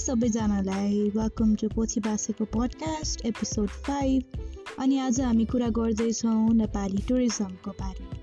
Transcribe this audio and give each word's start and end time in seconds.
सबैजनालाई 0.00 0.98
welcome 1.14 1.54
to 1.54 1.68
पोथी 1.68 2.00
बासेको 2.00 2.44
podcast 2.52 3.24
episode 3.26 3.68
five 3.86 4.76
अनि 4.78 4.98
आज 4.98 5.20
हामी 5.20 5.44
कुरा 5.44 5.68
गर्दैछौँ 5.78 6.54
नेपाली 6.54 7.02
टुरिज्मको 7.08 7.70
बारेमा। 7.80 8.16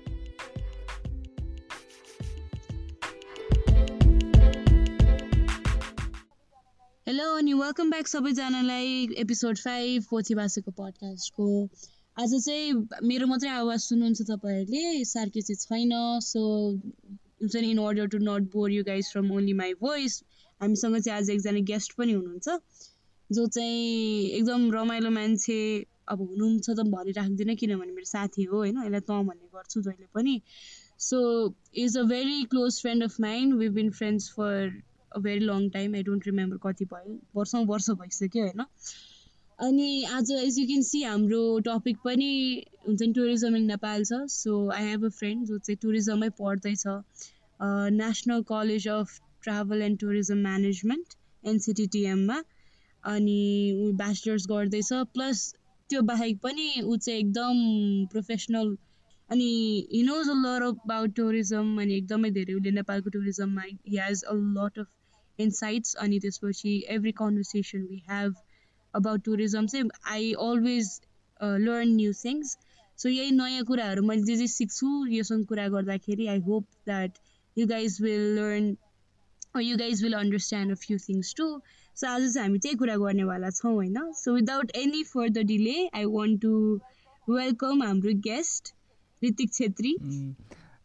हेलो 7.06 7.28
अनि 7.36 7.52
वेलकम 7.52 7.90
ब्याक 7.90 8.08
सबैजनालाई 8.08 8.98
एपिसोड 9.16 9.58
फाइभ 9.58 10.10
पोथी 10.10 10.34
बासेको 10.34 10.70
पडकास्टको 10.80 11.48
आज 12.16 12.34
चाहिँ 12.46 12.72
मेरो 13.02 13.26
मात्रै 13.26 13.50
आवाज 13.50 13.78
सुन्नुहुन्छ 13.80 14.28
तपाईँहरूले 14.32 15.04
सार्के 15.04 15.40
चाहिँ 15.40 15.62
छैन 15.62 15.94
सो 16.24 16.44
हुन्छ 17.40 17.56
नि 17.56 17.70
in 17.70 17.78
order 17.78 18.06
to 18.06 18.18
not 18.24 18.52
bore 18.52 18.70
you 18.70 18.84
guys 18.84 19.12
from 19.12 19.30
only 19.32 19.52
my 19.52 19.74
voice 19.82 20.22
हामीसँग 20.60 20.98
चाहिँ 20.98 21.18
आज 21.18 21.30
एकजना 21.30 21.60
गेस्ट 21.70 21.92
पनि 21.98 22.12
हुनुहुन्छ 22.12 22.58
जो 23.30 23.46
चाहिँ 23.46 24.28
एकदम 24.38 24.70
रमाइलो 24.72 25.10
मान्छे 25.10 25.60
अब 26.08 26.20
हुनुहुन्छ 26.20 26.70
त 26.70 26.84
भनिराख्दिनँ 26.92 27.56
किनभने 27.56 27.92
मेरो 27.92 28.10
साथी 28.10 28.42
हो 28.44 28.56
होइन? 28.56 28.76
यसलाई 28.84 29.00
त 29.00 29.10
भन्ने 29.10 29.48
गर्छु 29.54 29.82
जहिले 29.82 30.06
पनि। 30.14 30.40
So 31.00 31.18
is 31.84 31.96
a 31.98 32.02
very 32.12 32.44
close 32.52 32.80
friend 32.82 33.04
of 33.04 33.20
mine 33.20 33.54
we 33.54 33.68
been 33.76 33.90
friends 33.98 34.30
for 34.36 34.72
a 35.12 35.18
very 35.26 35.44
long 35.44 35.68
time 35.70 35.94
I 35.94 36.02
don't 36.02 36.26
remember 36.26 36.56
कति 36.62 36.84
भयो 36.84 37.18
वर्षौँ 37.36 37.64
वर्ष 37.66 37.90
भइसक्यो 38.00 38.42
होइन? 38.42 38.64
अनि 39.58 40.04
आज 40.16 40.30
एज 40.32 40.58
यु 40.58 40.66
क्यान 40.66 40.82
सी 40.82 41.02
हाम्रो 41.02 41.42
टपिक 41.68 41.96
पनि 42.04 42.32
हुन्छ 42.88 43.00
नि 43.02 43.12
टुरिज्म 43.12 43.56
इन 43.56 43.64
नेपाल 43.66 44.04
छ। 44.04 44.24
So 44.32 44.68
I 44.70 44.84
have 44.84 45.04
a 45.04 45.08
friend 45.18 45.46
जो 45.46 45.58
चाहिँ 45.58 45.78
टुरिज्ममै 45.82 46.28
पढ्दैछ। 46.40 46.84
National 48.00 48.42
college 48.48 48.88
of 48.88 49.18
travel 49.42 49.82
and 49.82 49.98
tourism 50.00 50.36
management 50.40 51.14
एनसिटिटिएममा 51.44 52.42
अनि 53.04 53.40
ऊ 53.76 53.92
ब्याचलर्स 53.96 54.46
गर्दैछ 54.48 54.92
प्लस 55.14 55.42
त्यो 55.90 56.00
बाहेक 56.04 56.38
पनि 56.42 56.68
ऊ 56.82 56.96
चाहिँ 56.98 57.20
एकदम 57.20 57.64
प्रोफेसनल 58.12 58.76
अनि 59.30 59.48
he 59.92 60.02
knows 60.02 60.28
a 60.30 60.34
lot 60.36 60.62
about 60.64 61.14
tourism 61.16 61.80
अनि 61.80 61.94
एकदमै 61.94 62.30
धेरै 62.30 62.54
उसले 62.54 62.70
नेपालको 62.72 63.10
टुरिज्ममा 63.10 63.64
he 63.64 63.96
has 63.96 64.22
a 64.24 64.34
lot 64.54 64.78
of 64.78 64.86
insights 65.38 65.94
अनि 65.96 66.18
त्यसपछि 66.18 66.72
every 66.90 67.12
conversation 67.14 67.82
we 67.82 68.02
have 68.08 68.34
about 68.94 69.24
tourism 69.24 69.66
चाहिँ 69.66 69.90
I 70.12 70.32
always 70.44 70.90
learn 71.40 71.88
new 71.90 72.12
things 72.22 72.56
so 72.98 73.08
यही 73.08 73.30
नयाँ 73.32 73.64
कुराहरू 73.64 74.02
मैले 74.02 74.22
जे 74.22 74.36
जे 74.36 74.46
सिक्छु 74.48 74.88
योसँग 75.08 75.44
कुरा 75.46 75.68
गर्दाखेरि 75.68 76.26
I 76.26 76.40
hope 76.46 76.66
that 76.86 77.18
you 77.56 77.66
guys 77.66 78.00
will 78.02 78.26
learn 78.36 78.76
you 79.60 79.76
guys 79.76 80.02
will 80.02 80.14
understand 80.14 80.72
a 80.72 80.74
few 80.82 80.98
things 80.98 81.34
too 81.38 81.46
so 81.96 82.06
आज 82.06 82.22
चाहिँ 82.34 82.46
हामी 82.46 82.58
त्यही 82.58 82.76
कुरा 82.78 82.96
गर्नेवाला 82.96 83.50
छौँ 83.50 83.72
होइन? 83.74 83.96
So 84.14 84.34
without 84.34 84.70
any 84.76 85.02
further 85.04 85.42
delay 85.52 85.86
I 85.86 86.04
want 86.16 86.40
to 86.42 86.52
welcome 87.28 87.82
हाम्रो 87.82 88.12
guest 88.26 88.74
Hrithik 89.22 89.52
Chhetri 89.54 89.92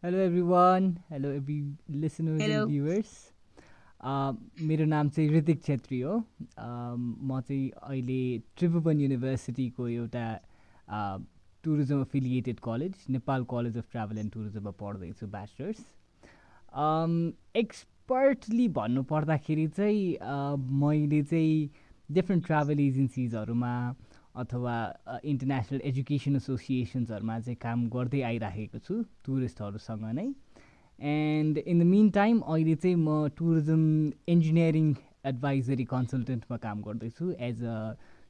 hello 0.04 0.18
everyone 0.48 0.96
hello 1.10 1.30
every 1.32 1.60
listeners 2.00 2.66
viewers 2.68 3.12
मेरो 4.68 4.84
नाम 4.84 5.08
चाहिँ 5.08 5.30
ऋतिक 5.30 5.62
छेत्री 5.64 6.00
हो। 6.00 6.16
म 6.16 7.40
चाहिँ 7.48 7.70
अहिले 7.82 8.18
त्रिभुवन 8.58 9.00
युनिभर्सिटीको 9.00 9.88
एउटा 9.88 10.26
tourism 11.64 12.00
affiliated 12.00 12.60
college 12.64 13.04
Nepal 13.10 13.44
college 13.50 13.76
of 13.78 13.90
travel 13.92 14.18
and 14.18 14.32
टुरिज्ममा 14.32 14.70
पढ्दैछु 14.80 15.26
ब्याचलर्स 15.36 15.80
एक्स 17.56 17.84
एक्सपर्टली 18.04 18.66
भन्नुपर्दाखेरि 18.68 19.66
चाहिँ 19.66 20.18
मैले 20.80 21.22
चाहिँ 21.24 21.70
डिफ्रेन्ट 22.12 22.44
ट्राभल 22.46 22.80
एजेन्सिजहरूमा 22.80 23.74
अथवा 24.36 24.74
इन्टरनेसनल 25.24 25.80
एजुकेसन 25.88 26.36
एसोसिएसन्सहरूमा 26.36 27.38
चाहिँ 27.40 27.56
काम 27.62 27.88
गर्दै 27.94 28.20
आइराखेको 28.28 28.78
छु 28.78 28.94
टुरिस्टहरूसँग 29.24 30.04
नै। 30.18 30.26
And 31.00 31.58
in 31.58 31.78
the 31.80 31.82
mean 31.92 32.10
time 32.10 32.40
अहिले 32.40 32.74
चाहिँ 32.74 32.96
म 32.96 33.28
टुरिज्म 33.38 34.12
इन्जिनियरिङ 34.34 34.92
एडभाइजरी 35.32 35.84
कन्सल्टेन्टमा 35.94 36.56
काम 36.66 36.82
गर्दैछु 36.88 37.30
एज 37.48 37.64
अ 37.64 37.78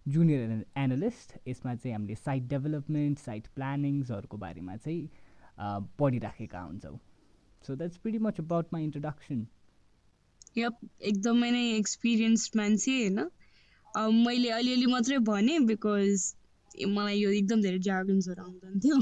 जुनियर 0.07 0.65
एनालिस्ट 0.85 1.37
यसमा 1.49 1.75
चाहिँ 1.75 1.97
हामीले 1.97 2.15
साइट 2.23 2.49
डेभलपमेन्ट 2.55 3.19
साइट 3.27 3.51
प्लानिङ्सहरूको 3.57 4.37
बारेमा 4.47 4.77
चाहिँ 4.77 5.03
पढिराखेका 5.99 6.61
हुन्छौँ। 6.61 6.97
So 7.65 7.77
that's 7.77 7.97
pretty 7.99 8.19
much 8.31 8.41
about 8.41 8.73
my 8.73 8.85
introduction 8.85 9.45
yep 10.57 10.79
एकदमै 11.11 11.51
नै 11.51 11.65
एक्सपिरियन्स्ड 11.77 12.61
मान्छे 12.61 12.97
होइन? 12.97 13.27
मैले 14.21 14.49
अलिअलि 14.59 14.87
मात्रै 14.93 15.19
भनेँ 15.27 15.59
बिकज 15.67 16.25
मलाई 16.93 17.19
यो 17.19 17.31
एकदम 17.33 17.61
धेरै 17.65 17.81
जार्गन्सहरू 17.87 18.45
आउँदैन 18.45 18.81
थियो 18.85 18.97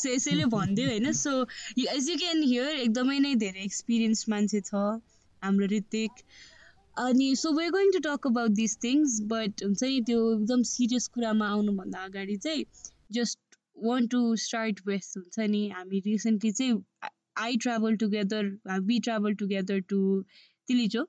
सो 0.00 0.08
यसैले 0.08 0.48
भनिदियो 0.54 0.88
होइन? 0.88 1.12
So 1.20 1.32
as 1.96 2.10
you 2.10 2.16
can 2.24 2.42
hear 2.42 2.80
एकदमै 2.80 3.18
नै 3.26 3.34
धेरै 3.44 3.64
एक्सपिरियन्स 3.64 4.28
मान्छे 4.28 4.60
छ 4.62 4.82
हाम्रो 5.42 5.70
ऋतिक। 5.72 6.24
अनि 6.96 7.28
so 7.36 7.52
we 7.52 7.68
going 7.70 7.92
to 7.92 8.00
talk 8.02 8.26
about 8.26 8.56
this 8.58 8.76
things 8.82 9.20
but 9.30 9.64
हुन्छ 9.64 9.82
नि 9.84 10.00
त्यो 10.10 10.20
एकदम 10.32 10.62
सिरियस 10.70 11.08
कुरामा 11.08 11.48
आउनुभन्दा 11.50 12.04
अगाडि 12.04 12.36
चाहिँ 12.44 12.64
just 13.12 13.58
want 13.84 14.10
to 14.10 14.20
start 14.42 14.80
with 14.86 15.16
हुन्छ 15.16 15.48
नि 15.50 15.62
हामी 15.70 16.02
रिसेन्टली 16.06 16.52
चाहिँ 16.52 17.10
I 17.38 17.56
travel 17.56 17.96
together 17.96 18.50
we 18.82 18.98
travel 19.00 19.34
together 19.34 19.80
to 19.88 20.00
Tilicho. 20.68 21.04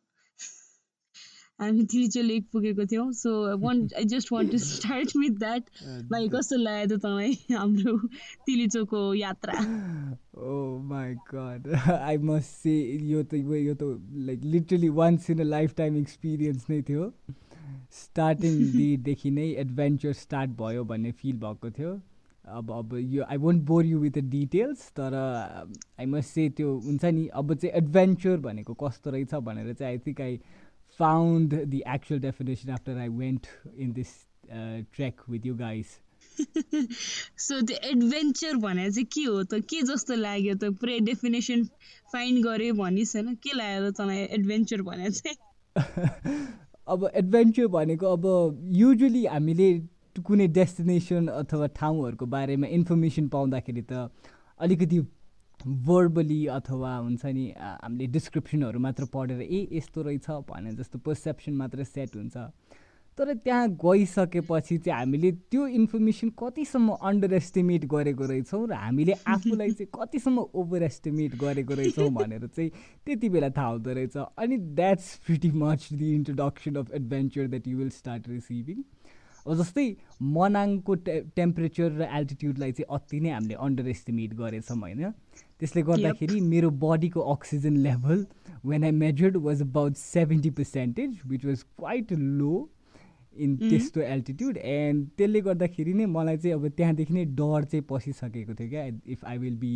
हामी 1.62 1.84
तिलिचो 1.92 2.22
लेक 2.22 2.48
पुगेको 2.54 2.86
थियौँ। 2.92 3.12
So 3.14 3.32
one 3.58 3.88
I 3.98 4.06
just 4.14 4.32
want 4.32 4.52
to 4.52 4.58
start 4.58 5.16
with 5.18 5.38
that 5.40 5.70
भाइ 6.12 6.28
कस्तो 6.30 6.56
लाग्यो 6.58 6.98
त 6.98 7.00
तपाईँ 7.02 7.56
हाम्रो 7.58 7.98
तिलिचोको 8.46 9.04
यात्रा? 9.14 9.54
ओ 10.38 10.80
my 10.90 11.14
god 11.34 11.72
I 11.90 12.18
must 12.30 12.50
say 12.64 12.76
यो 13.12 13.24
त 13.24 13.34
यो 13.34 13.76
त 13.76 13.84
like 14.28 14.44
literally 14.56 14.90
once 15.00 15.30
in 15.30 15.40
a 15.40 15.44
lifetime 15.78 15.98
experience 15.98 16.70
नै 16.70 16.82
थियो। 16.90 17.12
स्टार्टिङ 18.02 18.60
दिदेखि 18.76 19.32
नै 19.38 19.48
एडभेन्चर 19.64 20.14
स्टार्ट 20.26 20.52
भयो 20.60 20.84
भन्ने 20.92 21.12
फिल 21.22 21.40
भएको 21.46 21.72
थियो। 21.80 21.96
अब 22.48 22.72
अब 22.72 22.96
यो 22.96 23.24
I 23.24 23.38
won't 23.38 23.64
bore 23.64 23.86
you 23.86 24.00
with 24.00 24.12
the 24.12 24.24
details 24.30 24.88
तर 24.90 25.14
आई 26.00 26.06
मस्ट 26.06 26.30
से 26.30 26.50
त्यो 26.50 26.74
हुन्छ 26.80 27.06
नि 27.06 27.28
अब 27.34 27.54
चाहिँ 27.54 27.76
एडभेन्चर 27.76 28.38
भनेको 28.38 28.74
कस्तो 28.74 29.12
रहेछ 29.12 29.34
भनेर 29.44 29.74
चाहिँ 29.74 29.92
I 29.92 29.98
think 29.98 30.22
I 30.22 30.40
found 31.00 31.54
the 31.66 31.82
actual 31.88 32.22
definition 32.22 32.70
after 32.70 32.98
I 32.98 33.08
went 33.18 33.48
in 33.78 33.94
this 33.94 34.14
track 34.46 35.30
with 35.30 35.46
you 35.46 35.56
guys 35.56 36.00
so 37.40 37.62
त्यो 37.62 37.78
एडभेन्चर 37.90 38.56
भनेर 38.58 38.92
चाहिँ 38.92 39.06
के 39.06 39.24
हो 39.24 39.44
त 39.44 39.60
के 39.70 39.82
जस्तो 39.82 40.16
लाग्यो 40.16 40.56
त 40.56 40.70
पुरै 40.80 41.00
डेफिनेसन 41.00 41.64
फाइन्ड 42.14 42.46
गऱ्यो 42.46 42.74
भनिस् 42.74 43.16
होइन 43.16 43.36
के 43.36 43.58
लाग्यो 43.58 43.90
त 43.92 43.96
तँलाई 43.96 44.24
एडभेन्चर 44.32 44.82
भनेर 44.82 45.12
चाहिँ? 45.12 45.38
अब 46.88 47.10
एडभेन्चर 47.16 47.68
भनेको 47.68 48.14
अब 48.14 48.26
युजली 48.74 49.26
हामीले 49.26 49.70
कुनै 50.22 50.48
डेस्टिनेसन 50.48 51.28
अथवा 51.28 51.68
ठाउँहरूको 51.76 52.26
बारेमा 52.26 52.68
इन्फर्मेसन 52.78 53.28
पाउँदाखेरि 53.28 53.82
त 53.92 54.10
अलिकति 54.60 55.00
भर्बली 55.60 56.46
अथवा 56.54 56.96
हुन्छ 56.96 57.26
नि 57.26 57.46
हामीले 57.58 58.08
डिस्क्रिप्सनहरू 58.14 58.80
मात्र 58.80 59.06
पढेर 59.14 59.42
ए 59.42 59.68
यस्तो 59.74 60.02
रहेछ 60.02 60.28
भने 60.50 60.72
जस्तो 60.76 61.00
पर्सेप्सन 61.00 61.54
मात्र 61.54 61.84
सेट 61.84 62.16
हुन्छ। 62.16 62.38
तर 63.18 63.34
त्यहाँ 63.34 63.68
गइसकेपछि 63.82 64.78
चाहिँ 64.78 65.00
हामीले 65.00 65.32
त्यो 65.52 65.68
इन्फर्मेसन 65.80 66.30
कतिसम्म 66.40 66.92
अन्डर 67.02 67.34
एस्टिमेट 67.34 67.86
गरेको 67.88 68.26
रहेछौँ 68.28 68.68
र 68.68 68.74
हामीले 68.76 69.14
आफूलाई 69.26 69.72
चाहिँ 69.72 69.90
कतिसम्म 69.96 70.40
ओभर 70.54 70.84
एस्टिमेट 70.84 71.36
गरेको 71.40 71.74
रहेछौँ 71.74 72.10
भनेर 72.14 72.48
चाहिँ 72.48 72.70
त्यति 73.06 73.30
बेला 73.30 73.50
थाहा 73.56 73.68
हुँदो 73.68 73.94
रहेछ। 73.94 74.18
अनि 74.18 74.58
that's 74.76 75.08
pretty 75.26 75.52
much 75.56 75.88
the 75.94 76.14
introduction 76.16 76.76
of 76.76 76.92
adventure 76.94 77.48
that 77.48 77.68
you 77.68 77.78
will 77.78 77.90
start 77.90 78.28
receiving 78.30 78.84
जस्तै 79.54 79.86
मनाङको 80.36 80.96
टे 81.08 81.20
टेम्परेचर 81.36 81.92
र 81.92 82.08
एल्टिट्युडलाई 82.20 82.72
चाहिँ 82.72 82.96
अति 82.98 83.20
नै 83.20 83.30
हामीले 83.30 83.56
अन्डर 83.66 83.88
एस्टिमेट 83.88 84.34
गरेछौँ 84.36 84.78
होइन? 84.78 85.12
त्यसले 85.60 85.82
गर्दाखेरि 85.90 86.40
मेरो 86.54 86.70
बडीको 86.84 87.20
oxygen 87.34 87.78
level 87.88 88.26
when 88.66 88.84
I 88.84 88.92
measured 89.02 89.38
was 89.50 89.62
about 89.62 89.96
seventy 89.98 90.50
percentage 90.62 91.20
which 91.28 91.46
was 91.46 91.64
quite 91.78 92.14
low 92.14 92.54
in 93.36 93.56
त्यस्तो 93.58 94.02
एल्टिट्युड 94.02 94.58
एन्ड 94.58 95.08
त्यसले 95.18 95.42
गर्दाखेरि 95.42 95.94
नै 95.94 96.06
मलाई 96.16 96.38
चाहिँ 96.38 96.56
अब 96.56 96.68
त्यहाँदेखि 96.78 97.14
नै 97.14 97.26
डर 97.40 97.64
चाहिँ 97.64 97.86
पसिसकेको 97.90 98.54
थियो 98.54 98.70
क्या 98.70 98.86
if 98.86 99.26
I 99.26 99.38
will 99.38 99.58
be 99.58 99.74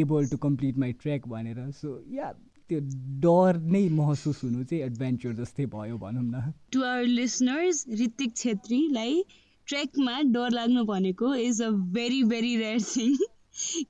able 0.00 0.26
to 0.28 0.36
complete 0.46 0.78
my 0.78 0.92
track 1.02 1.28
भनेर। 1.28 1.70
सो 1.70 2.02
या 2.14 2.32
त्यो 2.72 2.80
डर 3.20 3.60
नै 3.72 3.88
महसुस 3.88 4.42
हुनु 4.44 4.64
चाहिँ 4.64 4.84
एडभेन्चर 4.84 5.32
जस्तै 5.32 5.66
भयो 5.66 5.98
भनौँ 5.98 6.22
न। 6.22 6.52
टु 6.72 6.82
आवर 6.82 7.04
लिसनर्स 7.04 7.84
ऋतिक 8.00 8.36
छेत्रीलाई 8.36 9.22
ट्रेकमा 9.68 10.20
डर 10.22 10.50
लाग्नु 10.50 10.84
भनेको 10.84 11.34
is 11.34 11.62
a 11.62 11.70
very 11.70 12.22
very 12.24 12.56
rare 12.56 12.82
thing 12.82 13.16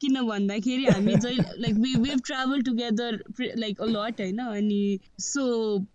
किन 0.00 0.20
भन्दाखेरि 0.26 0.84
हामी 0.84 1.14
जहिले 1.14 1.61
like 1.62 1.75
we 1.75 1.94
have 1.94 2.20
travel 2.26 2.62
together 2.62 3.23
like 3.40 3.81
a 3.81 3.87
lot 3.87 4.20
होइन? 4.20 4.38
अनि 4.38 4.99
सो 5.19 5.44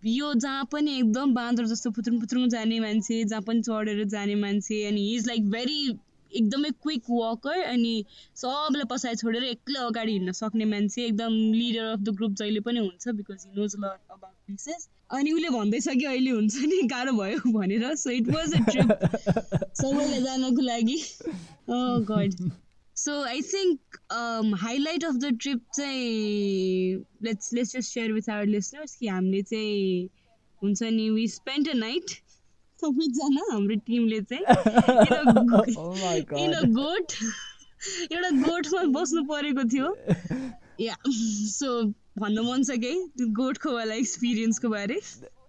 यो 0.06 0.34
जहाँ 0.34 0.68
पनि 0.72 0.98
एकदम 0.98 1.34
बाँदर 1.34 1.66
जस्तो 1.66 1.90
पुत्रुङ 1.90 2.20
पुत्रुङ 2.20 2.48
जाने 2.48 2.80
मान्छे 2.80 3.24
जहाँ 3.24 3.42
पनि 3.42 3.62
चढेर 3.62 4.04
जाने 4.04 4.34
मान्छे 4.34 4.84
अनि 4.84 5.00
हि 5.00 5.16
इज 5.16 5.26
लाइक 5.26 5.50
भेरी 5.50 5.98
एकदमै 6.32 6.70
क्विक 6.82 7.10
वकर 7.10 7.62
अनि 7.62 8.04
सबलाई 8.36 8.84
पछाडि 8.90 9.16
छोडेर 9.16 9.44
एक्लै 9.44 9.80
अगाडि 9.80 10.12
हिँड्न 10.12 10.32
सक्ने 10.32 10.64
मान्छे 10.64 11.04
एकदम 11.06 11.32
लिडर 11.52 11.84
अफ 11.84 11.98
द 11.98 12.14
ग्रुप 12.14 12.32
जहिले 12.32 12.60
पनि 12.60 12.78
हुन्छ 12.78 13.08
because 13.08 13.46
he 13.46 13.60
knows 13.60 13.74
lot 13.78 13.98
about 14.10 14.34
places 14.46 14.88
अनि 15.10 15.32
उसले 15.32 15.48
भन्दैछ 15.48 15.88
कि 15.88 16.04
अहिले 16.04 16.30
हुन्छ 16.30 16.56
नि 16.64 16.82
गाह्रो 16.88 17.12
भयो 17.12 17.52
भनेर 17.58 17.94
so 17.94 18.10
it 18.10 18.28
was 18.28 18.54
a 18.54 18.64
trip 18.70 18.92
सबैलाई 19.82 20.22
जानको 20.22 20.62
लागि। 20.62 20.98
God 22.12 22.50
so 22.96 23.22
I 23.22 23.42
think 23.42 23.98
highlight 24.60 25.04
of 25.04 25.14
the 25.14 25.36
trip 25.40 25.60
चाहिँ 25.74 27.04
let's 27.22 27.52
let's 27.52 27.72
just 27.76 27.92
share 27.92 28.12
with 28.12 28.30
our 28.30 28.46
listeners 28.46 28.94
कि 28.94 29.08
हामीले 29.08 29.42
चाहिँ 29.42 30.08
हुन्छ 30.62 30.82
नि 30.82 31.10
वी 31.10 31.28
स्पेन्ड 31.28 31.68
अ 31.68 31.72
नाइट 31.72 32.10
सबैजना 32.80 33.42
हाम्रो 33.52 33.76
टिमले 33.86 34.20
चाहिँ। 34.20 34.44
इन 36.44 36.52
अ 36.52 36.62
गोठ 36.78 37.12
एउटा 38.12 38.30
गोठमा 38.30 38.82
बस्नु 39.00 39.22
परेको 39.24 39.64
थियो। 39.64 39.88
या 40.80 40.94
सो 41.06 41.82
भन्नु 42.18 42.42
मन 42.42 42.62
छ 42.62 42.78
कि? 42.84 42.92
गोठको 43.40 43.72
वाला 43.74 43.94
एक्सपिरियन्सको 43.94 44.68
बारे। 44.68 45.00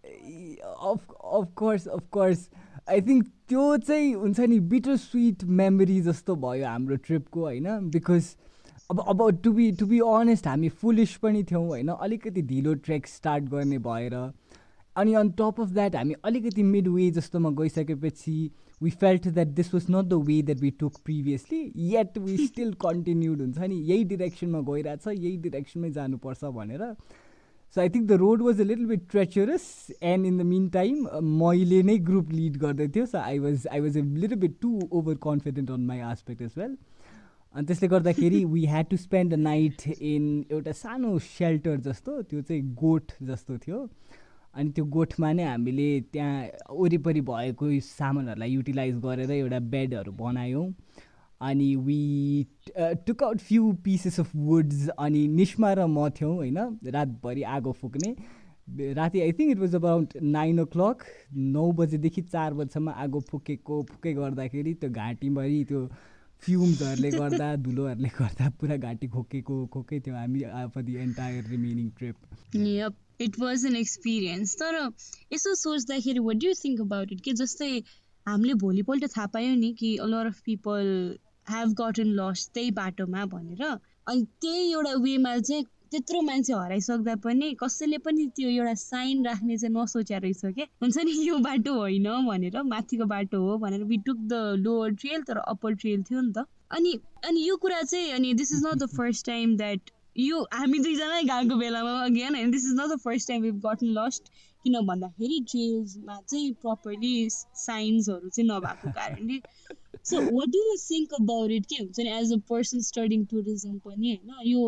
अफकोर्स 0.05 1.87
अफकोर्स 1.87 2.49
आई 2.89 3.01
थिङ्क 3.01 3.25
त्यो 3.49 3.77
चाहिँ 3.77 4.13
हुन्छ 4.13 4.39
नि 4.39 4.59
बिटर 4.59 4.95
स्विट 4.97 5.43
मेमोरी 5.43 6.01
जस्तो 6.01 6.35
भयो 6.35 6.67
हाम्रो 6.67 6.95
ट्रिपको 6.95 7.39
होइन? 7.41 7.67
बिकज 7.89 8.35
अब 8.91 8.97
अब 9.07 9.19
to 9.43 9.51
be 9.51 9.71
to 9.71 9.85
be 9.85 9.99
honest 9.99 10.47
हामी 10.47 10.69
फुलिस 10.69 11.15
पनि 11.15 11.43
थियौँ 11.43 11.67
होइन? 11.67 11.89
अलिकति 11.89 12.41
ढिलो 12.41 12.73
ट्रेक 12.73 13.07
स्टार्ट 13.07 13.43
गर्ने 13.43 13.77
भएर। 13.77 14.15
अनि 14.99 15.13
अन 15.13 15.29
टप 15.39 15.61
अफ 15.61 15.69
द्याट 15.73 15.95
हामी 15.95 16.13
अलिकति 16.25 16.63
मिड 16.63 16.87
वे 16.87 17.09
जस्तोमा 17.17 17.49
गइसकेपछि 17.61 18.35
we 18.81 18.89
felt 19.01 19.27
that 19.27 19.47
this 19.55 19.73
was 19.73 19.85
not 19.89 20.05
the 20.05 20.21
way 20.27 20.41
that 20.43 20.59
we 20.61 20.71
took 20.79 20.99
previously 21.05 21.61
yet 21.93 22.17
we 22.17 22.37
still 22.45 22.73
continued 22.85 23.41
हुन्छ 23.41 23.57
नि 23.59 23.81
यही 23.91 24.03
डिरेक्सनमा 24.11 24.61
गइरहेछ 24.69 25.07
यही 25.07 25.35
डिरेक्सनमै 25.47 25.91
जानुपर्छ 25.97 26.45
भनेर। 26.59 26.83
So 27.75 27.81
I 27.81 27.89
think 27.89 28.07
the 28.07 28.11
road 28.19 28.41
was 28.41 28.61
a 28.61 28.63
little 28.63 28.85
bit 28.85 29.01
treacherous 29.11 29.65
and 30.01 30.25
in 30.25 30.37
the 30.37 30.41
mean 30.51 30.69
time 30.75 31.07
मैले 31.41 31.81
नै 31.83 31.97
ग्रुप 32.05 32.31
लिड 32.31 32.57
गर्दै 32.59 32.87
थियो 32.95 33.05
so 33.05 33.17
I 33.17 33.39
was 33.39 33.67
I 33.71 33.79
was 33.79 33.97
a 33.97 34.01
little 34.21 34.35
bit 34.45 34.55
too 34.61 34.79
over 34.91 35.15
confident 35.25 35.71
on 35.71 35.85
my 35.87 35.99
aspect 36.13 36.41
as 36.41 36.53
well 36.57 36.77
अनि 37.55 37.65
त्यसले 37.65 37.87
गर्दाखेरि 37.87 38.43
we 38.45 38.65
had 38.65 38.89
to 38.89 38.97
spend 38.97 39.33
the 39.33 39.39
night 39.39 39.87
in 39.89 40.25
एउटा 40.51 40.71
सानो 40.79 41.17
shelter 41.27 41.77
जस्तो 41.89 42.21
त्यो 42.21 42.41
चाहिँ 42.41 42.63
गोठ 42.81 43.11
जस्तो 43.23 43.57
थियो। 43.57 43.87
अनि 44.55 44.69
त्यो 44.71 44.85
गोठमा 44.85 45.31
नै 45.33 45.43
हामीले 45.43 45.89
त्यहाँ 46.13 46.35
वरिपरि 46.71 47.21
भएको 47.21 47.79
सामानहरूलाई 47.87 48.51
युटिलाइज 48.51 48.95
गरेर 49.05 49.31
एउटा 49.31 49.59
बेडहरू 49.73 50.11
बनायौँ। 50.11 50.67
अनि 51.41 51.75
we 51.75 52.01
took 53.07 53.23
out 53.23 53.39
few 53.39 53.71
pieces 53.83 54.19
of 54.19 54.35
woods 54.35 54.87
अनि 54.97 55.27
निस्मा 55.27 55.73
र 55.73 55.87
म 55.87 56.09
थियौँ 56.09 56.35
होइन? 56.35 56.57
रातभरि 56.85 57.43
आगो 57.55 57.71
फुक्ने। 57.71 58.15
राति 58.93 59.21
I 59.21 59.31
think 59.31 59.51
it 59.51 59.59
was 59.59 59.75
about 59.75 60.13
nine 60.21 60.59
o'clock 60.65 61.03
नौ 61.33 61.71
बजेदेखि 61.71 62.21
चार 62.21 62.53
बजीसम्म 62.53 62.89
आगो 63.03 63.19
फुकेको 63.29 63.81
फुके 63.91 64.13
गर्दाखेरि 64.13 64.73
त्यो 64.73 64.89
घाँटीभरि 64.89 65.63
त्यो 65.69 65.87
फ्युम्सहरूले 66.43 67.11
गर्दा 67.11 67.55
धुलोहरूले 67.65 68.09
गर्दा 68.19 68.49
पुरा 68.59 68.77
घाँटी 68.77 69.07
खोकेको 69.07 69.65
खोकै 69.73 69.99
थियो 69.99 70.15
हामी 70.15 70.43
for 70.75 70.81
the 70.81 70.95
entire 71.05 71.49
remaining 71.49 71.89
trip 71.97 72.15
it 73.21 73.39
was 73.39 73.65
an 73.65 73.75
experience 73.75 74.55
तर 74.55 74.77
यसो 75.33 75.55
सोच्दाखेरि 75.55 76.19
what 76.19 76.43
do 76.43 76.53
think 76.63 76.81
about 76.81 77.11
it 77.11 77.21
के 77.21 77.33
जस्तै 77.41 77.71
हामीले 78.25 78.53
भोलिपल्ट 78.61 79.05
थाहा 79.07 79.25
पायौँ 79.33 79.55
नि 79.55 79.73
कि 79.79 79.95
a lot 79.97 80.25
of 80.25 80.39
people 80.45 80.93
have 81.49 81.73
gotten 81.81 82.07
lost 82.15 82.49
त्यही 82.53 82.71
बाटोमा 82.79 83.25
भनेर। 83.25 83.63
अनि 83.63 84.23
त्यही 84.41 84.71
एउटा 84.71 84.93
वेमा 85.03 85.37
चाहिँ 85.39 85.63
त्यत्रो 85.91 86.21
मान्छे 86.21 86.53
हराइसक्दा 86.53 87.15
पनि 87.15 87.47
कसैले 87.59 87.97
पनि 87.97 88.25
त्यो 88.35 88.49
एउटा 88.49 88.73
साइन 88.81 89.25
राख्ने 89.25 89.57
चाहिँ 89.57 89.73
नसोच्या 89.75 90.17
रहेछ 90.17 90.41
क्या 90.45 90.65
हुन्छ 90.81 90.97
नि 91.05 91.13
यो 91.27 91.37
बाटो 91.45 91.73
होइन 91.73 92.09
भनेर 92.27 92.61
माथिको 92.63 93.05
बाटो 93.05 93.41
हो 93.41 93.57
भनेर 93.57 93.83
we 93.83 93.97
took 94.05 94.17
the 94.17 94.41
lower 94.57 94.91
trail 95.01 95.21
तर 95.21 95.37
अप्पर 95.37 95.73
ट्रेल 95.75 96.03
थियो 96.03 96.21
नि 96.21 96.31
त। 96.37 96.45
अनि 96.71 96.93
अनि 97.27 97.47
यो 97.47 97.55
कुरा 97.57 97.81
चाहिँ 97.83 98.11
अनि 98.11 98.33
this 98.33 98.53
is 98.53 98.65
not 98.65 98.83
the 98.83 98.89
first 98.97 99.25
time 99.25 99.55
that 99.57 99.89
यो 100.15 100.41
हामी 100.53 100.79
दुईजनै 100.79 101.21
गएको 101.23 101.55
बेलामा 101.57 101.91
अगेन 102.03 102.35
होइन 102.35 102.51
this 102.51 102.65
is 102.65 102.73
not 102.73 102.93
the 102.93 102.97
first 102.99 103.27
time 103.27 103.41
we've 103.41 103.59
gotten 103.65 103.91
lost 103.97 104.31
किन 104.65 104.79
भन्दाखेरि 104.85 105.39
ट्रेल्समा 105.51 106.19
चाहिँ 106.21 106.53
प्रपरली 106.61 107.13
साइन्सहरू 107.29 108.29
चाहिँ 108.29 108.47
नभएको 108.49 108.91
कारणले। 108.91 109.39
So 110.05 110.21
what 110.29 110.49
do 110.49 110.63
you 110.65 110.75
think 110.81 111.13
about 111.13 111.51
it 111.51 111.65
के 111.65 111.83
हुन्छ 111.83 111.99
नि 111.99 112.09
as 112.17 112.33
a 112.33 112.37
person 112.49 112.81
studying 112.81 113.25
tourism 113.25 113.77
पनि 113.85 114.15
होइन 114.15 114.47
यो 114.47 114.65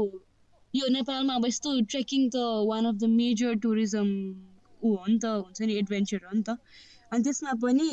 यो 0.74 0.88
नेपालमा 0.90 1.36
अब 1.36 1.46
यस्तो 1.46 1.80
ट्रेकिङ 1.90 2.30
त 2.30 2.46
one 2.70 2.86
of 2.86 2.96
the 2.96 3.12
major 3.16 3.56
tourism 3.60 4.08
ऊ 4.82 4.96
हो 4.96 5.06
नि 5.08 5.18
त 5.20 5.36
हुन्छ 5.38 5.62
नि 5.62 5.78
एडभेन्चर 5.78 6.26
हो 6.26 6.36
नि 6.38 6.44
त। 6.44 6.58
अनि 7.12 7.24
त्यसमा 7.24 7.54
पनि 7.64 7.90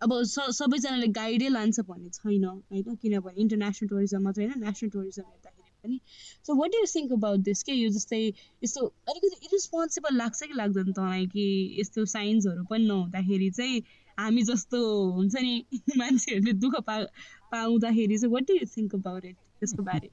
अब 0.00 0.12
स 0.24 0.48
सबैजनाले 0.56 1.06
गाइडै 1.14 1.48
लान्छ 1.48 1.80
भन्ने 1.86 2.10
छैन 2.10 2.44
होइन? 2.44 2.94
किनभने 2.96 3.40
इन्टरनेसनल 3.42 3.88
टुरिज्म 3.88 4.20
मात्रै 4.22 4.44
होइन 4.46 4.64
नेसनल 4.64 4.90
टुरिज्म 4.90 5.22
हेर्दा 5.22 5.47
पनि 5.84 6.00
so 6.46 6.54
what 6.54 6.74
you 6.74 6.84
think 6.94 7.12
about 7.12 7.40
this 7.40 7.62
के 7.62 7.72
यो 7.72 7.90
जस्तै 7.90 8.20
यस्तो 8.64 8.86
अलिकति 9.08 9.46
इरेस्पोन्सिबल 9.46 10.16
लाग्छ 10.16 10.42
कि 10.42 10.54
लाग्दैन 10.54 10.92
तँलाई 10.92 11.26
कि 11.26 11.46
यस्तो 11.80 12.04
साइन्सहरू 12.14 12.64
पनि 12.64 12.86
नहुँदाखेरि 12.86 13.50
चाहिँ 13.50 13.82
हामी 14.18 14.42
जस्तो 14.42 14.80
हुन्छ 15.12 15.34
नि 15.40 15.54
मान्छेहरूले 15.98 16.52
दुःख 16.64 16.80
पा 16.86 16.98
पाउँदाखेरि 17.52 18.18
चाहिँ 18.18 18.34
what 18.34 18.50
you 18.50 18.66
think 18.76 18.94
about 18.94 19.24
it 19.24 19.36
त्यसको 19.60 19.82
बारे। 19.82 20.10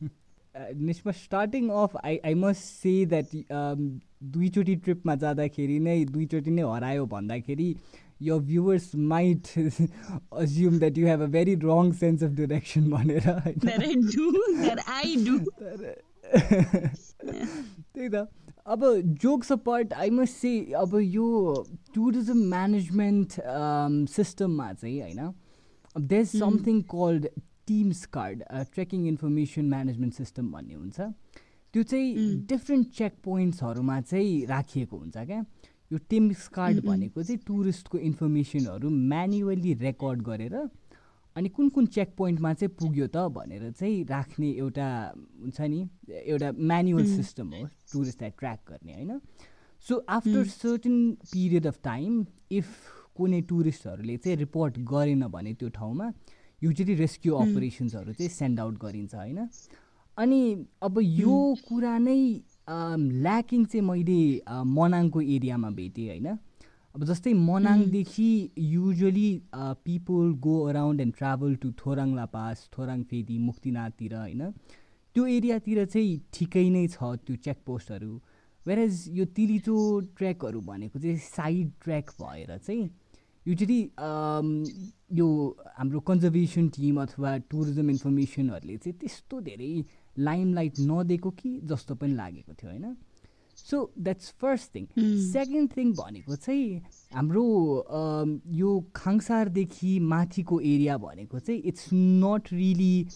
Nisma 0.55 1.11
starting 1.11 1.69
of 1.75 1.95
I 2.03 2.17
I 2.25 2.33
must 2.33 2.63
say 2.81 2.93
that 3.05 3.35
दुईचोटि 4.35 4.75
ट्रिपमा 4.75 5.15
जाँदाखेरि 5.15 5.79
नै 5.79 6.03
दुईचोटि 6.05 6.51
नै 6.51 6.61
हरायो 6.61 7.05
भन्दाखेरि 7.05 7.69
your 8.19 8.39
viewers 8.39 8.93
might 8.95 9.55
assume 10.31 10.79
that 10.79 10.97
you 10.97 11.07
have 11.07 11.21
a 11.21 11.27
very 11.27 11.55
wrong 11.55 11.93
sense 11.93 12.21
of 12.21 12.35
direction 12.35 12.89
भनेर 12.95 13.25
that 13.61 13.81
I 13.81 13.93
do? 13.93 14.31
That 14.63 14.79
I 14.87 15.15
do? 15.15 15.37
त्यही 17.95 18.09
त 18.09 18.27
अब 18.65 18.83
jokes 19.21 19.51
apart 19.51 19.93
I 19.93 20.09
must 20.09 20.35
say 20.35 20.51
अब 20.75 20.95
यो 21.01 21.25
टुरिज्म 21.95 22.37
म्यानेजमेन्ट 22.49 23.31
सिस्टममा 24.09 24.71
चाहिँ 24.73 25.01
होइन 25.01 25.33
there 25.95 26.21
is 26.21 26.31
something 26.39 26.81
called 26.95 27.27
TIMS 27.67 28.05
card 28.15 28.43
trekking 28.73 29.07
information 29.07 29.65
management 29.69 30.13
system 30.13 30.51
भन्ने 30.51 30.73
हुन्छ। 30.73 30.99
त्यो 31.73 31.83
चाहिँ 31.83 32.35
डिफ्रेन्ट 32.49 32.91
चेक 32.97 33.13
पोइन्ट्सहरूमा 33.23 33.99
चाहिँ 34.01 34.45
राखिएको 34.47 34.97
हुन्छ 34.97 35.17
क्या 35.17 35.45
यो 35.95 35.99
टिम्स 36.09 36.47
कार्ड 36.51 36.79
भनेको 36.85 37.23
चाहिँ 37.23 37.39
टुरिस्टको 37.47 37.97
इन्फर्मेसनहरू 37.97 38.89
म्यानुअली 38.89 39.73
रेकर्ड 39.81 40.21
गरेर 40.21 40.55
अनि 41.35 41.49
कुन 41.49 41.69
कुन 41.69 41.85
चेक 41.95 42.13
पोइन्टमा 42.17 42.53
चाहिँ 42.53 42.75
पुग्यो 42.79 43.07
त 43.07 43.27
भनेर 43.31 43.71
चाहिँ 43.71 44.03
राख्ने 44.11 44.49
एउटा 44.51 44.87
हुन्छ 45.41 45.61
नि 45.61 45.79
एउटा 46.23 46.51
म्यानुअल 46.51 47.05
सिस्टम 47.15 47.53
हो 47.53 47.63
टुरिस्टलाई 47.93 48.31
ट्र्याक 48.39 48.59
गर्ने 48.69 48.93
होइन? 48.93 49.19
So 49.87 50.03
after 50.09 50.43
certain 50.47 50.95
period 51.31 51.67
of 51.67 51.79
time 51.83 52.25
if 52.51 52.67
कुनै 53.15 53.41
टुरिस्टहरूले 53.51 54.17
चाहिँ 54.17 54.37
रिपोर्ट 54.37 54.79
गरेन 54.91 55.27
भने 55.27 55.53
त्यो 55.53 55.69
ठाउँमा 55.79 56.11
युजली 56.63 56.95
रेस्क्यु 56.95 57.33
अपरेसन्सहरू 57.35 58.13
चाहिँ 58.13 58.29
सेन्ड 58.31 58.59
आउट 58.59 58.77
गरिन्छ 58.83 59.15
होइन? 59.15 59.47
अनि 60.17 60.41
अब 60.81 60.99
यो 61.03 61.35
कुरा 61.67 61.97
नै 61.97 62.19
ल्याकिङ 62.67 63.65
चाहिँ 63.65 63.85
मैले 63.85 64.19
मनाङको 64.75 65.21
एरियामा 65.21 65.69
भेटेँ 65.79 66.07
होइन? 66.09 66.27
अब 66.95 67.03
जस्तै 67.05 67.33
मनाङदेखि 67.33 68.29
usually 68.57 69.29
people 69.55 70.31
go 70.41 70.55
around 70.69 71.01
and 71.01 71.13
travel 71.17 71.55
to 71.61 71.71
Thorong 71.79 72.15
La pass 72.15 72.69
Thorong 72.77 73.03
Phedi 73.09 73.37
मुक्तिनाथतिर 73.39 74.15
होइन? 74.15 74.41
त्यो 75.15 75.25
एरियातिर 75.27 75.85
चाहिँ 75.85 76.19
ठिकै 76.33 76.69
नै 76.69 76.87
छ 76.87 77.15
त्यो 77.25 77.35
चेकपोस्टहरू 77.45 78.13
वेरएज 78.65 79.03
यो 79.13 79.25
तिलिचो 79.37 79.75
ट्र्याकहरू 80.17 80.61
भनेको 80.61 80.99
चाहिँ 80.99 81.17
साइड 81.17 81.71
ट्र्याक 81.83 82.09
भएर 82.21 82.57
चाहिँ 82.57 82.89
युजली 83.45 83.79
यो 85.19 85.27
हाम्रो 85.77 85.99
कन्जर्भेसन 86.09 86.67
टिम 86.77 87.01
अथवा 87.01 87.37
टुरिज्म 87.51 87.89
इन्फर्मेसनहरूले 87.89 88.77
चाहिँ 88.77 88.97
त्यस्तो 88.99 89.41
धेरै 89.47 89.71
लाइमलाइट 90.17 90.79
नदिएको 90.79 91.31
कि 91.31 91.59
जस्तो 91.63 91.95
पनि 91.95 92.13
लागेको 92.15 92.53
थियो 92.53 92.71
होइन? 92.71 92.95
So 93.57 93.77
that's 93.99 94.33
first 94.41 94.75
thing 94.75 94.85
second 95.25 95.71
thing 95.75 95.91
भनेको 95.95 96.35
चाहिँ 96.35 96.81
हाम्रो 97.13 97.43
यो 98.55 98.71
खाङसारदेखि 98.95 99.99
माथिको 100.13 100.59
एरिया 100.61 100.97
भनेको 101.03 101.39
चाहिँ 101.39 101.61
it's 101.71 101.89
not 101.93 102.53
really 102.53 103.07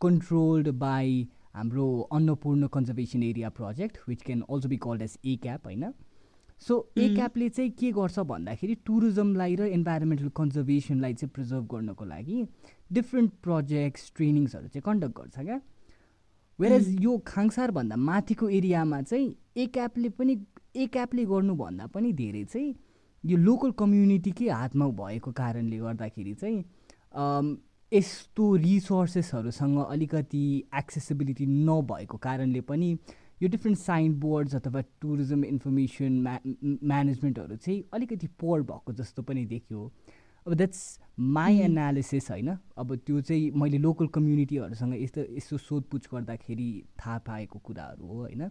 controlled 0.00 0.68
by 0.82 1.26
हाम्रो 1.54 1.86
Annapurna 2.12 2.66
conservation 2.74 3.22
area 3.22 3.48
project 3.56 3.98
which 4.08 4.22
can 4.22 4.42
also 4.50 4.68
be 4.68 4.76
called 4.84 5.02
as 5.02 5.18
ACAP 5.42 5.66
होइन? 5.66 5.92
सो 6.62 6.76
ए 6.98 7.08
क्यापले 7.14 7.48
चाहिँ 7.48 7.70
के 7.80 7.90
गर्छ 7.92 8.18
भन्दाखेरि 8.28 8.74
टुरिज्मलाई 8.86 9.56
र 9.56 9.66
इन्भाइरोमेन्टल 9.74 10.28
कन्जर्भेसनलाई 10.36 11.14
चाहिँ 11.14 11.30
प्रिजर्भ 11.34 11.66
गर्नको 11.72 12.04
लागि 12.04 12.44
डिफ्रेन्ट 12.92 13.32
प्रोजेक्ट्स 13.42 14.12
ट्रेनिङ्सहरू 14.16 14.68
चाहिँ 14.68 14.82
कन्डक्ट 14.86 15.16
गर्छ 15.18 15.38
क्या? 15.38 15.60
वेरएज 16.60 16.88
यो 17.02 17.16
खाङसारभन्दा 17.26 17.96
माथिको 17.96 18.48
एरियामा 18.48 19.00
चाहिँ 19.02 19.34
ए 19.56 19.66
क्यापले 19.74 20.08
पनि 20.18 20.36
ए 20.76 20.86
क्यापले 20.86 21.24
गर्नुभन्दा 21.24 21.86
पनि 21.94 22.12
धेरै 22.12 22.44
चाहिँ 22.44 22.74
यो 23.24 23.36
लोकल 23.36 23.70
कम्युनिटीकै 23.78 24.48
हातमा 24.48 24.88
भएको 24.98 25.32
कारणले 25.38 25.78
गर्दाखेरि 25.78 26.34
चाहिँ 26.34 26.58
यस्तो 27.92 28.54
रिसोर्सेसहरूसँग 28.56 29.78
अलिकति 29.84 30.44
एक्सेसिबिलिटी 30.78 31.46
नभएको 31.46 32.16
कारणले 32.26 32.60
पनि 32.70 32.90
यो 33.42 33.48
डिफ्रेन्ट 33.48 33.78
साइन 33.78 34.18
बोर्ड्स 34.20 34.54
अथवा 34.54 34.80
टुरिज्म 35.00 35.44
इन्फर्मेसन 35.44 36.12
म्या 36.22 36.38
म्यानेजमेन्टहरू 36.84 37.56
चाहिँ 37.56 37.82
अलिकति 37.94 38.26
पोर 38.40 38.62
भएको 38.70 38.92
जस्तो 38.92 39.22
पनि 39.22 39.44
देखियो। 39.46 39.90
अब 40.46 40.54
द्याट्स 40.54 40.98
माई 41.18 41.58
एनालिसिस 41.60 42.30
होइन? 42.30 42.56
अब 42.76 42.94
त्यो 42.96 43.20
चाहिँ 43.20 43.50
मैले 43.50 43.78
लोकल 43.78 44.06
कम्युनिटीहरूसँग 44.14 44.94
यस्तो 45.02 45.20
यस्तो 45.36 45.58
सोधपुछ 45.58 46.08
गर्दाखेरि 46.12 46.70
थाहा 46.98 47.18
पाएको 47.26 47.58
कुराहरू 47.58 48.06
हो 48.06 48.18
होइन? 48.18 48.50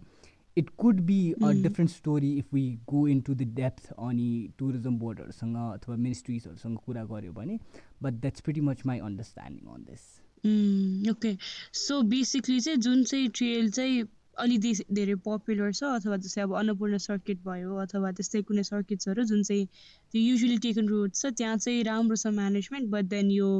It 0.58 0.70
could 0.78 1.00
be 1.00 1.20
a 1.32 1.52
different 1.64 1.92
story 1.92 2.32
if 2.38 2.54
we 2.54 2.62
go 2.90 3.08
into 3.22 3.34
the 3.36 3.42
depth 3.56 3.92
अनि 3.94 4.30
टुरिज्म 4.58 4.98
बोर्डहरूसँग 5.00 5.56
अथवा 5.56 5.96
मिनिस्ट्रिजहरूसँग 5.96 6.78
कुरा 6.86 7.04
गऱ्यो 7.06 7.32
भने 7.32 7.60
but 8.04 8.14
that's 8.14 8.42
pretty 8.42 8.62
much 8.62 8.86
my 8.86 9.00
understanding 9.00 9.74
on 9.74 9.84
this 9.84 11.12
okay 11.12 11.36
so 11.74 12.02
basically 12.02 12.60
चाहिँ 12.60 12.80
जुन 12.80 13.04
चाहिँ 13.04 13.28
ट्रेल 13.30 13.70
चाहिँ 13.72 14.04
अलि 14.38 14.58
धेरै 14.92 15.16
पपुलर 15.26 15.72
छ 15.72 15.84
अथवा 15.96 16.18
जस्तै 16.26 16.42
अब 16.42 16.56
अन्नपूर्ण 16.60 16.98
सर्किट 17.06 17.44
भयो 17.46 17.76
अथवा 17.84 18.12
त्यस्तै 18.20 18.42
कुनै 18.50 18.64
सर्किट्सहरू 18.64 19.24
जुन 19.32 19.44
चाहिँ 19.44 19.66
त्यो 20.14 20.22
युजली 20.22 20.58
टेकन 20.66 20.88
रोड 20.88 21.12
छ 21.14 21.34
त्यहाँ 21.38 21.58
चाहिँ 21.58 21.84
राम्रो 21.84 22.16
छ 22.16 22.34
म्यानेजमेन्ट 22.38 22.90
बट 22.90 23.12
देन 23.16 23.32
यो 23.32 23.52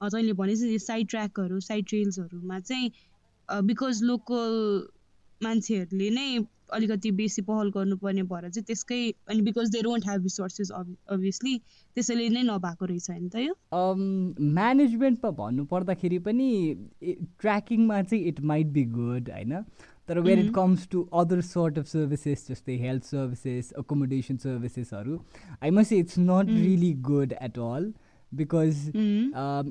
तैँले 0.00 0.32
भने 0.40 0.58
यो 0.72 0.78
साइड 0.86 1.08
ट्र्याकहरू 1.08 1.60
साइड 1.68 1.86
ट्रेल्सहरूमा 1.88 2.60
चाहिँ 2.60 2.90
बिकज 3.64 4.02
लोकल 4.02 4.52
मान्छेहरूले 5.40 6.10
नै 6.10 6.28
अलिकति 6.76 7.10
बेसी 7.18 7.42
पहल 7.48 7.68
गर्नुपर्ने 7.70 8.22
भएर 8.30 8.48
चाहिँ 8.48 8.64
त्यसकै 8.66 9.00
अनि 9.32 9.42
because 9.48 9.70
they 9.70 9.82
don't 9.82 10.04
have 10.04 10.22
resources 10.22 10.70
obviously 11.16 11.52
त्यसैले 11.96 12.28
नै 12.28 12.42
नभएको 12.42 12.84
रहेछ 12.84 13.10
होइन 13.10 13.28
त 13.28 13.44
यो। 13.44 13.54
म्यानेजमेन्टमा 14.56 15.30
भन्नु 15.40 15.64
पर्दाखेरि 15.74 16.18
पनि 16.28 16.48
ट्र्याकिङमा 17.04 18.02
चाहिँ 18.02 18.24
इट 18.24 18.40
माइट 18.52 18.66
बी 18.78 18.84
गुड 18.96 19.30
होइन? 19.30 19.54
तर 20.08 20.18
when 20.20 20.38
it 20.38 20.52
comes 20.54 20.88
to 20.88 21.02
other 21.20 21.40
sort 21.42 21.78
of 21.78 21.86
services 21.88 22.46
जस्तै 22.48 22.76
health 22.78 23.04
services 23.06 23.72
accommodation 23.78 24.36
सर्भिसेसहरू 24.42 25.20
I 25.62 25.70
must 25.78 25.92
it's 25.94 26.18
not 26.20 26.50
really 26.50 26.92
good 27.08 27.32
at 27.40 27.58
all 27.66 27.92
because 28.32 28.86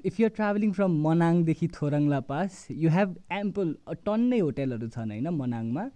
if 0.05 0.19
you're 0.19 0.35
travelling 0.35 0.71
from 0.73 0.99
मनाङदेखि 1.01 1.67
Thorong La 1.75 2.19
pass 2.27 2.65
you 2.73 2.89
have 2.91 3.15
ample 3.37 3.73
टन्नै 4.05 4.39
होटेलहरू 4.39 4.89
छन् 4.89 5.11
होइन 5.11 5.33
मनाङमा 5.37 5.89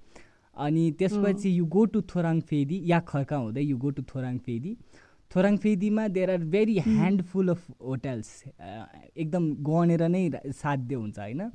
अनि 0.56 0.90
त्यसपछि 1.00 1.50
you 1.52 1.66
go 1.74 1.86
to 1.92 2.02
Thorong 2.10 2.40
Phedi 2.48 2.82
या 2.86 3.00
खर्का 3.08 3.38
हुँदै 3.38 3.62
you 3.64 3.78
go 3.78 3.90
to 3.92 4.04
Thorong 4.08 4.38
Phedi 4.46 4.76
Thorong 5.32 5.58
फेदीमा 5.58 6.08
there 6.10 6.32
are 6.32 6.44
very 6.54 6.78
handful 6.86 7.50
of 7.50 7.66
hotels 7.88 8.32
एकदम 9.16 9.50
गनेर 9.66 10.08
नै 10.10 10.24
साध्य 10.54 10.96
हुन्छ 10.96 11.20
होइन 11.20 11.50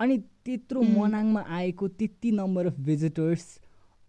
अनि 0.00 0.18
त्यत्रो 0.44 0.82
मनाङमा 0.82 1.40
आएको 1.56 1.88
त्यति 2.00 2.30
नम्बर 2.32 2.66
अफ 2.66 2.78
भिजिटर्स 2.88 3.46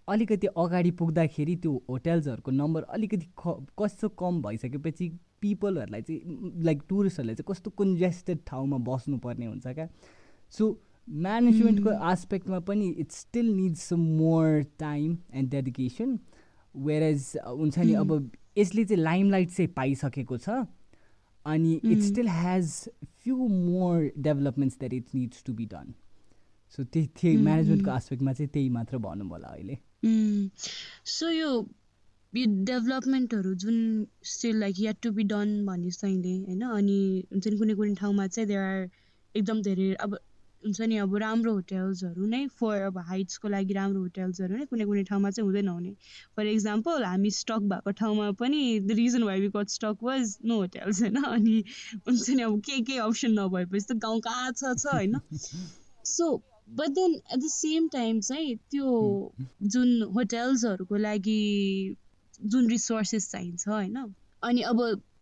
अलिकति 0.08 0.48
अगाडि 0.58 0.92
पुग्दाखेरि 1.00 1.56
त्यो 1.64 1.72
होटेल्सहरूको 1.90 2.52
नम्बर 2.52 2.84
अलिकति 2.98 3.28
ख 3.40 3.56
कस्तो 3.80 4.10
कम 4.20 4.42
भइसकेपछि 4.42 5.10
पिपलहरूलाई 5.42 6.02
चाहिँ 6.02 6.52
लाइक 6.66 6.82
टुरिस्टहरूलाई 6.90 7.36
चाहिँ 7.36 7.54
कस्तो 7.54 7.72
कन्जेस्टेड 7.80 8.40
ठाउँमा 8.48 8.78
बस्नुपर्ने 8.88 9.46
हुन्छ 9.46 9.68
क्या। 9.68 9.88
सो 10.54 10.66
म्यानेजमेन्टको 11.26 11.90
आस्पेक्टमा 12.08 12.60
पनि 12.68 12.90
it's 13.00 13.20
still 13.20 13.54
needs 13.56 13.84
some 13.90 14.02
more 14.18 14.64
time 14.80 15.18
and 15.34 15.50
dedication 15.52 16.18
whereas 17.04 17.32
हुन्छ 17.48 17.80
नि 17.80 17.94
अब 18.02 18.12
यसले 18.58 18.86
चाहिँ 18.86 19.04
लाइमलाइट 19.04 19.50
चाहिँ 19.50 19.72
पाइसकेको 19.76 20.38
छ। 20.38 20.50
अनि 21.46 21.74
it 21.84 22.02
still 22.02 22.28
has 22.30 22.72
few 23.24 23.48
more 23.48 24.12
developments 24.18 24.78
that 24.80 24.94
it 24.94 25.16
needs 25.16 25.44
to 25.44 25.54
be 25.54 25.66
done 25.66 25.94
so 26.78 26.84
त्यही 26.84 27.08
त्यही 27.22 27.38
म्यानेजमेन्टको 27.38 27.92
आस्पेक्टमा 27.92 28.34
चाहिँ 28.34 28.50
त्यही 28.54 28.70
मात्र 28.70 28.98
भनौँ 28.98 29.28
होला 29.30 29.48
अहिले 29.48 29.78
सो 31.06 31.30
यो 31.30 31.52
यो 32.34 32.46
डेभलपमेन्टहरू 32.64 33.54
जुन 33.54 34.06
स्टिल 34.24 34.60
लाइक 34.60 34.80
या 34.80 34.92
टु 35.02 35.12
बी 35.12 35.24
डन 35.24 35.66
भनिस् 35.66 36.02
तैँले 36.02 36.36
होइन 36.38 36.62
अनि 36.62 37.00
हुन्छ 37.32 37.48
नि 37.48 37.58
कुनै 37.58 37.74
कुनै 37.74 37.96
ठाउँमा 37.96 38.28
चाहिँ 38.28 38.48
देयर 38.48 38.62
आर 38.62 38.90
एकदम 39.36 39.62
धेरै 39.62 39.94
अब 39.94 40.18
हुन्छ 40.64 40.82
नि 40.82 40.98
अब 40.98 41.16
राम्रो 41.16 41.54
होटेल्सहरू 41.54 42.26
नै 42.26 42.48
फर 42.60 42.82
अब 42.82 42.98
हाइट्सको 43.08 43.48
लागि 43.48 43.74
राम्रो 43.74 44.02
होटेल्सहरू 44.02 44.58
नै 44.58 44.66
कुनै 44.66 44.86
कुनै 44.86 45.04
ठाउँमा 45.04 45.30
चाहिँ 45.32 45.46
हुँदैन 45.46 45.68
हुने। 45.68 45.94
फर 46.38 46.48
इक्जाम्पल 46.48 47.04
हामी 47.04 47.32
स्टक 47.32 47.70
भएको 47.72 47.92
ठाउँमा 47.92 48.32
पनि 48.40 48.80
the 48.80 48.92
reason 48.92 49.24
why 49.24 49.40
we 49.40 49.50
got 49.50 49.70
stuck 49.70 50.04
was 50.04 50.38
no 50.46 50.56
hotels 50.56 51.02
होइन? 51.02 51.24
अनि 51.24 51.64
हुन्छ 52.08 52.30
नि 52.30 52.42
अब 52.42 52.60
केही 52.60 52.82
केही 52.82 52.98
अप्सन 53.00 53.40
नभएपछि 53.40 53.86
त 53.94 53.98
गाउँ 53.98 54.20
कहाँ 54.20 54.52
छ 54.52 54.74
छ 54.78 54.94
होइन? 54.94 55.20
So 56.06 56.36
but 56.70 56.90
then 56.90 57.14
at 57.14 57.40
the 57.40 57.48
same 57.48 57.88
time 57.88 58.20
चाहिँ 58.22 58.56
त्यो 58.72 58.90
जुन 59.64 60.02
होटेल्सहरूको 60.16 60.98
लागि 60.98 61.42
जुन 62.44 62.68
रिसोर्सेस 62.70 63.32
चाहिन्छ 63.32 63.68
होइन? 63.68 64.14
अनि 64.44 64.62
अब 64.62 64.82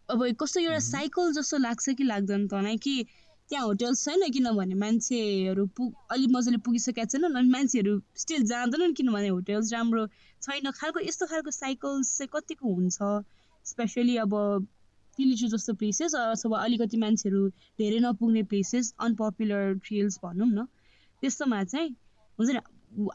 अब 0.10 0.27
कस्तो 0.39 0.60
एउटा 0.60 0.79
साइकल 0.79 1.34
जस्तो 1.34 1.58
लाग्छ 1.58 1.89
कि 1.89 2.03
लाग्दैन 2.03 2.48
तँलाई 2.48 2.77
कि 2.77 3.06
त्यहाँ 3.50 3.66
होटेल्स 3.66 4.04
छैन 4.06 4.30
किनभने 4.32 4.75
मान्छेहरू 4.75 5.66
पुग 5.77 5.94
अलिक 6.12 6.30
मजाले 6.32 6.58
पुगिसकेका 6.66 7.06
छैनन् 7.12 7.38
अनि 7.39 7.50
मान्छेहरू 7.50 7.94
स्टिल 8.24 8.44
जाँदैनन् 8.48 8.94
किनभने 8.94 9.27
होटेल्स 9.27 9.74
राम्रो 9.74 10.06
छैन। 10.42 10.72
खालको 10.80 11.00
यस्तो 11.00 11.25
खालको 11.27 11.51
साइकल्स 11.51 12.18
चाहिँ 12.18 12.30
कतिको 12.34 12.74
हुन्छ? 12.74 12.98
स्पेसली 13.66 14.18
अब 14.18 14.34
तिलिचु 15.18 15.48
जस्तो 15.48 15.74
प्लेसेस 15.74 16.16
अथवा 16.16 16.58
अलिकति 16.63 16.98
मान्छेहरू 16.98 17.48
धेरै 17.80 18.00
नपुग्ने 18.00 18.44
प्लेसेस 18.51 18.94
अनपपुलर 19.00 19.74
ट्रेल्स 19.86 20.20
भनौँ 20.24 20.50
न 20.50 20.66
त्यस्तोमा 21.24 21.63
चाहिँ 21.63 21.89
हुन्छ 22.39 22.51
नि 22.51 22.62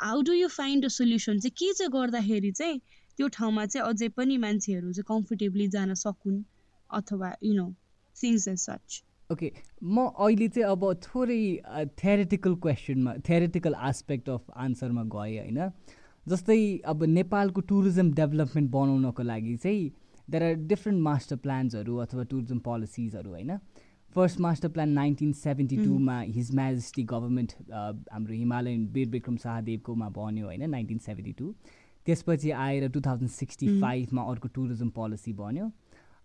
how 0.01 0.23
do 0.23 0.33
you 0.33 0.49
find 0.49 0.85
a 0.85 0.89
solution 0.97 1.39
चाहिँ 1.41 1.55
के 1.59 1.73
चाहिँ 1.75 1.93
गर्दाखेरि 1.93 2.51
चाहिँ 2.53 2.81
त्यो 3.19 3.29
ठाउँमा 3.37 3.67
चाहिँ 3.67 3.89
अझै 3.89 4.09
पनि 4.17 4.37
मान्छेहरू 4.45 4.93
चाहिँ 4.93 5.09
कम्फोर्टेबली 5.09 5.69
जान 5.69 5.95
सकुन्? 6.03 6.43
अथवा 6.91 7.33
you 7.43 7.55
know 7.55 7.73
things 8.17 8.49
as 8.49 8.59
such 8.59 9.03
okay 9.33 9.53
म 9.85 10.07
अहिले 10.07 10.49
चाहिँ 10.49 10.69
अब 10.71 10.85
थोरै 11.05 11.41
थ्यारेटिकल 11.99 12.55
क्वेसनमा 12.63 13.15
थ्यारेटिकल 13.27 13.75
आस्पेक्ट 13.91 14.29
अफ 14.31 14.51
आन्सरमा 14.65 15.05
गएँ 15.15 15.39
होइन। 15.39 15.61
जस्तै 16.27 16.59
अब 16.87 17.05
नेपालको 17.13 17.61
टुरिज्म 17.69 18.13
डेभलपमेन्ट 18.15 18.71
बनाउनको 18.71 19.23
लागि 19.23 19.57
चाहिँ 19.63 19.89
देयर 20.29 20.43
आर 20.43 20.55
डिफ्रेन्ट 20.73 21.01
मास्टर 21.03 21.37
प्लान्सहरू 21.47 21.97
अथवा 22.05 22.25
टुरिज्म 22.31 22.59
पोलिसिजहरू 22.67 23.31
होइन। 23.31 23.59
First 24.17 24.41
master 24.41 24.69
plan 24.69 24.91
nineteen 24.93 25.33
seventy 25.35 25.77
टूमा 25.77 26.19
his 26.21 26.55
majesty 26.55 27.03
government 27.11 27.53
हाम्रो 27.71 28.35
हिमालयन 28.35 28.87
वीर 28.95 29.09
विक्रम 29.11 29.37
शाहदेवकोमा 29.45 30.09
बन्यो 30.19 30.47
होइन 30.47 30.71
नाइन्टिन 30.71 30.99
सेभेन्टी 31.07 31.33
टू 31.39 31.55
त्यसपछि 32.07 32.51
आएर 32.63 32.89
टु 32.91 33.01
थाउजन्ड 33.01 33.31
सिक्सटी 33.31 33.69
फाइभमा 33.81 34.23
अर्को 34.31 34.49
टुरिज्म 34.55 34.89
पोलिसी 34.99 35.33
बन्यो। 35.35 35.71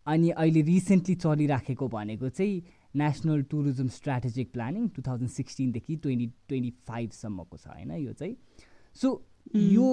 अनि 0.08 0.30
अहिले 0.32 0.62
रिसेन्टली 0.68 1.16
चलिराखेको 1.16 1.88
भनेको 1.88 2.30
चाहिँ 2.30 2.62
national 3.02 3.42
tourism 3.52 3.88
strategic 3.96 4.52
planning 4.54 4.88
two 4.96 5.02
thousand 5.08 5.30
सिक्सटिनदेखि 5.32 5.96
twenty 6.04 6.28
twenty 6.48 6.72
फाइभसम्मको 6.88 7.58
छ 7.58 7.68
होइन? 7.68 7.92
यो 7.92 8.14
चाहिँ। 8.14 8.36
सो 8.96 9.12
यो 9.56 9.90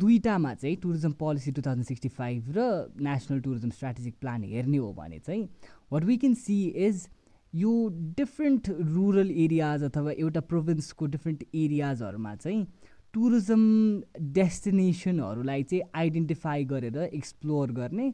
दुईवटामा 0.00 0.54
चाहिँ 0.54 0.76
tourism 0.82 1.12
policy 1.20 1.52
two 1.52 1.62
thousand 1.62 1.86
sixty 1.86 2.08
five 2.18 2.52
र 2.56 2.66
नेसनल 3.02 3.40
टुरिज्म 3.40 3.70
स्ट्राटेजिक 3.70 4.14
प्लान 4.20 4.44
हेर्ने 4.44 4.78
हो 4.78 4.92
भने 4.94 5.18
चाहिँ 5.18 5.48
what 5.92 6.04
we 6.04 6.16
can 6.16 6.34
see 6.42 6.58
is 6.86 7.08
यो 7.52 7.72
डिफ्रेन्ट 8.18 8.68
रुरल 8.70 9.30
एरियाज 9.30 9.82
अथवा 9.84 10.12
एउटा 10.12 10.40
प्रोभिन्सको 10.52 11.06
डिफ्रेन्ट 11.16 11.42
एरियाजहरूमा 11.54 12.34
चाहिँ 12.36 12.66
टुरिज्म 13.14 14.30
डेस्टिनेसनहरूलाई 14.36 15.62
चाहिँ 15.62 15.82
आइडेन्टिफाई 16.02 16.64
गरेर 16.64 16.98
एक्सप्लोर 17.02 17.72
गर्ने 17.72 18.12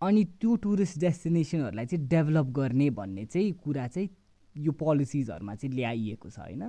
अनि 0.00 0.24
त्यो 0.40 0.54
टुरिस्ट 0.56 0.98
डेस्टिनेसनहरूलाई 1.00 1.86
चाहिँ 1.86 2.06
डेभलप 2.08 2.46
गर्ने 2.56 2.90
भन्ने 2.90 3.24
चाहिँ 3.24 3.52
कुरा 3.64 3.86
चाहिँ 3.88 4.08
यो 4.56 4.72
पोलिसिजहरूमा 4.72 5.54
चाहिँ 5.54 5.74
ल्याइएको 5.74 6.30
छ 6.30 6.38
होइन? 6.38 6.62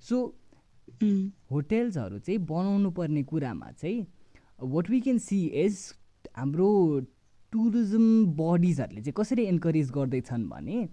सो 0.00 0.16
होटेल्सहरू 1.50 2.18
चाहिँ 2.18 2.38
बनाउनु 2.46 2.90
पर्ने 2.90 3.22
कुरामा 3.22 3.70
चाहिँ 3.72 4.06
what 4.62 4.90
we 4.90 5.00
can 5.00 5.18
see 5.18 5.44
is 5.64 5.76
हाम्रो 6.36 6.68
टुरिज्म 7.52 8.24
बडिजहरूले 8.36 9.00
चाहिँ 9.00 9.14
कसरी 9.16 9.42
इन्करेज 9.44 9.90
गर्दैछन् 9.90 10.48
भने 10.48 10.88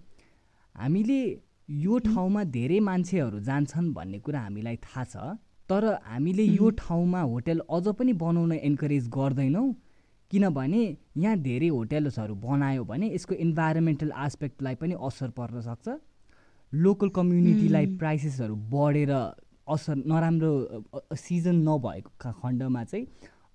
हामीले 0.74 1.20
यो 1.68 1.98
ठाउँमा 1.98 2.44
धेरै 2.54 2.80
मान्छेहरू 2.80 3.40
जान्छन् 3.40 3.92
भन्ने 3.94 4.18
कुरा 4.18 4.40
हामीलाई 4.40 4.76
थाहा 4.86 5.04
छ 5.04 5.36
तर 5.68 5.84
हामीले 6.04 6.44
यो 6.44 6.70
ठाउँमा 6.80 7.20
होटेल 7.22 7.60
अझ 7.70 7.86
पनि 7.98 8.12
बनाउन 8.12 8.52
इन्करेज 8.52 9.08
गर्दैनौँ। 9.08 9.68
किनभने 10.30 10.82
यहाँ 11.16 11.36
धेरै 11.40 11.68
होटेल्सहरू 11.68 12.34
बनायो 12.44 12.84
भने 12.84 13.06
यसको 13.14 13.34
इन्भाइरोमेन्टल 13.34 14.10
आस्पेक्टलाई 14.24 14.74
पनि 14.80 14.94
असर 15.08 15.30
पर्न 15.38 15.60
सक्छ। 15.60 15.88
लोकल 16.72 17.08
कम्युनिटीलाई 17.16 17.86
प्राइसेसहरू 17.96 18.54
बढेर 18.72 19.12
असर 19.74 19.94
नराम्रो 20.06 20.52
सिजन 21.16 21.56
नभएको 21.68 22.32
खण्डमा 22.40 22.84
चाहिँ 22.84 23.06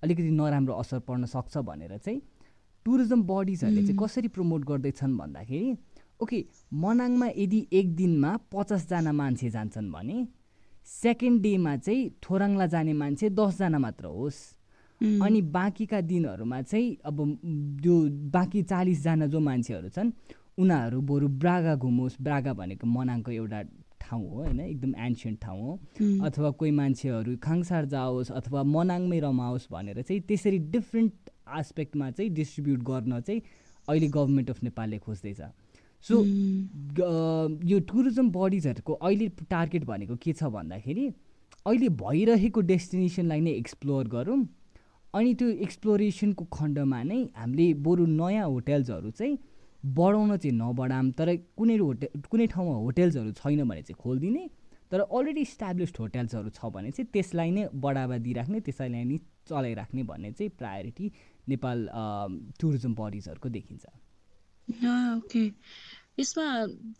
अलिकति 0.02 0.30
नराम्रो 0.30 0.74
असर 0.74 0.98
पर्न 1.06 1.24
सक्छ 1.34 1.56
भनेर 1.68 1.96
चाहिँ 1.96 2.20
टुरिज्म 2.86 3.22
बडिजहरूले 3.22 3.82
चाहिँ 3.82 3.98
कसरी 3.98 4.28
प्रमोट 4.34 4.64
गर्दैछन् 4.70 5.16
भन्दाखेरि 5.18 5.76
ओके 6.22 6.44
मनाङमा 6.82 7.28
यदि 7.36 7.60
एक 7.72 7.94
दिनमा 7.96 8.36
पचासजना 8.52 9.12
मान्छे 9.12 9.50
जान्छन् 9.50 9.90
भने 9.92 10.26
सेकेन्ड 10.86 11.42
डेमा 11.42 11.76
चाहिँ 11.76 12.10
थोराङला 12.22 12.66
जाने 12.74 12.92
मान्छे 12.92 13.30
दसजना 13.30 13.78
मात्र 13.78 14.06
होस्। 14.18 14.42
अनि 15.00 15.40
बाँकीका 15.54 16.00
दिनहरूमा 16.00 16.60
चाहिँ 16.62 16.96
अब 17.04 17.16
त्यो 17.82 17.94
बाँकी 18.32 18.62
चालिसजना 18.62 19.26
जो 19.26 19.40
मान्छेहरू 19.40 19.88
छन् 19.88 20.10
उनीहरू 20.58 21.00
बरु 21.02 21.28
ब्रागा 21.42 21.74
घुमोस् 21.76 22.20
ब्रागा 22.20 22.52
भनेको 22.54 22.86
मनाङको 22.86 23.30
एउटा 23.32 23.62
ठाउँ 24.00 24.28
हो 24.28 24.36
होइन? 24.36 24.60
एकदम 24.60 24.94
एन्सियन्ट 25.00 25.40
ठाउँ 25.40 25.60
हो। 25.60 25.72
अथवा 26.26 26.50
कोही 26.60 26.70
मान्छेहरू 26.70 27.36
खाङसार 27.42 27.84
जाओस् 27.88 28.30
अथवा 28.32 28.62
मनाङमै 28.62 29.18
रमाओस् 29.20 29.66
भनेर 29.72 30.02
चाहिँ 30.02 30.20
त्यसरी 30.28 30.58
डिफ्रेन्ट 30.70 31.12
आस्पेक्टमा 31.58 32.10
चाहिँ 32.10 32.30
डिस्ट्रिब्युट 32.34 32.80
गर्न 32.84 33.20
चाहिँ 33.20 33.40
अहिले 33.88 34.08
गभर्मेन्ट 34.08 34.50
अफ 34.50 34.62
नेपालले 34.62 34.98
खोज्दैछ। 34.98 35.40
सो 36.04 36.14
यो 37.64 37.78
टुरिज्म 37.88 38.30
बडिजहरूको 38.30 38.92
अहिले 38.92 39.28
टार्गेट 39.50 39.84
भनेको 39.84 40.16
के 40.16 40.32
छ 40.32 40.44
भन्दाखेरि 40.52 41.06
अहिले 41.66 41.88
भइरहेको 41.88 42.60
डेस्टिनेसनलाई 42.60 43.40
नै 43.40 43.52
एक्सप्लोर 43.52 44.08
गरौँ। 44.08 44.40
अनि 45.14 45.34
त्यो 45.40 45.48
एक्सप्लोरेसनको 45.66 46.44
खण्डमा 46.52 47.02
नै 47.10 47.20
हामीले 47.36 47.66
बरु 47.86 48.06
नयाँ 48.20 48.46
होटेल्सहरू 48.48 49.10
चाहिँ 49.20 49.38
बढाउन 49.96 50.36
चाहिँ 50.36 50.56
नबढाऊँ 50.58 51.10
तर 51.18 51.28
कुनै 51.58 51.76
होटेल 51.78 52.22
कुनै 52.30 52.46
ठाउँमा 52.54 52.76
होटेल्सहरू 52.84 53.32
छैन 53.40 53.64
भने 53.70 53.82
चाहिँ 53.82 54.00
खोलिदिने 54.02 54.44
तर 54.92 55.00
अलरेडी 55.00 55.40
इस्टाब्लिस्ड 55.48 55.96
होटेल्सहरू 56.00 56.50
छ 56.56 56.70
भने 56.74 56.90
चाहिँ 56.96 57.08
त्यसलाई 57.12 57.50
नै 57.50 57.68
बढावा 57.84 58.18
दिइराख्ने 58.26 58.60
त्यसैलाई 58.66 59.04
नै 59.04 59.18
चलाइराख्ने 59.48 60.02
भन्ने 60.10 60.32
चाहिँ 60.32 60.50
प्रायोरिटी 60.58 61.10
नेपाल 61.48 61.88
टुरिज्म 62.60 62.94
बडिजहरूको 63.00 63.48
देखिन्छ। 63.56 63.84
ओके। 65.18 65.42
यसमा 66.20 66.46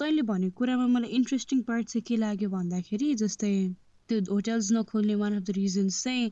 तैँले 0.01 0.23
भनेको 0.29 0.57
कुरामा 0.59 0.87
मलाई 0.95 1.11
इन्ट्रेस्टिङ 1.19 1.63
पार्ट 1.69 1.87
चाहिँ 1.89 2.05
के 2.09 2.17
लाग्यो 2.17 2.49
भन्दाखेरि 2.51 3.15
जस्तै 3.23 3.55
त्यो 4.09 4.21
होटेल्स 4.31 4.73
नखोल्ने 4.73 5.15
वान 5.23 5.37
अफ 5.37 5.43
द 5.43 5.57
रिजन्स 5.57 6.03
चाहिँ 6.05 6.31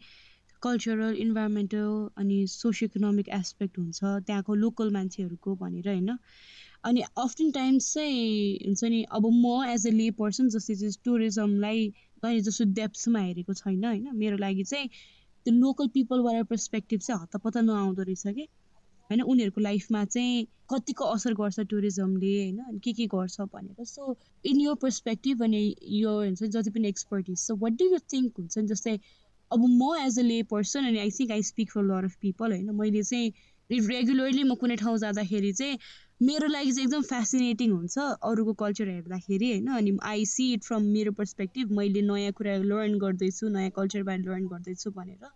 कल्चरल 0.63 1.15
इन्भाइरोमेन्टल 1.17 2.09
अनि 2.17 2.47
सोसियो 2.47 2.87
इकोनोमिक 2.87 3.29
एस्पेक्ट 3.29 3.79
हुन्छ 3.79 4.01
त्यहाँको 4.27 4.55
लोकल 4.55 4.91
मान्छेहरूको 4.91 5.55
भनेर 5.55 5.89
होइन? 5.89 6.19
अनि 6.85 7.03
अफ्टन 7.19 7.51
टाइम्स 7.51 7.93
चाहिँ 7.95 8.59
हुन्छ 8.67 8.85
नि 8.85 9.03
अब 9.11 9.27
म 9.35 9.65
एज 9.69 9.87
अ 9.87 9.91
ले 9.91 10.11
पर्सन 10.11 10.49
जस्तै 10.49 10.75
चाहिँ 10.75 10.93
टुरिज्मलाई 11.05 11.89
कहिले 12.23 12.41
जस्तो 12.41 12.65
डेप्समा 12.73 13.21
हेरेको 13.21 13.55
छैन 13.55 13.85
होइन? 13.85 14.09
मेरो 14.15 14.37
लागि 14.37 14.65
चाहिँ 14.65 14.89
त्यो 14.89 15.55
लोकल 15.55 15.89
पिपलबाट 15.89 16.47
पर्सपेक्टिभ 16.47 17.01
चाहिँ 17.01 17.21
हतपत्त 17.23 17.57
नआउँदो 17.59 18.03
रहेछ 18.03 18.27
कि? 18.27 18.47
होइन? 19.11 19.21
उनीहरूको 19.23 19.61
लाइफमा 19.61 20.05
चाहिँ 20.05 20.47
कतिको 20.71 21.05
असर 21.05 21.35
गर्छ 21.35 21.61
टुरिज्मले 21.61 22.35
होइन? 22.43 22.79
के 22.79 22.93
के 22.93 23.07
गर्छ 23.07 23.41
भनेर। 23.41 23.85
सो 23.85 24.17
इन 24.45 24.61
यो 24.61 24.75
पर्सपेक्टिभ 24.75 25.43
अनि 25.43 25.65
यो 25.97 26.15
हुन्छ 26.21 26.43
जति 26.45 26.71
पनि 26.71 26.89
expertise 26.89 27.39
so 27.39 27.57
what 27.57 27.73
do 27.73 27.85
you 27.85 27.99
think 28.13 28.33
हुन्छ 28.39 28.59
नि 28.59 28.67
जस्तै 28.67 28.99
अब 29.53 29.67
म 29.73 29.95
एज 30.01 30.19
अ 30.19 30.23
ले 30.23 30.43
पर्सन 30.51 30.87
अनि 30.87 30.99
I 30.99 31.11
think 31.11 31.31
I 31.31 31.43
speak 31.43 31.71
for 31.71 31.83
lot 31.85 32.05
of 32.05 32.15
people 32.21 32.53
होइन 32.53 32.71
मैले 32.75 33.03
चाहिँ 33.03 33.33
रेगुलरली 33.71 34.43
म 34.43 34.55
कुनै 34.55 34.77
ठाउँ 34.77 34.99
जाँदाखेरि 34.99 35.53
चाहिँ 35.53 35.79
मेरो 36.21 36.47
लागि 36.47 36.73
चाहिँ 36.73 36.87
एकदम 36.87 37.03
फेसिनेटिङ 37.03 37.71
हुन्छ 37.71 37.99
अरूको 38.23 38.53
कल्चर 38.55 38.89
हेर्दाखेरि 38.89 39.51
होइन। 39.51 39.67
अनि 39.67 39.97
आई 40.03 40.25
सी 40.25 40.53
इट 40.53 40.65
फ्रम 40.65 40.83
मेरो 40.89 41.13
पर्सपेक्टिभ 41.13 41.73
मैले 41.73 42.03
नयाँ 42.03 42.33
कुरा 42.33 42.57
लर्न 42.65 42.99
गर्दैछु 42.99 43.49
नयाँ 43.49 43.71
कल्चरबारे 43.71 44.23
लर्न 44.23 44.47
गर्दैछु 44.47 44.91
भनेर। 44.91 45.31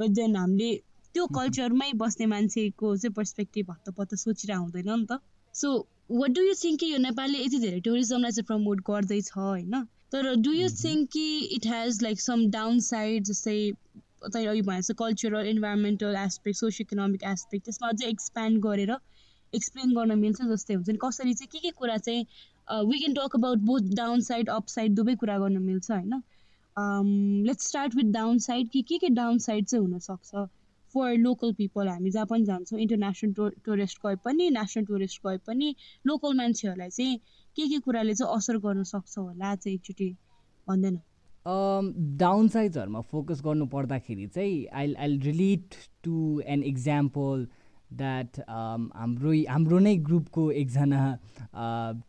बट 0.00 0.10
देन 0.10 0.36
हामीले 0.36 0.70
त्यो 1.14 1.26
कल्चरमै 1.34 1.92
बस्ने 2.02 2.26
मान्छेको 2.26 2.96
चाहिँ 2.96 3.14
पर्सपेक्टिभ 3.14 3.70
हत्तपत्त 3.70 4.14
सोचेर 4.14 4.52
आउँदैन 4.52 4.90
नि 4.90 5.06
त। 5.10 5.18
So 5.54 5.72
what 6.10 6.30
do 6.30 6.42
you 6.42 6.54
think 6.54 6.80
कि 6.80 6.92
यो 6.92 6.98
नेपालले 6.98 7.38
यति 7.38 7.58
धेरै 7.58 7.80
टुरिज्मलाई 7.80 8.30
चाहिँ 8.30 8.46
प्रमोट 8.46 8.80
गर्दैछ 8.86 9.30
होइन? 9.36 9.74
तर 10.12 10.34
डु 10.44 10.52
यु 10.52 10.68
थिङ्क 10.76 11.08
कि 11.12 11.24
it 11.56 11.66
has 11.66 12.02
like 12.02 12.20
some 12.20 12.46
down 12.50 12.78
side 12.86 13.24
जस्तै 13.24 13.58
तैँले 14.24 14.46
अघि 14.46 14.62
भनेको 14.62 14.94
cultural 15.02 15.46
environmental 15.48 16.16
aspect 16.22 16.58
socio 16.58 16.86
economic 16.88 17.22
aspect 17.32 17.64
त्यसमा 17.64 17.88
अझै 17.88 18.08
एक्सप्यान्ड 18.08 18.62
गरेर 18.66 18.96
एक्सप्लेन 19.52 19.94
गर्न 19.94 20.18
मिल्छ 20.18 20.48
जस्तै 20.48 20.74
हुन्छ। 20.74 20.88
नि 20.90 20.98
कसरी 21.04 21.34
चाहिँ 21.34 21.48
के 21.52 21.58
के 21.58 21.70
कुरा 21.78 21.96
चाहिँ 21.98 22.24
we 22.90 22.98
can 22.98 23.14
talk 23.14 23.36
about 23.36 23.58
both 23.70 23.94
down 23.96 24.20
side 24.26 24.50
up 24.50 24.66
side 24.68 24.94
दुवै 24.94 25.14
कुरा 25.22 25.38
गर्न 25.38 25.62
मिल्छ 25.62 25.90
होइन? 25.90 26.22
Let's 27.46 27.66
start 27.68 27.94
with 27.96 28.12
down 28.12 28.38
side 28.48 28.68
कि 28.72 28.82
के 28.88 28.98
के 28.98 29.08
डाउन 29.14 29.38
साइड 29.46 29.66
चाहिँ 29.66 29.84
हुनसक्छ 29.86 30.46
फर 30.94 31.16
लोकल 31.16 31.52
पिपल 31.52 31.88
हामी 31.88 32.10
जहाँ 32.10 32.26
पनि 32.26 32.44
जान्छौँ 32.44 32.78
इन्टरनेसनल 32.80 33.32
टु 33.32 33.48
टुरिस्ट 33.64 33.98
गए 34.06 34.16
पनि 34.24 34.48
नेसनल 34.50 34.84
टुरिस्ट 34.84 35.20
गए 35.26 35.36
पनि 35.46 35.74
लोकल 36.06 36.34
मान्छेहरूलाई 36.36 36.90
चाहिँ 36.90 37.18
के 37.56 37.68
के 37.68 37.78
कुराले 37.84 38.14
चाहिँ 38.14 38.36
असर 38.36 38.56
गर्न 38.58 38.82
सक्छ 38.84 39.18
होला 39.18 39.54
चाहिँ 39.54 39.74
एकचोटि 39.74 40.10
भन्दैन। 40.66 41.00
डाउन 42.20 42.48
साइड्सहरूमा 42.48 43.00
फोकस 43.10 43.40
गर्नु 43.44 43.66
पर्दाखेरि 43.72 44.26
चाहिँ 44.26 44.66
I 44.72 44.94
I 44.94 45.18
relate 45.24 45.74
to 46.04 46.40
an 46.46 46.62
example 46.62 47.46
that 47.92 48.40
हाम्रो 48.48 49.32
हाम्रो 49.48 49.78
नै 49.78 49.96
ग्रुपको 50.08 50.50
एकजना 50.62 51.02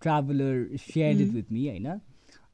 traveller 0.02 0.78
share 0.78 1.22
it 1.22 1.32
with 1.34 1.52
me 1.52 1.68
होइन? 1.68 1.88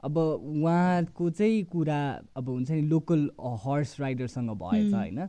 अब 0.04 0.18
उहाँको 0.18 1.30
चाहिँ 1.30 1.64
कुरा 1.74 2.00
अब 2.38 2.50
हुन्छ 2.50 2.72
नि 2.72 2.82
लोकल 2.88 3.30
हर्स 3.66 4.00
राइडरसँग 4.00 4.50
भएछ 4.64 4.94
होइन? 4.94 5.20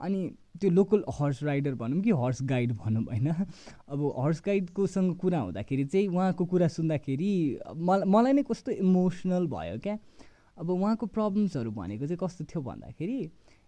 अनि 0.00 0.20
त्यो 0.60 0.70
लोकल 0.70 1.04
हर्स 1.18 1.42
राइडर 1.44 1.74
भनौँ 1.74 2.00
कि 2.02 2.10
हर्स 2.10 2.42
गाइड 2.42 2.72
भनौँ 2.76 3.02
होइन? 3.04 3.28
अब 3.88 4.00
हर्स 4.18 4.42
गाइडकोसँग 4.46 5.16
कुरा 5.16 5.38
हुँदाखेरि 5.40 5.84
चाहिँ 5.84 6.08
उहाँको 6.08 6.44
कुरा 6.46 6.68
सुन्दाखेरि 6.68 7.32
मलाई 7.76 8.08
मलाई 8.08 8.32
नै 8.32 8.42
कस्तो 8.42 8.72
इमोसनल 8.72 9.46
भयो 9.46 9.78
क्या। 9.78 9.98
अब 10.56 10.70
उहाँको 10.70 11.06
प्रब्लम्सहरू 11.06 11.70
भनेको 11.70 12.06
चाहिँ 12.06 12.18
कस्तो 12.22 12.44
थियो 12.44 12.62
भन्दाखेरि 12.62 13.20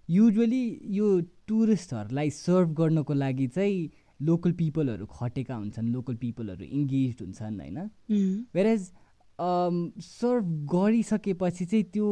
युजली 0.09 0.65
यो 0.91 1.09
टुरिस्टहरूलाई 1.49 2.31
सर्भ 2.31 2.75
गर्नको 2.75 3.15
लागि 3.15 3.47
चाहिँ 3.47 3.91
लोकल 4.21 4.53
पिपलहरू 4.53 5.07
खटेका 5.07 5.55
हुन्छन् 5.55 5.89
लोकल 5.93 6.15
पिपलहरू 6.17 6.65
इङ्गेज 6.65 7.17
हुन्छन् 7.21 7.61
होइन? 7.61 7.79
वेरेज 8.55 8.91
सर्भ 10.07 10.45
गरिसकेपछि 10.73 11.65
चाहिँ 11.65 11.85
त्यो 11.85 12.09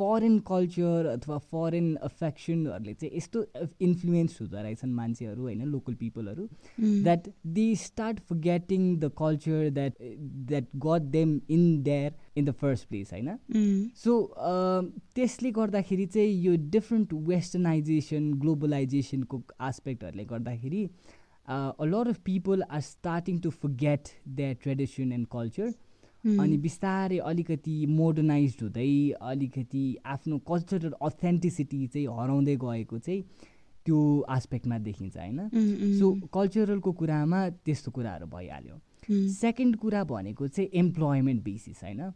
फरेन 0.00 0.38
कल्चर 0.48 1.06
अथवा 1.06 1.38
फरेन 1.52 1.94
अफेक्सनहरूले 2.08 2.94
चाहिँ 2.94 3.16
यस्तो 3.16 3.44
इन्फ्लुएन्स 3.86 4.40
हुँदो 4.40 4.56
रहेछन् 4.56 4.94
मान्छेहरू 4.94 5.42
होइन 5.42 5.64
local 5.68 5.94
पिपलहरू 6.02 6.46
that 6.80 7.28
they 7.56 7.64
start 7.76 8.20
forgetting 8.46 8.84
the 8.98 9.10
culture 9.18 9.68
that 9.78 9.94
that 10.50 10.66
got 10.86 11.10
them 11.16 11.40
in 11.50 11.82
there 11.82 12.14
in 12.36 12.44
the 12.44 12.52
first 12.60 12.88
place 12.88 13.12
होइन? 13.12 13.28
सो 13.96 14.12
त्यसले 15.14 15.50
गर्दाखेरि 15.52 16.06
चाहिँ 16.06 16.42
यो 16.42 16.56
डिफ्रेन्ट 16.70 17.12
वेस्टर्नाइजेसन 17.28 18.32
ग्लोबलाइजेसनको 18.40 19.42
आस्पेक्टहरूले 19.68 20.24
गर्दाखेरि 20.32 20.82
a 21.48 21.84
lot 21.84 22.08
of 22.08 22.18
people 22.24 22.62
are 22.62 22.80
starting 22.80 23.38
to 23.44 23.50
forget 23.62 24.08
that 24.36 24.62
tradition 24.62 25.12
and 25.12 25.26
culture 25.32 25.72
अनि 26.24 26.56
बिस्तारै 26.58 27.18
अलिकति 27.18 27.74
मोडर्नाइज 27.88 28.56
हुँदै 28.62 28.90
अलिकति 29.22 29.84
आफ्नो 30.06 30.38
कल्चरल 30.48 30.92
अथेन्टिसिटी 31.02 31.86
चाहिँ 31.86 32.06
हराउँदै 32.18 32.56
गएको 32.56 32.98
चाहिँ 32.98 33.22
त्यो 33.86 33.98
आस्पेक्टमा 34.28 34.78
देखिन्छ 34.78 35.16
होइन? 35.16 35.48
सो 35.98 36.12
कल्चरलको 36.34 36.92
कुरामा 36.92 37.48
त्यस्तो 37.64 37.90
कुराहरू 37.90 38.26
भइहाल्यो। 38.26 38.76
सेकेन्ड 39.34 39.76
कुरा 39.76 40.02
भनेको 40.04 40.48
चाहिँ 40.48 40.70
इम्प्लोइमेन्ट 40.82 41.42
बेसिस 41.44 41.82
होइन? 41.84 42.12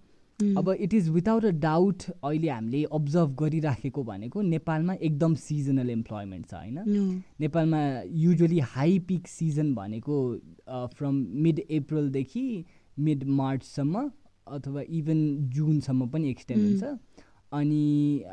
अब 0.58 0.70
it 0.80 0.94
is 0.94 1.08
without 1.08 1.44
a 1.44 1.50
doubt 1.64 2.02
अहिले 2.10 2.48
हामीले 2.48 2.82
अब्जर्भ 2.92 3.34
गरिराखेको 3.40 4.02
भनेको 4.04 4.42
नेपालमा 4.42 4.94
एकदम 5.00 5.34
सिजनल 5.40 5.90
इम्प्लोइमेन्ट 5.90 6.46
छ 6.46 6.54
होइन? 6.54 7.22
नेपालमा 7.40 7.80
युजली 8.22 8.58
हाई 8.76 8.98
पिक 9.08 9.28
सिजन 9.28 9.74
भनेको 9.74 10.16
फ्रम 10.94 11.14
मिड 11.42 11.60
अप्रिलदेखि 11.60 12.64
मिड 12.98 13.24
मार्चसम्म 13.34 14.10
अथवा 14.46 14.82
इभन 14.88 15.20
जुनसम्म 15.50 16.08
पनि 16.08 16.30
एक्सटेन्ड 16.30 16.62
हुन्छ। 16.64 16.98
अनि 17.52 18.24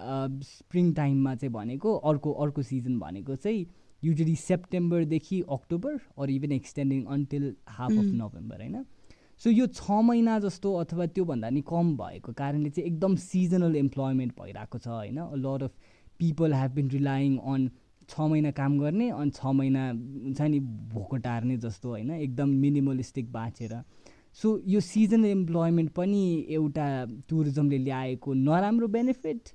स्प्रिङ 0.43 0.93
टाइममा 0.93 1.35
चाहिँ 1.35 1.53
भनेको 1.53 1.93
अर्को 1.95 2.31
अर्को 2.45 2.61
सिजन 2.63 2.99
भनेको 2.99 3.35
चाहिँ 3.35 3.65
usually 4.03 4.35
सेप्टेम्बरदेखि 4.35 5.41
October 5.49 5.99
or 6.17 6.29
even 6.29 6.51
extending 6.51 7.03
until 7.05 7.55
half 7.69 7.91
of 7.91 8.05
November 8.05 8.61
होइन? 8.61 8.85
सो 9.41 9.49
यो 9.49 9.67
छ 9.67 9.91
महिना 10.03 10.39
जस्तो 10.39 10.73
अथवा 10.75 11.05
त्योभन्दा 11.05 11.49
नि 11.49 11.61
कम 11.67 11.95
भएको 11.97 12.33
कारणले 12.33 12.69
चाहिँ 12.69 12.87
एकदम 12.87 13.15
सिजनल 13.21 13.75
इम्प्लोइमेन्ट 13.75 14.33
भइरहेको 14.41 14.77
छ 14.77 14.87
होइन? 14.87 15.19
Lot 15.45 15.63
of 15.63 15.71
people 16.19 16.53
have 16.53 16.71
been 16.71 16.89
relying 16.89 17.37
on 17.37 17.69
छ 18.09 18.19
महिना 18.21 18.51
काम 18.51 18.79
गर्ने 18.79 19.09
अनि 19.11 19.31
छ 19.31 19.45
महिना 19.45 19.89
हुन्छ 19.89 20.41
नि 20.41 20.59
भोको 20.93 21.17
टार्ने 21.17 21.57
जस्तो 21.57 21.89
होइन? 21.89 22.11
एकदम 22.11 22.49
मिनिमलिस्टिक 22.49 23.31
बाँचेर। 23.31 23.73
सो 24.37 24.59
यो 24.67 24.79
सिजनल 24.79 25.25
इम्प्लोइमेन्ट 25.25 25.91
पनि 25.93 26.21
एउटा 26.49 26.85
टुरिज्मले 27.29 27.77
ल्याएको 27.77 28.33
नराम्रो 28.33 28.87
बेनिफिट 28.87 29.49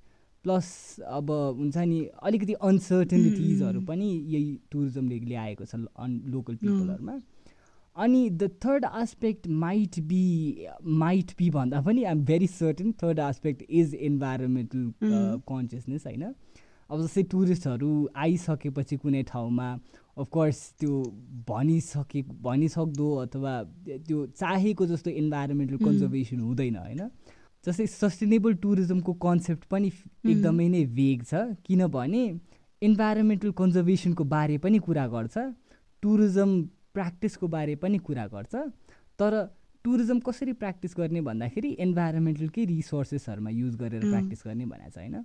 प्लस 0.45 0.67
अब 1.19 1.31
हुन्छ 1.59 1.77
नि 1.77 2.01
अलिकति 2.23 2.53
अनसर्टेनिटिजहरू 2.69 3.81
पनि 3.87 4.11
यही 4.35 4.59
टुरिज्मले 4.73 5.19
ल्याएको 5.21 5.65
छ 5.65 5.75
अन 5.75 6.21
लोकल 6.35 6.57
पिपलहरूमा 6.57 7.21
अनि 7.97 8.29
the 8.31 8.51
third 8.65 8.85
aspect 8.85 9.47
might 9.61 9.99
be 10.09 10.23
might 11.03 11.33
be 11.39 11.51
भन्दा 11.51 11.81
पनि 11.81 12.03
I'm 12.05 12.25
very 12.25 12.47
certain 12.47 12.93
third 13.03 13.21
aspect 13.21 13.63
is 13.71 13.95
environmental 13.95 14.91
consciousness 15.51 16.07
होइन? 16.07 16.25
अब 16.91 17.03
जस्तै 17.03 17.23
टुरिस्टहरू 17.33 17.93
आइसकेपछि 18.17 18.97
कुनै 18.97 19.23
ठाउँमा 19.31 19.69
अफकोर्स 20.17 20.61
त्यो 20.81 20.93
भनिसके 21.49 22.23
भनिसक्दो 22.43 23.09
अथवा 23.25 23.53
त्यो 24.07 24.27
चाहेको 24.41 24.87
जस्तो 24.93 25.11
इन्भाइरोमेन्टल 25.23 25.77
कन्जर्भेसन 25.85 26.41
हुँदैन 26.41 26.77
होइन? 26.77 27.03
जस्तै 27.65 27.87
सस्टेनेबल 27.87 28.55
टुरिज्मको 28.63 29.13
कन्सेप्ट 29.27 29.65
पनि 29.71 29.91
एकदमै 30.33 30.69
नै 30.75 30.85
भेग 30.99 31.25
छ 31.31 31.43
किनभने 31.67 32.23
इन्भाइरोमेन्टल 32.83 33.51
कन्जर्भेसनको 33.61 34.25
बारे 34.33 34.57
पनि 34.65 34.79
कुरा 34.89 35.07
गर्छ 35.15 35.37
टुरिज्म 36.03 36.63
प्र्याक्टिसको 36.95 37.49
बारे 37.55 37.75
पनि 37.85 37.99
कुरा 38.09 38.27
गर्छ 38.35 38.55
तर 39.21 39.33
टुरिज्म 39.87 40.19
कसरी 40.27 40.53
प्र्याक्टिस 40.61 40.95
गर्ने 40.99 41.21
भन्दाखेरि 41.29 41.69
इन्भाइरोमेन्टलकै 41.87 42.65
रिसोर्सेसहरूमा 42.67 43.51
युज 43.51 43.77
गरेर 43.83 44.03
प्र्याक्टिस 44.03 44.43
गर्ने 44.47 44.67
भनेको 44.67 44.91
छ 44.91 44.99
होइन? 44.99 45.17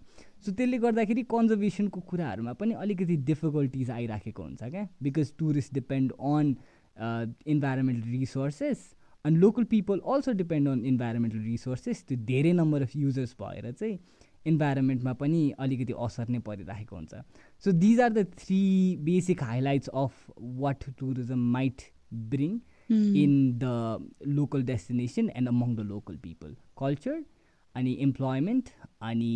सो 0.46 0.52
त्यसले 0.52 0.78
गर्दाखेरि 0.86 1.24
कन्जर्भेसनको 1.34 2.00
कुराहरूमा 2.12 2.54
पनि 2.62 2.74
अलिकति 2.86 3.16
डिफिकल्टिज 3.30 3.90
आइराखेको 3.92 4.44
हुन्छ 4.44 4.64
क्या? 4.64 4.88
Because 5.04 5.34
tourist 5.40 5.74
depend 5.74 6.12
on 6.32 6.56
environmental 7.54 8.10
resources 8.12 8.90
अनि 9.26 9.38
local 9.38 9.64
people 9.72 10.00
also 10.14 10.32
depend 10.38 10.68
on 10.68 10.86
environmental 10.86 11.40
resources 11.46 12.04
त्यो 12.08 12.18
धेरै 12.26 12.52
नम्बर 12.54 12.82
अफ 12.82 12.96
युजर्स 12.96 13.36
भएर 13.42 13.72
चाहिँ 13.72 13.98
इन्भाइरोमेन्टमा 14.48 15.14
पनि 15.22 15.42
अलिकति 15.60 15.94
असर 16.06 16.30
नै 16.30 16.40
परिरहेको 16.48 16.96
हुन्छ। 16.96 17.14
So 17.64 17.72
these 17.82 18.00
are 18.02 18.14
the 18.14 18.26
three 18.40 18.62
basic 19.10 19.44
highlights 19.44 19.90
of 20.04 20.14
what 20.64 20.90
tourism 21.00 21.40
might 21.52 21.82
bring 22.32 22.60
in 22.92 23.60
the 23.60 24.10
local 24.28 24.64
destination 24.64 25.30
and 25.36 25.48
among 25.48 25.76
the 25.76 25.80
local 25.80 26.16
people 26.16 26.56
culture 26.80 27.24
अनि 27.76 27.92
इम्प्लोइमेन्ट 27.92 28.70
अनि 29.02 29.34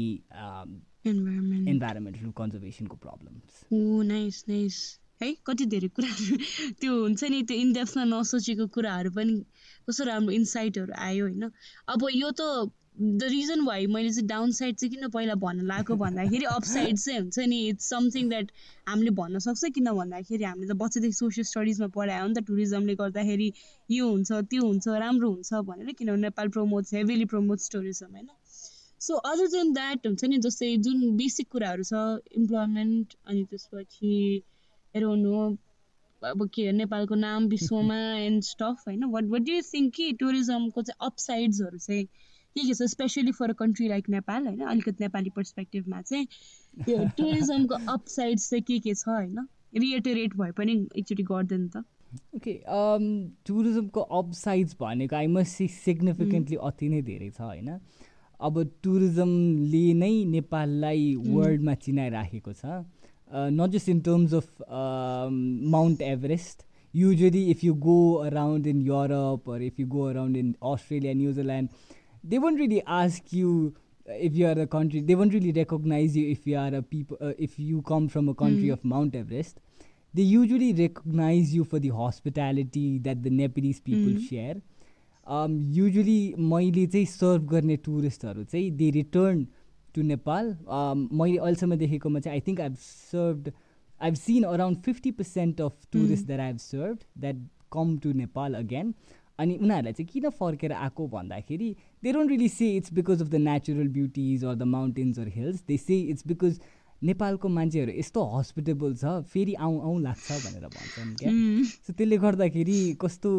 इन्भाइरोमेन्टल 1.08 2.32
कन्जर्भेसनको 2.32 2.96
प्रब्लम्स 2.98 3.66
नाइस 4.12 4.46
नाइस 4.50 5.00
है 5.24 5.36
कति 5.46 5.66
धेरै 5.66 5.88
कुराहरू? 5.88 6.38
त्यो 6.82 7.02
हुन्छ 7.02 7.24
नि 7.24 7.44
त्यो 7.44 7.58
इनडेप्थमा 7.58 8.04
नसोचेको 8.04 8.68
कुराहरू 8.68 9.12
पनि 9.12 9.36
कस्तो 9.90 10.04
राम्रो 10.04 10.32
इन्साइटहरू 10.32 10.94
आयो 10.98 11.26
होइन? 11.26 11.52
अब 11.88 12.08
यो 12.14 12.32
त 12.32 12.72
द 12.98 13.24
रिजन 13.24 13.62
वाइ 13.62 13.86
मैले 13.88 14.10
चाहिँ 14.10 14.28
डाउन 14.28 14.52
साइड 14.52 14.76
चाहिँ 14.76 14.90
किन 14.92 15.08
पहिला 15.10 15.34
भन्न 15.36 15.62
लगाएको 15.62 15.96
भन्दाखेरि 15.96 16.46
अपसाइड 16.46 16.98
चाहिँ 16.98 17.20
हुन्छ 17.20 17.40
नि। 17.40 17.58
इट्स 17.70 17.90
समथिङ 17.90 18.30
द्याट 18.30 18.52
हामीले 18.88 19.12
भन्न 19.12 19.40
सक्छ 19.40 19.72
किन 19.76 19.92
भन्दाखेरि 19.92 20.44
हामीले 20.44 20.68
त 20.68 20.78
बच्चादेखि 20.78 21.14
सोसियल 21.14 21.46
स्टडिजमा 21.46 21.88
पढायो 21.96 22.22
हो 22.22 22.28
नि 22.28 22.34
त। 22.34 22.44
टुरिज्मले 22.48 22.96
गर्दाखेरि 22.96 23.52
यो 23.92 24.08
हुन्छ 24.10 24.32
त्यो 24.32 24.62
हुन्छ 24.66 24.88
राम्रो 24.88 25.30
हुन्छ 25.30 25.62
भनेर 25.68 25.92
किनभने 25.92 26.22
Nepal 26.22 26.48
promotes 26.56 26.94
heavily 26.94 27.26
promotes 27.26 27.70
tourism 27.72 28.12
होइन। 28.12 28.30
सो 29.02 29.16
अदर 29.30 29.48
देन 29.48 29.74
द्याट 29.74 30.08
हुन्छ 30.08 30.24
नि 30.26 30.38
जस्तै 30.46 30.76
जुन 30.88 31.02
बेसिक 31.18 31.48
कुराहरू 31.52 31.84
छ 31.84 32.04
इम्प्लोइमेन्ट 32.40 33.16
अनि 33.28 33.44
त्यसपछि 33.50 34.14
हेर्नु 34.96 35.42
अब 36.22 36.48
के 36.54 36.72
नेपालको 36.72 37.16
नाम 37.16 37.48
विश्वमा 37.48 38.00
एन्ड 38.28 38.44
स्टफ 38.44 38.88
होइन। 38.88 39.04
What 39.16 39.26
what 39.34 39.42
do 39.42 39.52
you 39.52 39.62
think 39.74 39.94
कि 39.96 40.12
टुरिज्मको 40.20 40.82
चाहिँ 40.82 41.06
अपसाइड्सहरू 41.10 41.78
चाहिँ 41.78 42.08
के 42.56 42.68
के 42.68 42.74
छ? 42.74 42.82
Specially 42.90 43.32
for 43.32 43.50
a 43.50 43.54
country 43.60 43.88
like 43.88 44.10
Nepal 44.10 44.48
होइन? 44.48 44.62
अलिकति 44.64 45.04
नेपाली 45.04 45.30
पर्सपेक्टिभमा 45.36 46.02
चाहिँ 46.02 46.28
यो 46.90 46.98
टुरिज्मको 47.18 47.76
अपसाइड्स 47.94 48.50
चाहिँ 48.50 48.64
के 48.64 48.80
के 48.80 48.94
छ 48.94 49.08
होइन? 49.08 49.48
रिएटरेट 49.76 50.36
भए 50.38 50.52
पनि 50.58 50.74
एकचोटि 50.98 51.24
गरिदिनु 51.24 51.68
त। 51.70 51.84
ओके 52.36 52.54
टुरिज्मको 53.48 54.02
अपसाइड्स 54.18 54.76
भनेको 54.82 55.16
आई 55.16 55.28
मस्ट 55.28 55.58
सी 55.58 55.68
सिग्निफिकेन्टली 55.78 56.58
अति 56.64 56.90
नै 56.90 57.02
धेरै 57.08 57.30
छ 57.30 57.42
होइन? 57.42 57.70
अब 58.40 58.64
टुरिज्मले 58.84 59.88
नै 59.94 60.14
नेपाललाई 60.32 61.04
वर्ल्डमा 61.26 61.74
चिनाइराखेको 61.84 62.54
छ। 62.54 62.84
Not 63.58 63.70
just 63.72 63.90
in 63.90 64.00
terms 64.08 64.34
of 64.34 64.48
Mount 65.76 66.02
Everest 66.02 66.64
usually 66.94 67.44
if 67.52 67.64
you 67.64 67.74
go 67.84 67.98
around 68.26 68.68
in 68.68 68.82
Europe 68.82 69.50
if 69.62 69.80
you 69.80 69.88
go 69.88 70.02
around 70.10 70.38
in 70.38 70.56
Australia 70.72 71.14
New Zealand 71.14 71.70
they 72.26 72.40
won't 72.40 72.60
really 72.60 72.82
ask 72.86 73.32
you 73.32 73.74
if 74.08 74.36
you 74.36 74.46
are 74.48 74.60
a 74.60 74.68
country 74.68 75.02
they 75.02 75.16
won't 75.16 75.34
really 75.34 75.52
recognize 75.52 76.16
you 76.16 76.30
if 76.30 76.46
you 76.48 76.58
are 76.58 76.74
a 76.76 76.82
people 76.82 77.18
uh, 77.22 77.34
if 77.38 77.58
you 77.60 77.82
come 77.82 78.08
from 78.08 78.30
a 78.30 78.34
country 78.34 78.68
mm. 78.68 78.74
of 78.74 78.86
mount 78.86 79.16
everest 79.16 79.60
they 80.14 80.22
usually 80.22 80.72
recognize 80.74 81.54
you 81.54 81.64
for 81.64 81.80
the 81.80 81.90
hospitality 81.90 83.00
that 83.00 83.24
the 83.24 83.30
nepalese 83.30 83.80
people 83.80 84.14
mm. 84.14 84.30
share 84.30 84.56
um, 85.28 85.60
usually 85.82 86.36
मैले 86.38 86.86
चाहिँ 86.88 87.06
serve 87.06 87.48
गर्ने 87.52 87.78
टुरिस्टहरू 87.86 88.44
चाहिँ 88.44 88.72
they 88.78 88.90
return 89.00 89.46
to 89.96 90.02
Nepal 90.12 90.56
मैले 90.70 91.38
अहिलेसम्म 91.38 91.76
देखेकोमा 91.76 92.20
चाहिँ 92.20 92.38
I 92.38 92.42
think 92.48 92.62
I've 92.62 92.76
served 92.82 93.52
I've 94.02 94.16
seen 94.22 94.44
around 94.44 94.78
fifty 94.86 95.12
percent 95.20 95.62
of 95.62 95.88
tourist 95.94 96.26
that 96.28 96.40
I've 96.40 96.58
served 96.58 97.04
that 97.22 97.48
come 97.74 97.98
to 98.04 98.12
Nepal 98.22 98.54
again 98.56 98.94
अनि 99.40 99.58
उनीहरूलाई 99.58 99.94
चाहिँ 99.94 100.08
किन 100.12 100.30
फर्केर 100.40 100.72
आएको 100.74 101.08
भन्दाखेरि 101.08 101.76
they 102.06 102.12
don't 102.14 102.32
really 102.32 102.50
say 102.54 102.72
it's 102.78 102.94
because 102.94 103.22
of 103.22 103.28
the 103.28 103.44
natural 103.50 103.88
beauties 104.00 104.46
or 104.46 104.56
the 104.56 104.64
mountains 104.72 105.20
or 105.20 105.28
hills 105.36 105.64
they 105.68 105.78
say 105.84 106.00
it's 106.14 106.28
because 106.28 106.60
नेपालको 107.02 107.50
मान्छेहरू 107.50 107.92
यस्तो 107.92 108.24
हस्पिटेबल 108.30 108.94
छ 108.96 109.12
फेरि 109.32 109.54
आउँ 109.66 109.80
आउँ 109.82 110.02
लाग्छ 110.02 110.38
भनेर 110.46 110.68
भन्छन् 110.76 111.16
क्या। 111.20 111.32
सो 111.88 111.94
त्यसले 111.94 112.18
गर्दाखेरि 112.18 112.78
कस्तो 113.02 113.32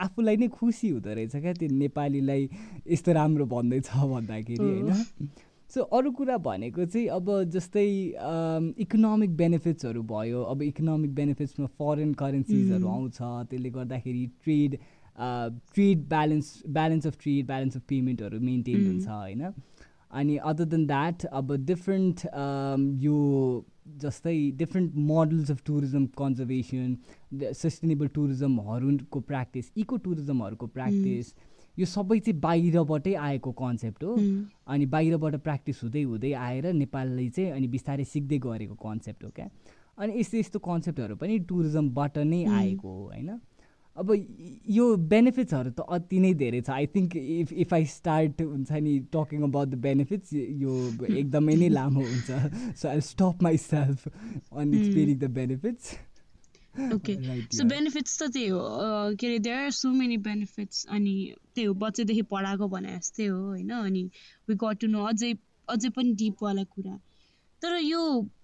आफूलाई 0.00 0.36
नै 0.36 0.48
खुसी 0.56 0.88
हुँदो 0.88 1.14
रहेछ 1.14 1.36
क्या 1.36 1.52
त्यो 1.60 1.68
नेपालीलाई 1.72 2.48
यस्तो 2.90 3.12
राम्रो 3.12 3.46
भन्दैछ 3.52 3.90
भन्दाखेरि 3.94 4.64
होइन? 4.64 5.30
सो 5.70 5.82
अरू 5.96 6.10
कुरा 6.18 6.36
भनेको 6.38 6.84
चाहिँ 6.84 7.06
अब 7.14 7.30
जस्तै 7.54 7.86
इकोनोमिक 8.84 9.36
बेनिफिट्सहरू 9.36 10.02
भयो। 10.10 10.42
अब 10.42 10.62
इकोनोमिक 10.62 11.14
बेनिफिट्समा 11.14 11.66
फरेन 11.78 12.12
करेन्सिजहरू 12.20 12.86
आउँछ। 12.88 13.18
त्यसले 13.50 13.70
गर्दाखेरि 13.70 14.26
trade 14.44 14.76
trade 15.18 16.08
balance 16.08 16.62
balance 16.68 17.06
of 17.06 17.18
trade 17.22 17.46
balance 17.46 17.76
of 17.76 17.82
पेमेन्टहरू 17.88 18.40
मेन्टेन 18.40 18.86
हुन्छ 18.86 19.08
होइन? 19.08 19.52
अनि 20.10 20.36
अदर 20.48 20.64
देन 20.64 20.86
द्याट 20.86 21.24
अब 21.32 21.56
डिफ्रेन्ट 21.66 22.26
यो 23.02 23.16
जस्तै 24.02 24.36
different 24.56 24.94
models 25.06 25.50
of 25.50 25.62
tourism 25.66 26.06
conservation 26.18 27.52
sustainable 27.54 28.06
टुरिज्महरूको 28.14 29.20
practice 29.30 29.72
eco 29.76 29.96
टुरिज्महरूको 30.04 30.66
प्र्याक्टिस 30.76 31.34
यो 31.78 31.86
सबै 31.86 32.18
चाहिँ 32.18 32.40
बाहिरबाटै 32.40 33.14
आएको 33.28 33.52
कन्सेप्ट 33.60 34.04
हो। 34.04 34.14
अनि 34.66 34.86
बाहिरबाट 34.86 35.34
प्र्याक्टिस 35.46 35.82
हुँदै 35.82 36.02
हुँदै 36.02 36.32
आएर 36.40 36.72
नेपालले 36.72 37.28
चाहिँ 37.30 37.50
अनि 37.52 37.66
बिस्तारै 37.68 38.04
सिक्दै 38.12 38.38
गरेको 38.44 38.74
कन्सेप्ट 38.84 39.24
हो 39.24 39.30
क्या? 39.30 39.48
अनि 39.98 40.20
यस्तो 40.20 40.38
यस्तो 40.38 40.58
कन्सेप्टहरू 40.68 41.16
पनि 41.16 41.38
टुरिज्मबाट 41.50 42.18
नै 42.30 42.44
आएको 42.44 42.88
हो 42.88 43.02
होइन? 43.08 43.30
अब 43.96 44.10
यो 44.76 44.84
बेनिफिट्सहरू 45.10 45.70
त 45.70 45.84
अति 45.96 46.18
नै 46.20 46.32
धेरै 46.38 46.60
छ. 46.60 46.70
I 46.70 46.86
think 46.94 47.16
if 47.16 47.52
if 47.64 47.74
I 47.74 47.84
start 47.90 48.42
हुन्छ 48.42 48.80
नि 48.86 48.94
टकिङ 49.12 49.42
अबाउट 49.48 49.68
द 49.68 49.78
बेनिफिट्स 49.84 50.32
यो 50.62 50.72
एकदमै 51.20 51.54
नै 51.56 51.68
लामो 51.68 52.08
हुन्छ. 52.08 52.40
So 52.80 52.88
I 52.88 53.00
stop 53.10 53.46
myself 53.66 54.08
on 54.08 54.74
experiencing 54.74 55.18
the 55.18 55.30
benefits 55.38 55.94
okay 56.92 57.14
so 57.56 57.64
benefits 57.70 58.18
त 58.22 58.30
त्यही 58.32 58.48
हो. 58.48 58.62
के 59.20 59.26
अरे 59.26 59.38
there 59.38 59.58
are 59.64 59.70
so 59.70 59.90
many 59.94 60.16
benefits 60.28 60.86
अनि 60.90 61.14
त्यही 61.54 61.66
हो 61.66 61.74
बच्चादेखि 61.82 62.22
पढाएको 62.34 62.68
भने 62.68 62.96
जस्तै 62.98 63.26
हो 63.26 63.40
होइन? 63.42 63.70
अनि 63.70 64.02
वी 64.48 64.54
गट 64.64 64.80
टु 64.80 64.86
नो 64.90 65.04
अझै 65.06 65.34
अझै 65.68 65.88
पनि 65.96 66.12
डिपवाला 66.22 66.64
कुरा। 66.64 66.98
तर 67.64 67.76
यो 67.80 68.00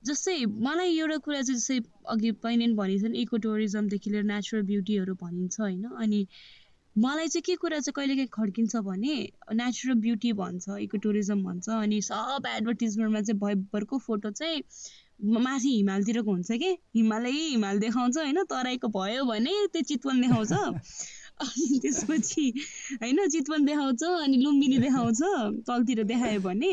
जस्तै 0.07 0.35
मलाई 0.67 0.97
एउटा 0.99 1.17
कुरा 1.25 1.41
चाहिँ 1.43 1.59
जस्तै 1.59 1.79
अघि 2.09 2.31
पनि 2.45 2.67
भनेको 2.75 3.01
छ 3.01 3.11
नि 3.13 3.19
इको 3.21 3.37
टुरिज्मदेखि 3.47 4.11
लिएर 4.11 4.25
नेचुरल 4.25 4.63
ब्युटीहरू 4.67 5.15
भनिन्छ 5.23 5.61
होइन। 5.61 5.85
अनि 6.05 6.21
मलाई 6.97 7.29
चाहिँ 7.29 7.43
के 7.47 7.55
कुरा 7.57 7.79
चाहिँ 7.81 7.93
कहिलेकाहीँ 7.97 8.29
खड्किन्छ 8.33 8.77
भने 8.87 9.17
नेचुरल 9.55 9.95
ब्युटी 10.01 10.33
भन्छ 10.41 10.79
इको 10.81 10.99
टुरिज्म 11.05 11.43
भन्छ 11.45 11.69
अनि 11.77 12.01
सब 12.03 12.47
एडभर्टिजमेन्टमा 12.49 13.21
चाहिँ 13.21 13.41
भयभरको 13.41 13.99
फोटो 13.99 14.31
चाहिँ 14.31 14.63
माथि 15.39 15.69
हिमालतिरको 15.69 16.31
हुन्छ 16.31 16.51
कि? 16.53 16.71
हिमालै 16.97 17.31
हिमाल 17.33 17.79
देखाउँछ 17.79 18.17
होइन 18.19 18.43
तराईको 18.51 18.89
भयो 18.89 19.25
भने 19.25 19.53
त्यो 19.73 19.83
चितवन 19.91 20.21
देखाउँछ। 20.21 20.53
अनि 21.41 21.79
त्यसपछि 21.83 22.47
होइन 23.03 23.29
चितवन 23.29 23.65
देखाउँछ 23.65 24.03
अनि 24.05 24.43
लुम्बिनी 24.43 24.79
देखाउँछ 24.79 25.21
तलतिर 25.69 26.03
देखायो 26.05 26.41
भने 26.41 26.73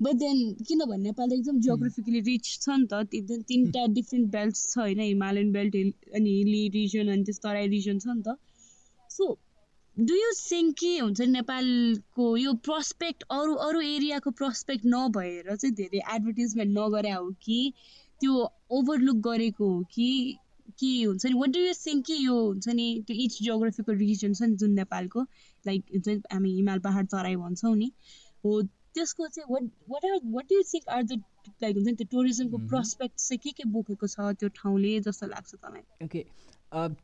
बट 0.00 0.14
देन 0.16 0.38
किनभने 0.68 1.02
नेपाल 1.02 1.32
एकदम 1.32 1.60
जियोग्राफिकली 1.60 2.20
रिच 2.28 2.50
छ 2.62 2.76
नि 2.78 2.86
त 2.92 2.94
तिनवटा 3.48 3.86
डिफ्रेन्ट 3.94 4.30
बेल्ट 4.32 4.56
छ 4.56 4.78
होइन 4.78 5.00
हिमालयन 5.00 5.52
बेल्ट 5.52 5.76
अनि 6.14 6.30
हिली 6.30 6.68
रिजन 6.74 7.12
अनि 7.12 7.24
त्यस 7.24 7.38
तराई 7.42 7.68
रिजन 7.74 7.98
छ 7.98 8.06
नि 8.08 8.22
त। 8.22 8.36
सो 9.10 9.38
डु 9.96 10.14
यु 10.14 10.30
सिङ्क 10.36 10.74
के 10.78 10.92
हुन्छ 10.98 11.20
नेपालको 11.32 12.36
यो 12.36 12.52
प्रस्पेक्ट 12.68 13.22
अरू 13.30 13.54
अरू 13.66 13.80
एरियाको 13.88 14.30
प्रस्पेक्ट 14.42 14.86
नभएर 14.94 15.56
चाहिँ 15.56 15.74
धेरै 15.74 16.00
एडभर्टिजमेन्ट 16.14 16.78
नगरे 16.78 17.12
हो 17.12 17.30
कि 17.42 17.58
त्यो 18.20 18.32
ओभरलुक 18.78 19.16
गरेको 19.28 19.68
हो 19.72 19.82
कि 19.92 20.38
के 20.80 20.92
हुन्छ 21.04 21.26
नि? 21.26 21.32
वाट 21.34 21.50
डु 21.50 21.60
यु 21.60 21.72
सिङ्क 21.74 22.04
कि 22.06 22.14
यो 22.26 22.36
हुन्छ 22.42 22.68
नि 22.68 22.86
त्यो 23.06 23.16
इच 23.24 23.38
जियोग्राफिकल 23.40 23.96
रिजन 23.96 24.32
छ 24.34 24.42
नि 24.42 24.56
जुन 24.56 24.70
नेपालको? 24.74 25.20
लाइक 25.64 25.82
हुन्छ 25.94 26.08
हामी 26.32 26.54
हिमाल 26.54 26.78
पाहाड 26.86 27.08
तराई 27.08 27.36
भन्छौँ 27.36 27.76
नि। 27.76 27.90
हो 28.44 28.62
त्यसको 28.94 29.26
चाहिँ 29.26 29.46
what 29.52 29.64
what 29.90 30.04
are 30.04 30.18
what 30.34 30.52
you 30.52 30.62
think 30.72 30.88
are 30.96 31.02
the 31.02 31.22
like 31.62 31.76
हुन्छ 31.76 31.88
नि 31.88 31.94
त्यो 31.94 32.06
टुरिज्मको 32.12 32.58
प्रस्पेक्ट 32.72 33.18
चाहिँ 33.18 33.38
के 33.44 33.50
के 33.58 33.68
बोकेको 33.76 34.06
छ 34.06 34.32
त्यो 34.40 34.48
ठाउँले 34.60 34.98
जस्तो 35.08 35.26
लाग्छ 35.26 35.54
तपाईँलाई? 35.54 36.04
ओके 36.04 36.24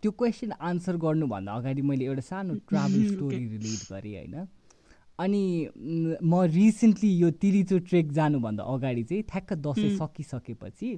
त्यो 0.02 0.10
क्वेसन 0.20 0.52
आन्सर 0.68 0.96
गर्नुभन्दा 1.02 1.52
अगाडि 1.60 1.82
मैले 1.90 2.04
एउटा 2.04 2.24
सानो 2.28 2.54
ट्राभल 2.70 3.04
स्टोरी 3.08 3.44
रिलेट 3.48 3.82
गरेँ 3.92 4.16
होइन? 4.16 4.46
अनि 5.18 5.44
म 6.22 6.42
रिसेन्टली 6.54 7.10
यो 7.16 7.30
तिरिचो 7.42 7.78
ट्रेक 7.90 8.12
जानुभन्दा 8.18 8.64
अगाडि 8.74 9.02
चाहिँ 9.04 9.22
ठ्याक्क 9.30 9.52
दसैँ 9.66 9.90
सकिसकेपछि 9.96 10.88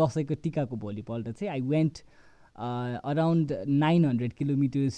दसैँको 0.00 0.34
टिकाको 0.42 0.76
भोलिपल्ट 0.84 1.28
चाहिँ 1.28 1.50
I 1.52 1.60
went 1.68 1.98
around 3.10 3.52
nine 3.82 4.04
hundred 4.04 4.32
kilometers 4.34 4.96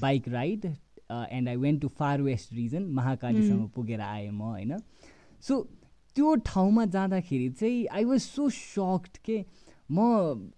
bike 0.00 0.28
ride 0.28 0.66
and 1.10 1.48
I 1.48 1.56
went 1.56 1.80
to 1.82 1.88
far 1.98 2.22
west 2.22 2.52
region 2.54 2.82
महाकालीसम्म 2.92 3.66
पुगेर 3.74 4.00
आएँ 4.00 4.30
म 4.30 4.42
होइन। 4.42 4.78
सो 5.42 5.60
त्यो 6.16 6.34
ठाउँमा 6.46 6.84
जाँदाखेरि 6.86 7.48
चाहिँ 7.50 7.86
आई 7.92 8.04
वाज 8.04 8.20
सो 8.20 8.48
सक्ड 8.50 9.18
के 9.24 9.44
म 9.90 10.00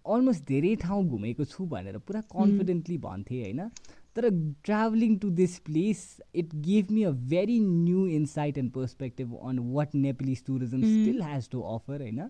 अलमोस्ट 0.06 0.46
धेरै 0.48 0.74
ठाउँ 0.82 1.04
घुमेको 1.06 1.44
छु 1.44 1.64
भनेर 1.66 1.98
पुरा 1.98 2.20
कन्फिडेन्टली 2.32 2.98
भन्थेँ 2.98 3.42
होइन। 3.42 3.68
तर 4.16 4.28
travelling 4.64 5.16
to 5.18 5.30
this 5.30 5.58
place 5.66 6.02
it 6.34 6.54
give 6.64 6.90
me 6.90 7.02
a 7.02 7.10
very 7.32 7.58
new 7.60 8.06
insight 8.16 8.58
and 8.58 8.70
perspective 8.72 9.34
on 9.42 9.58
what 9.72 9.94
Nepalese 9.96 10.44
tourism 10.46 10.80
still 10.82 11.22
has 11.22 11.48
to 11.50 11.60
offer 11.74 12.02
होइन। 12.02 12.20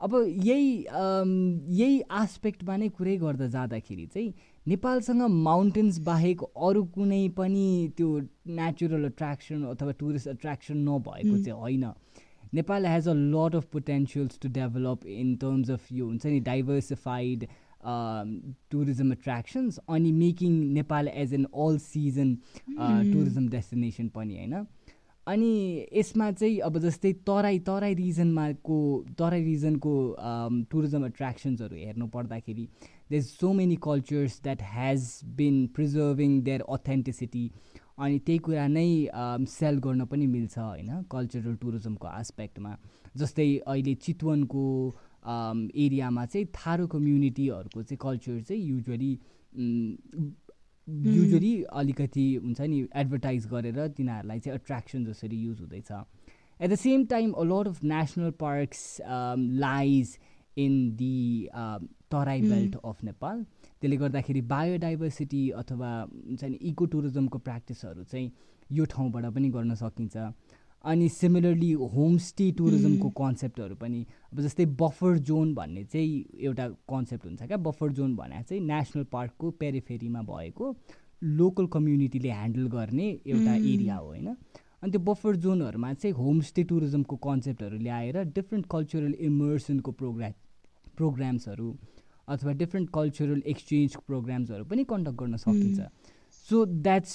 अब 0.00 0.14
यही 0.44 0.70
यही 1.80 2.00
आस्पेक्टमा 2.20 2.76
नै 2.76 2.88
कुरै 2.90 3.16
गर्दा 3.16 3.46
जाँदाखेरि 3.48 4.06
चाहिँ 4.06 4.32
नेपालसँग 4.66 5.22
माउन्टेन्स 5.44 5.98
बाहेक 6.04 6.42
अरू 6.42 6.82
कुनै 6.92 7.28
पनि 7.36 7.64
त्यो 7.96 8.08
नेचुरल 8.60 9.04
एट्र्याक्सन 9.04 9.62
अथवा 9.72 9.92
टुरिस्ट 9.98 10.28
एट्र्याक्सन 10.28 10.76
नभएको 10.88 11.36
चाहिँ 11.44 11.58
होइन। 11.60 11.84
Nepal 12.54 12.86
has 12.86 13.08
a 13.08 13.14
lot 13.14 13.54
of 13.56 13.64
potentials 13.72 14.38
to 14.42 14.48
develop 14.54 15.06
in 15.16 15.34
terms 15.42 15.70
of 15.70 15.92
यो 15.92 16.06
हुन्छ 16.06 16.26
नि 16.26 16.40
डाइभर्सिफाइड 16.48 17.46
टुरिज्म 18.72 19.12
एट्र्याक्सन्स 19.12 19.78
अनि 19.88 20.12
making 20.14 20.52
Nepal 20.72 21.08
as 21.14 21.34
an 21.34 21.44
all 21.44 21.78
season 21.84 22.34
tourism 22.78 23.48
destination 23.48 24.08
पनि 24.16 24.36
होइन। 24.38 24.66
अनि 25.26 25.52
यसमा 25.92 26.30
चाहिँ 26.32 26.58
अब 26.64 26.78
जस्तै 26.78 27.12
तराई 27.28 27.58
तराई 27.68 27.94
रिजनमा 27.94 28.50
तराई 29.18 29.42
रिजनको 29.44 29.94
टुरिज्म 30.70 31.06
एट्र्याक्सन्सहरू 31.06 31.76
हेर्नु 31.76 32.06
पर्दाखेरि 32.16 32.68
is 33.12 33.24
so 33.24 33.52
many 33.52 33.76
cultures 33.82 34.40
that 34.42 34.62
has 34.62 35.20
been 35.24 35.66
preserving 35.66 36.42
their 36.42 36.60
authenticity 36.60 37.50
अनि 37.98 38.18
त्यही 38.18 38.38
कुरा 38.38 38.66
नै 38.66 39.08
सेल 39.48 39.78
गर्न 39.78 40.04
पनि 40.04 40.26
मिल्छ 40.26 40.58
होइन 40.58 41.02
कल्चरल 41.10 41.54
टुरिज्मको 41.56 42.06
आस्पेक्टमा 42.06 42.76
जस्तै 43.16 43.48
अहिले 43.56 43.94
चितवनको 43.94 44.64
एरियामा 45.26 46.26
चाहिँ 46.26 46.46
थारो 46.46 46.86
कम्युनिटीहरूको 46.86 47.82
चाहिँ 47.82 47.98
कल्चर 48.00 48.40
चाहिँ 48.40 48.62
युजली 48.62 49.12
युजली 50.88 51.62
अलिकति 51.72 52.34
हुन्छ 52.34 52.60
नि 52.60 52.86
एडभर्टाइज 52.96 53.46
गरेर 53.46 53.86
तिनीहरूलाई 53.88 54.40
चाहिँ 54.40 54.54
एट्र्याक्सन 54.54 55.04
जसरी 55.04 55.36
युज 55.36 55.60
हुँदैछ। 55.60 55.90
At 56.60 56.70
the 56.70 56.74
same 56.74 57.04
time 57.06 57.30
a 57.32 57.42
lot 57.42 57.68
of 57.68 57.84
national 57.84 58.30
parks 58.30 59.00
lies 59.60 60.18
in 60.58 60.74
the 60.96 61.48
Terai 62.14 62.42
belt 62.42 62.76
of 62.84 63.04
Nepal. 63.04 63.44
त्यसले 63.80 63.96
गर्दाखेरि 63.96 64.40
बायोडाइभर्सिटी 64.50 65.42
अथवा 65.60 65.92
हुन्छ 66.02 66.44
नि 66.44 66.58
इको 66.70 66.84
टुरिज्मको 66.92 67.38
प्र्याक्टिसहरू 67.38 68.04
चाहिँ 68.04 68.30
यो 68.70 68.84
ठाउँबाट 68.92 69.24
पनि 69.34 69.48
गर्न 69.56 69.74
सकिन्छ। 69.76 70.16
अनि 70.84 71.08
सिमिलरली 71.08 71.70
होमस्टे 71.92 72.50
टुरिज्मको 72.58 73.08
कन्सेप्टहरू 73.18 73.74
पनि 73.76 74.00
अब 74.32 74.40
जस्तै 74.40 74.64
बफर 74.80 75.18
जोन 75.28 75.54
भन्ने 75.54 75.84
चाहिँ 75.84 76.24
एउटा 76.40 76.66
कन्सेप्ट 76.92 77.24
हुन्छ 77.26 77.42
क्या। 77.42 77.56
बफर 77.68 77.92
जोन 77.98 78.16
भने 78.16 78.42
चाहिँ 78.42 78.60
नेसनल 78.62 79.04
पार्कको 79.12 79.50
पेरिफेरीमा 79.62 80.22
भएको 80.28 80.74
लोकल 81.40 81.66
कम्युनिटीले 81.72 82.30
ह्यान्डल 82.30 82.66
गर्ने 82.68 83.08
एउटा 83.26 83.54
एरिया 83.54 83.96
हो 83.96 84.06
होइन? 84.06 84.28
अनि 84.82 84.90
त्यो 84.92 85.00
बफर 85.00 85.36
जोनहरूमा 85.40 85.92
चाहिँ 85.94 86.14
होमस्टे 86.14 86.62
टुरिज्मको 86.70 87.16
कन्सेप्टहरू 87.26 87.78
ल्याएर 87.78 88.22
डिफ्रेन्ट 88.36 88.66
कल्चरल 88.70 89.14
इमर्सनको 89.28 89.92
प्रोग्राम 89.92 90.32
प्रोग्राम्सहरू 90.96 91.68
अथवा 92.28 92.52
डिफ्रेन्ट 92.60 92.90
कल्चरल 92.94 93.42
एक्सचेन्ज 93.46 93.96
प्रोग्राम्सहरू 94.06 94.64
पनि 94.64 94.84
कन्डक्ट 94.90 95.18
गर्न 95.18 95.36
सकिन्छ. 95.36 95.80
So 96.48 96.64
that's 96.66 97.14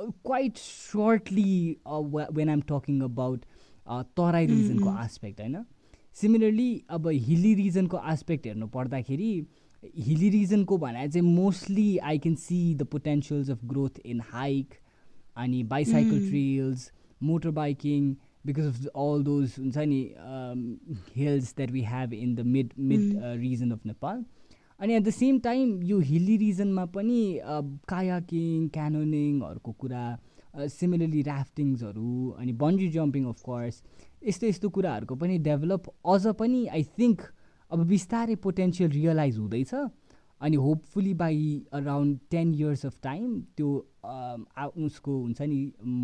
quite 0.00 0.56
shortly 0.56 1.76
when 2.32 2.48
I'm 2.48 2.60
talking 2.68 3.00
about 3.02 3.44
Terai 4.16 4.46
रिजनको 4.46 4.88
aspect 5.04 5.40
होइन? 5.40 5.64
सिमिलरली 6.16 6.70
अब 6.90 7.08
हिली 7.08 7.54
रिजनको 7.54 7.96
आस्पेक्ट 8.12 8.46
हेर्नु 8.46 8.66
पर्दाखेरि 8.74 9.32
हिली 10.06 10.28
रिजनको 10.30 10.76
भने 10.78 11.08
चाहिँ 11.08 11.26
mostly 11.26 11.88
I 12.10 12.18
can 12.18 12.34
see 12.44 12.58
the 12.74 12.82
potentials 12.92 13.50
of 13.50 13.64
growth 13.72 13.98
in 14.04 14.20
hike 14.30 14.74
अनि 15.36 15.62
bicycle 15.72 16.28
trails 16.28 16.90
motor 17.22 17.50
biking 17.58 18.14
because 18.46 18.66
of 18.66 18.86
all 19.04 19.22
those 19.24 19.54
हुन्छ 19.58 19.76
नि 19.92 20.00
hills 21.16 21.54
that 21.56 21.70
we 21.70 21.82
have 21.90 22.12
in 22.14 22.34
the 22.34 22.46
mid 22.54 22.72
mid 22.90 23.20
region 23.42 23.70
of 23.70 23.86
Nepal 23.86 24.24
अनि 24.80 24.94
एट 24.94 25.02
द 25.02 25.10
सेम 25.10 25.38
टाइम 25.40 25.82
यो 25.82 25.98
hilly 26.08 26.36
रिजनमा 26.36 26.84
पनि 26.96 27.20
kayaking 27.88 28.68
क्यानोनिङहरूको 28.68 29.72
कुरा 29.84 30.06
similarly 30.72 31.22
ऱ्याफ्टिङ्सहरू 31.22 32.12
अनि 32.38 32.52
bungee 32.62 32.88
jumping 32.88 33.24
of 33.28 33.42
course 33.42 33.82
यस्तो 34.26 34.46
यस्तो 34.46 34.68
कुराहरूको 34.76 35.14
पनि 35.16 35.38
डेभलप 35.48 35.88
अझ 36.14 36.34
पनि 36.38 36.66
आई 36.78 36.84
थिङ्क 36.98 37.22
अब 37.70 37.86
बिस्तारै 37.86 38.34
पोटेन्सियल 38.42 38.90
रियलाइज 38.90 39.38
हुँदैछ। 39.38 39.74
अनि 40.40 40.56
hopefully 40.56 41.12
by 41.14 41.38
around 41.72 42.18
ten 42.30 42.54
years 42.54 42.84
of 42.86 42.98
time 43.02 43.40
त्यो 43.56 43.68
उसको 44.86 45.18
हुन्छ 45.18 45.42
नि 45.42 45.60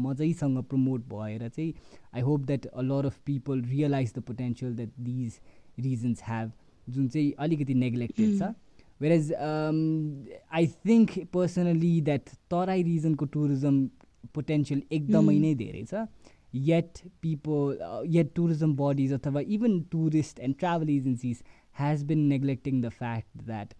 मजैसँग 0.06 0.62
प्रमोट 0.64 1.00
भएर 1.08 1.48
चाहिँ 1.48 1.72
I 2.14 2.20
hope 2.28 2.44
that 2.46 2.66
a 2.66 2.82
lot 2.82 3.06
of 3.06 3.18
people 3.26 3.62
realize 3.62 4.12
the 4.16 4.22
potential 4.28 4.76
that 4.76 4.92
these 5.00 5.38
regions 5.80 6.22
have 6.26 6.52
जुन 6.86 7.08
चाहिँ 7.08 7.32
अलिकति 7.38 7.74
नेग्लेक्टेड 7.74 8.38
छ। 8.38 8.52
Whereas 9.12 9.32
I 9.32 10.66
think 10.86 11.18
personally 11.32 12.00
that 12.00 12.30
Terai 12.50 12.82
रिजनको 12.82 13.24
tourism 13.36 13.88
potential 14.34 14.82
एकदमै 14.92 15.38
नै 15.38 15.54
धेरै 15.56 15.84
छ। 15.84 16.06
Yet 16.54 16.98
people 17.22 18.06
yet 18.14 18.32
tourism 18.36 18.74
bodies 18.76 19.12
अथवा 19.12 19.40
even 19.56 19.80
tourist 19.92 20.40
and 20.40 20.56
travel 20.58 20.90
agencies 20.90 21.42
has 21.78 22.02
been 22.06 22.26
neglecting 22.28 22.80
the 22.82 22.88
fact 22.98 23.44
that 23.44 23.74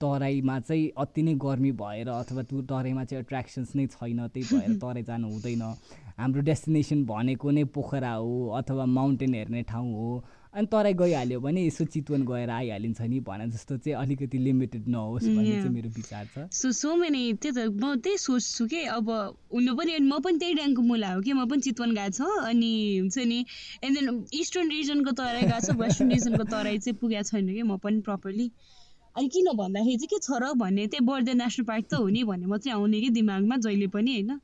तराईमा 0.00 0.58
चाहिँ 0.60 0.90
अति 0.98 1.22
नै 1.22 1.34
गर्मी 1.44 1.72
भएर 1.80 2.08
अथवा 2.08 2.42
टु 2.50 2.62
तराईमा 2.72 3.04
चाहिँ 3.04 3.22
एट्र्याक्सन्स 3.24 3.74
नै 3.76 3.86
छैन 3.94 4.26
त्यही 4.26 4.44
भएर 4.56 4.76
तराई 4.84 5.02
जानु 5.08 5.28
हुँदैन। 5.30 5.62
हाम्रो 6.18 6.40
डेस्टिनेसन 6.50 7.04
भनेको 7.06 7.50
नै 7.50 7.64
पोखरा 7.76 8.12
हो 8.12 8.34
अथवा 8.58 8.86
माउन्टेन 8.98 9.34
हेर्ने 9.34 9.62
ठाउँ 9.72 9.92
हो। 9.94 10.12
अनि 10.50 10.66
तराई 10.66 10.94
गइहाल्यो 11.00 11.40
भने 11.40 11.60
यसो 11.66 11.84
चितवन 11.94 12.22
गएर 12.26 12.50
आइहालिन्छ 12.50 13.00
नि 13.00 13.20
भने 13.28 13.46
जस्तो 13.50 13.76
चाहिँ 13.76 13.96
अलिकति 13.98 14.38
लिमिटेड 14.38 14.88
नहोस् 14.88 15.26
भन्ने 15.26 15.52
चाहिँ 15.52 15.70
मेरो 15.74 15.88
विचार 15.96 16.24
छ। 16.26 16.48
सो 16.52 16.72
सो 16.72 16.94
मेनी 16.96 17.22
त्यही 17.38 17.54
त 17.54 17.70
म 17.70 17.94
त्यही 18.02 18.18
सोच्छु 18.18 18.66
कि 18.66 18.82
अब 18.96 19.10
हुनु 19.54 19.74
पनि 19.78 19.98
म 20.00 20.18
पनि 20.18 20.38
त्यही 20.42 20.54
ड्याङको 20.54 20.82
मुला 20.82 21.12
हो 21.12 21.20
कि 21.22 21.32
म 21.32 21.46
पनि 21.46 21.60
चितवन 21.68 21.94
गएको 21.94 22.10
छ 22.18 22.50
अनि 22.50 22.72
हुन्छ 22.98 23.18
नि 23.30 23.38
एन्ड 23.84 23.94
देन 23.98 24.24
इस्टर्न 24.40 24.70
रिजनको 24.70 25.12
तराई 25.22 25.46
गएको 25.46 25.60
छ 25.66 25.78
वेस्टर्न 25.78 26.10
रिजनको 26.18 26.44
तराई 26.50 26.78
चाहिँ 26.78 26.98
पुगेको 26.98 27.30
छैन 27.30 27.54
कि 27.54 27.62
म 27.62 27.76
पनि 27.78 28.00
प्रपरली 28.10 28.50
अनि 29.16 29.28
किन 29.28 29.46
भन्दाखेरि 29.56 29.96
चाहिँ 29.96 30.08
के 30.08 30.18
छ 30.18 30.38
र 30.42 30.52
भन्ने 30.54 30.86
त्यही 30.86 31.04
बर्दे 31.06 31.34
नेसनल 31.34 31.64
पार्क 31.66 31.84
त 31.90 31.94
हो 31.94 32.08
नि 32.08 32.22
भन्ने 32.24 32.46
मात्रै 32.46 32.72
आउने 32.72 33.00
कि 33.00 33.10
दिमागमा 33.10 33.56
जहिले 33.66 33.86
पनि 33.94 34.12
होइन? 34.14 34.40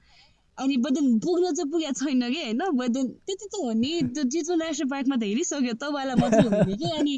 अनि 0.58 0.76
बदेन 0.84 1.18
पुग्न 1.20 1.54
चाहिँ 1.54 1.70
पुगेको 1.70 1.92
छैन 1.92 2.22
कि 2.32 2.40
होइन? 2.42 2.62
बदेन 2.74 3.06
त्यति 3.26 3.46
त 3.46 3.54
हो 3.62 3.72
नि 3.72 3.90
त्यो 4.14 4.24
चिचो 4.24 4.54
नेसनल 4.54 4.88
पार्कमा 4.90 5.16
त 5.16 5.22
हेरिसक्यो 5.22 5.74
तपाईँलाई 5.82 6.16
मात्रै 6.22 6.44
हो 6.46 6.64
नि 6.66 6.76
कि? 6.76 6.90
अनि 6.98 7.14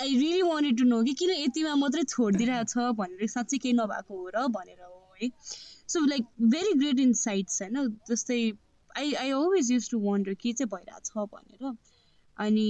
I 0.00 0.16
really 0.16 0.42
wanted 0.42 0.78
to 0.78 0.84
know 0.84 1.02
कि 1.04 1.12
किन 1.14 1.30
यतिमा 1.30 1.74
मात्रै 1.74 2.02
छोडिदिइरहेको 2.08 2.70
छ 2.72 2.92
भनेर 2.96 3.26
साँच्चै 3.28 3.58
केही 3.58 3.74
नभएको 3.76 4.12
हो 4.16 4.28
र 4.36 4.46
भनेर 4.48 4.80
हो 4.82 5.14
है? 5.20 5.28
So 5.88 6.04
like 6.06 6.24
very 6.54 6.72
great 6.80 6.98
insights 7.12 7.62
होइन? 7.62 7.76
जस्तै 8.08 8.40
I 8.96 9.12
I 9.14 9.30
always 9.30 9.72
use 9.72 9.90
to 9.90 9.98
wonder 10.00 10.34
के 10.34 10.52
चाहिँ 10.52 10.70
भइरहेको 10.72 11.04
छ 11.04 11.28
भनेर। 11.34 11.76
अनि 12.36 12.68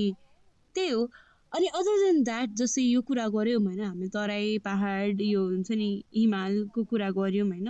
त्यही 0.74 0.90
हो। 0.90 1.08
अनि 1.52 1.66
अदर 1.74 2.00
देन 2.00 2.22
द्याट 2.24 2.50
जस्तै 2.56 2.82
यो 2.82 3.00
कुरा 3.02 3.26
गऱ्यौँ 3.34 3.60
होइन 3.62 3.80
हामी 3.82 4.08
तराई 4.14 4.58
पाहाड 4.64 5.20
यो 5.22 5.44
हुन्छ 5.44 5.78
नि 5.80 5.88
हिमालको 6.16 6.84
कुरा 6.90 7.10
गऱ्यौँ 7.18 7.46
होइन। 7.48 7.68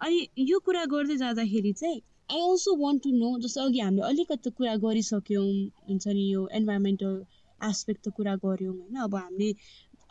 अनि 0.00 0.18
यो 0.50 0.58
कुरा 0.66 0.84
गर्दै 0.92 1.16
जाँदाखेरि 1.16 1.72
चाहिँ 1.72 2.00
I 2.30 2.40
also 2.40 2.74
want 2.76 3.02
to 3.02 3.10
know 3.14 3.30
जस्तो 3.40 3.62
अघि 3.62 3.80
हामीले 3.80 4.06
अलिकति 4.08 4.50
कुरा 4.58 4.74
गरिसक्यौँ 4.84 5.46
हुन्छ 5.88 6.06
नि 6.10 6.26
यो 6.28 6.46
इन्भाइरोमेन्टल 6.60 7.16
एस्पेक्ट 7.60 8.04
त 8.04 8.14
कुरा 8.16 8.36
गऱ्यौँ 8.44 8.74
होइन। 8.74 9.02
अब 9.06 9.16
हामीले 9.16 9.50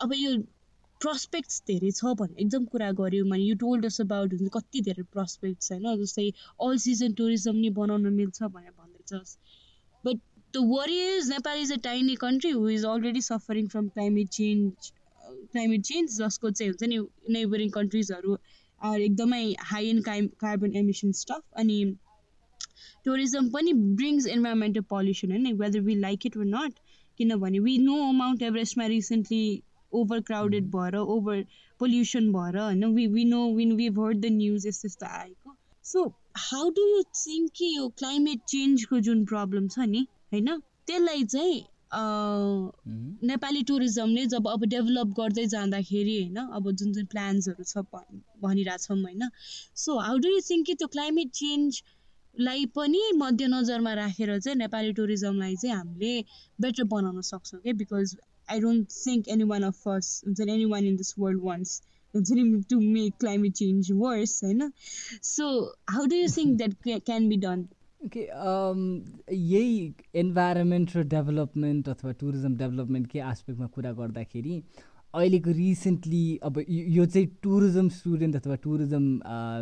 अब 0.00 0.12
यो 0.16 0.36
प्रस्पेक्ट्स 1.00 1.62
धेरै 1.66 1.90
छ 1.92 2.14
भने 2.18 2.40
एकदम 2.40 2.64
कुरा 2.72 2.90
गऱ्यौँ 2.98 3.28
भने 3.30 3.44
यु 3.44 3.74
अस 3.86 4.00
अबाउट 4.00 4.34
हुन्छ 4.34 4.54
कति 4.54 4.80
धेरै 4.88 5.04
प्रस्पेक्ट्स 5.12 5.72
होइन 5.72 5.96
जस्तै 6.02 6.30
अल 6.60 6.78
सिजन 6.84 7.20
टुरिज्म 7.20 7.56
नि 7.58 7.70
बनाउन 7.78 8.12
मिल्छ 8.14 8.42
भनेर 8.44 8.72
भन्दैछ 8.72 9.36
the 10.54 10.62
worry 10.64 10.98
is 11.16 11.28
Nepal 11.30 11.60
is 11.60 11.72
a 11.72 11.76
tiny 11.84 12.14
country 12.16 12.50
who 12.50 12.68
is 12.68 12.84
already 12.84 13.20
suffering 13.20 13.68
from 13.68 13.88
climate 13.88 14.28
change 14.28 14.92
climate 15.26 15.82
change 15.82 16.16
जसको 16.18 16.50
चाहिँ 16.50 16.70
हुन्छ 16.70 16.88
नि 16.88 16.98
नेबरिङ 17.32 17.70
कन्ट्रिजहरू 17.70 18.38
एकदमै 18.80 19.44
high 19.64 19.90
in 19.90 20.00
carbon 20.06 20.76
emission 20.76 21.12
stuff 21.12 21.42
अनि 21.56 21.78
टुरिज्म 23.04 23.48
पनि 23.50 23.72
ब्रिङ्स 24.00 24.26
इन्भाइरोमेन्टल 24.26 24.80
पल्युसन 24.90 25.30
होइन 25.30 25.52
whether 25.56 25.80
we 25.80 25.94
like 25.94 26.26
it 26.26 26.36
or 26.36 26.44
not 26.46 26.78
किनभने 27.18 27.58
वी 27.58 27.78
नो 27.78 27.96
माउन्ट 28.12 28.42
एभरेस्टमा 28.42 28.86
रिसेन्टली 28.86 29.62
ओभर 29.92 30.20
क्राउडेड 30.20 30.70
भएर 30.70 30.96
ओभर 30.96 31.44
पोल्युसन 31.80 32.32
भएर 32.32 32.58
होइन? 32.58 32.84
We 32.94 33.06
we 33.06 33.24
know 33.24 33.42
when 33.54 33.72
we 33.72 33.88
heard 33.90 34.20
the 34.20 34.30
news 34.32 34.66
यस्तो 34.66 34.88
यस्तो 34.88 35.06
आएको। 35.06 35.56
So 35.84 36.04
how 36.36 36.70
do 36.70 36.86
you 36.88 37.02
think 37.02 37.50
कि 37.56 37.76
यो 37.76 37.88
क्लाइमेट 37.98 38.40
चेन्जको 38.48 39.00
जुन 39.00 39.24
प्रब्लम 39.24 39.68
छ 39.68 39.78
नि 39.78 40.06
होइन? 40.34 40.58
त्यसलाई 40.86 41.24
चाहिँ 41.36 41.62
नेपाली 43.30 43.62
टुरिज्मले 43.62 44.22
जब 44.30 44.46
अब 44.48 44.64
डेभलप 44.70 45.10
गर्दै 45.16 45.44
जाँदाखेरि 45.50 46.14
होइन 46.20 46.38
अब 46.58 46.70
जुन 46.72 46.92
जुन 46.92 47.04
प्लान्सहरू 47.12 47.64
छ 47.64 47.82
भनिरहेछौँ 48.42 48.96
होइन। 49.02 49.28
So 49.82 49.98
how 50.06 50.16
do 50.24 50.28
you 50.30 50.40
think 50.48 50.66
कि 50.66 50.74
त्यो 50.80 50.88
क्लाइमेट 50.94 51.30
चेन्ज 51.40 51.82
लाई 52.36 52.64
पनि 52.76 53.00
मध्यनजरमा 53.16 53.92
राखेर 53.94 54.38
चाहिँ 54.38 54.56
नेपाली 54.58 54.92
टुरिज्मलाई 54.92 55.56
चाहिँ 55.56 55.76
हामीले 55.76 56.14
बेटर 56.58 56.84
बनाउन 56.94 57.20
सक्छौँ 57.30 57.60
क्या? 57.60 57.72
Because 57.82 58.16
I 58.48 58.60
don't 58.60 58.88
think 59.06 59.28
any 59.28 59.44
one 59.52 59.62
of 59.62 59.76
first 59.84 60.26
हुन्छ 60.26 60.40
नि 60.40 60.52
any 60.52 60.64
one 60.72 60.84
in 60.86 60.96
this 60.96 61.14
world 61.18 61.40
wants 61.44 61.80
हुन्छ 62.14 62.28
नि 62.32 62.62
to 62.70 62.80
make 62.80 63.12
climate 63.20 63.52
change 63.62 63.92
worse 64.02 64.34
होइन? 64.44 64.70
So 65.22 65.44
how 65.90 66.06
do 66.06 66.16
you 66.16 66.28
think 66.36 66.56
that 66.58 67.00
can 67.06 67.28
be 67.28 67.36
done 67.46 67.66
okay 68.04 68.22
यही 69.34 69.94
इन्भाइरोमेन्ट 70.22 70.96
र 70.96 71.02
डेभलपमेन्ट 71.12 71.88
अथवा 71.88 72.12
tourism 72.20 72.56
डेभलपमेन्टकै 72.56 73.20
आस्पेक्टमा 73.32 73.66
कुरा 73.76 73.92
गर्दाखेरि 74.00 74.56
अहिलेको 75.14 75.50
रिसेन्टली 75.58 76.24
अब 76.44 76.64
यो 76.68 77.06
चाहिँ 77.06 77.28
टुरिज्म 77.42 77.88
स्टुडेन्ट 77.98 78.36
अथवा 78.36 78.56
टुरिज्म 78.64 79.20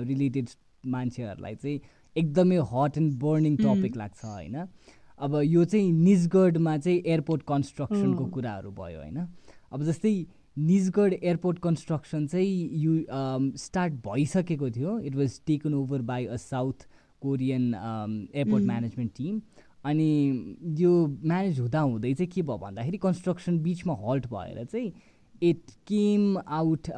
रिलेटेड 0.08 0.48
मान्छेहरूलाई 0.94 1.54
चाहिँ 1.54 1.80
एकदमै 2.16 2.56
हट 2.72 2.98
एन्ड 2.98 3.14
बर्निङ 3.20 3.56
टपिक 3.56 3.96
लाग्छ 3.96 4.24
होइन? 4.24 4.56
अब 5.18 5.40
यो 5.44 5.64
चाहिँ 5.64 5.92
निजगढमा 5.92 6.76
चाहिँ 6.78 7.02
एयरपोर्ट 7.06 7.42
कन्स्ट्रक्सनको 7.48 8.24
कुराहरू 8.36 8.70
भयो 8.78 8.98
होइन? 8.98 9.26
अब 9.72 9.84
जस्तै 9.84 10.14
निजगढ 10.58 11.12
एयरपोर्ट 11.22 11.58
कन्स्ट्रक्सन 11.62 12.26
चाहिँ 12.26 12.68
यु 12.80 12.92
स्टार्ट 13.60 13.92
भइसकेको 14.08 14.70
थियो। 14.70 14.98
It 15.00 15.14
was 15.16 15.40
taken 15.46 15.74
over 15.74 16.02
by 16.10 16.26
a 16.26 16.36
South 16.44 16.86
Korean 17.22 17.64
airport 17.74 18.64
management 18.64 19.12
team. 19.16 19.40
अनि 19.84 20.10
यो 20.80 20.92
म्यानेज 21.24 21.60
हुँदा 21.60 21.80
हुँदै 21.80 22.12
चाहिँ 22.14 22.30
के 22.34 22.42
भयो 22.42 22.58
भन्दाखेरि 22.58 22.98
कन्स्ट्रक्सन 22.98 23.58
बिचमा 23.62 23.94
हल्ट 24.02 24.26
भएर 24.34 24.64
चाहिँ 24.64 24.92
इट 25.42 25.70
केम 25.86 26.38
आउट 26.38 26.88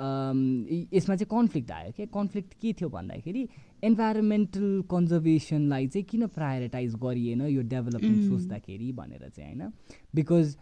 यसमा 0.95 1.15
चाहिँ 1.17 1.29
कन्फ्लिक्ट 1.31 1.71
आयो 1.73 1.93
क्या। 1.97 2.07
कन्फ्लिक्ट 2.15 2.53
के 2.61 2.73
थियो 2.73 2.89
भन्दाखेरि 2.89 3.49
इन्भाइरोमेन्टल 3.85 4.67
कन्जर्भेसनलाई 4.91 5.87
चाहिँ 5.87 6.05
किन 6.11 6.27
प्रायोरिटाइज 6.35 6.95
गरिएन 7.05 7.43
यो 7.49 7.63
डेभलपमेन्ट 7.73 8.23
सोच्दाखेरि 8.29 8.93
भनेर 8.93 9.29
चाहिँ 9.29 9.55
होइन? 9.55 9.73
बिकज 10.15 10.57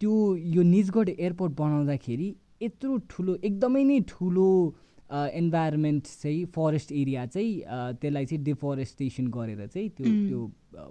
त्यो 0.00 0.14
यो 0.56 0.62
निजगढ 0.62 1.08
एयरपोर्ट 1.10 1.52
बनाउँदाखेरि 1.58 2.28
यत्रो 2.62 2.96
ठुलो 3.10 3.38
एकदमै 3.44 3.84
नै 3.84 4.00
ठुलो 4.08 4.48
इन्भाइरोमेन्ट 5.10 6.04
चाहिँ 6.22 6.44
फरेस्ट 6.54 6.92
एरिया 6.92 7.26
चाहिँ 7.26 7.52
त्यसलाई 8.00 8.26
चाहिँ 8.26 8.42
डिफोरेस्टेसन 8.44 9.26
गरेर 9.36 9.66
चाहिँ 9.66 9.88
त्यो 9.96 10.06
त्यो 10.28 10.40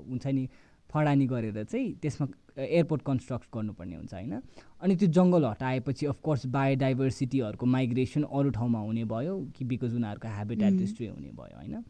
हुन्छ 0.10 0.28
नि 0.28 0.48
फडानी 0.90 1.26
गरेर 1.28 1.64
चाहिँ 1.64 1.94
त्यसमा 2.02 2.28
एयरपोर्ट 2.58 3.02
कन्स्ट्रक्ट 3.06 3.48
गर्नुपर्ने 3.54 3.96
हुन्छ 3.96 4.14
होइन? 4.14 4.42
अनि 4.82 4.96
त्यो 4.96 5.08
जङ्गल 5.18 5.46
हटाएपछि 5.46 6.06
अफकोर्स 6.06 6.46
बायोडाइभर्सिटीहरूको 6.56 7.66
माइग्रेसन 7.66 8.24
अरू 8.24 8.50
ठाउँमा 8.58 8.80
हुने 8.80 9.04
भयो 9.06 9.36
कि 9.58 9.66
बिकज 9.66 9.96
उनीहरूको 9.96 10.28
हेबिटेट 10.38 10.74
डिस्ट्री 10.74 11.08
हुने 11.08 11.30
भयो 11.38 11.58
होइन? 11.58 11.84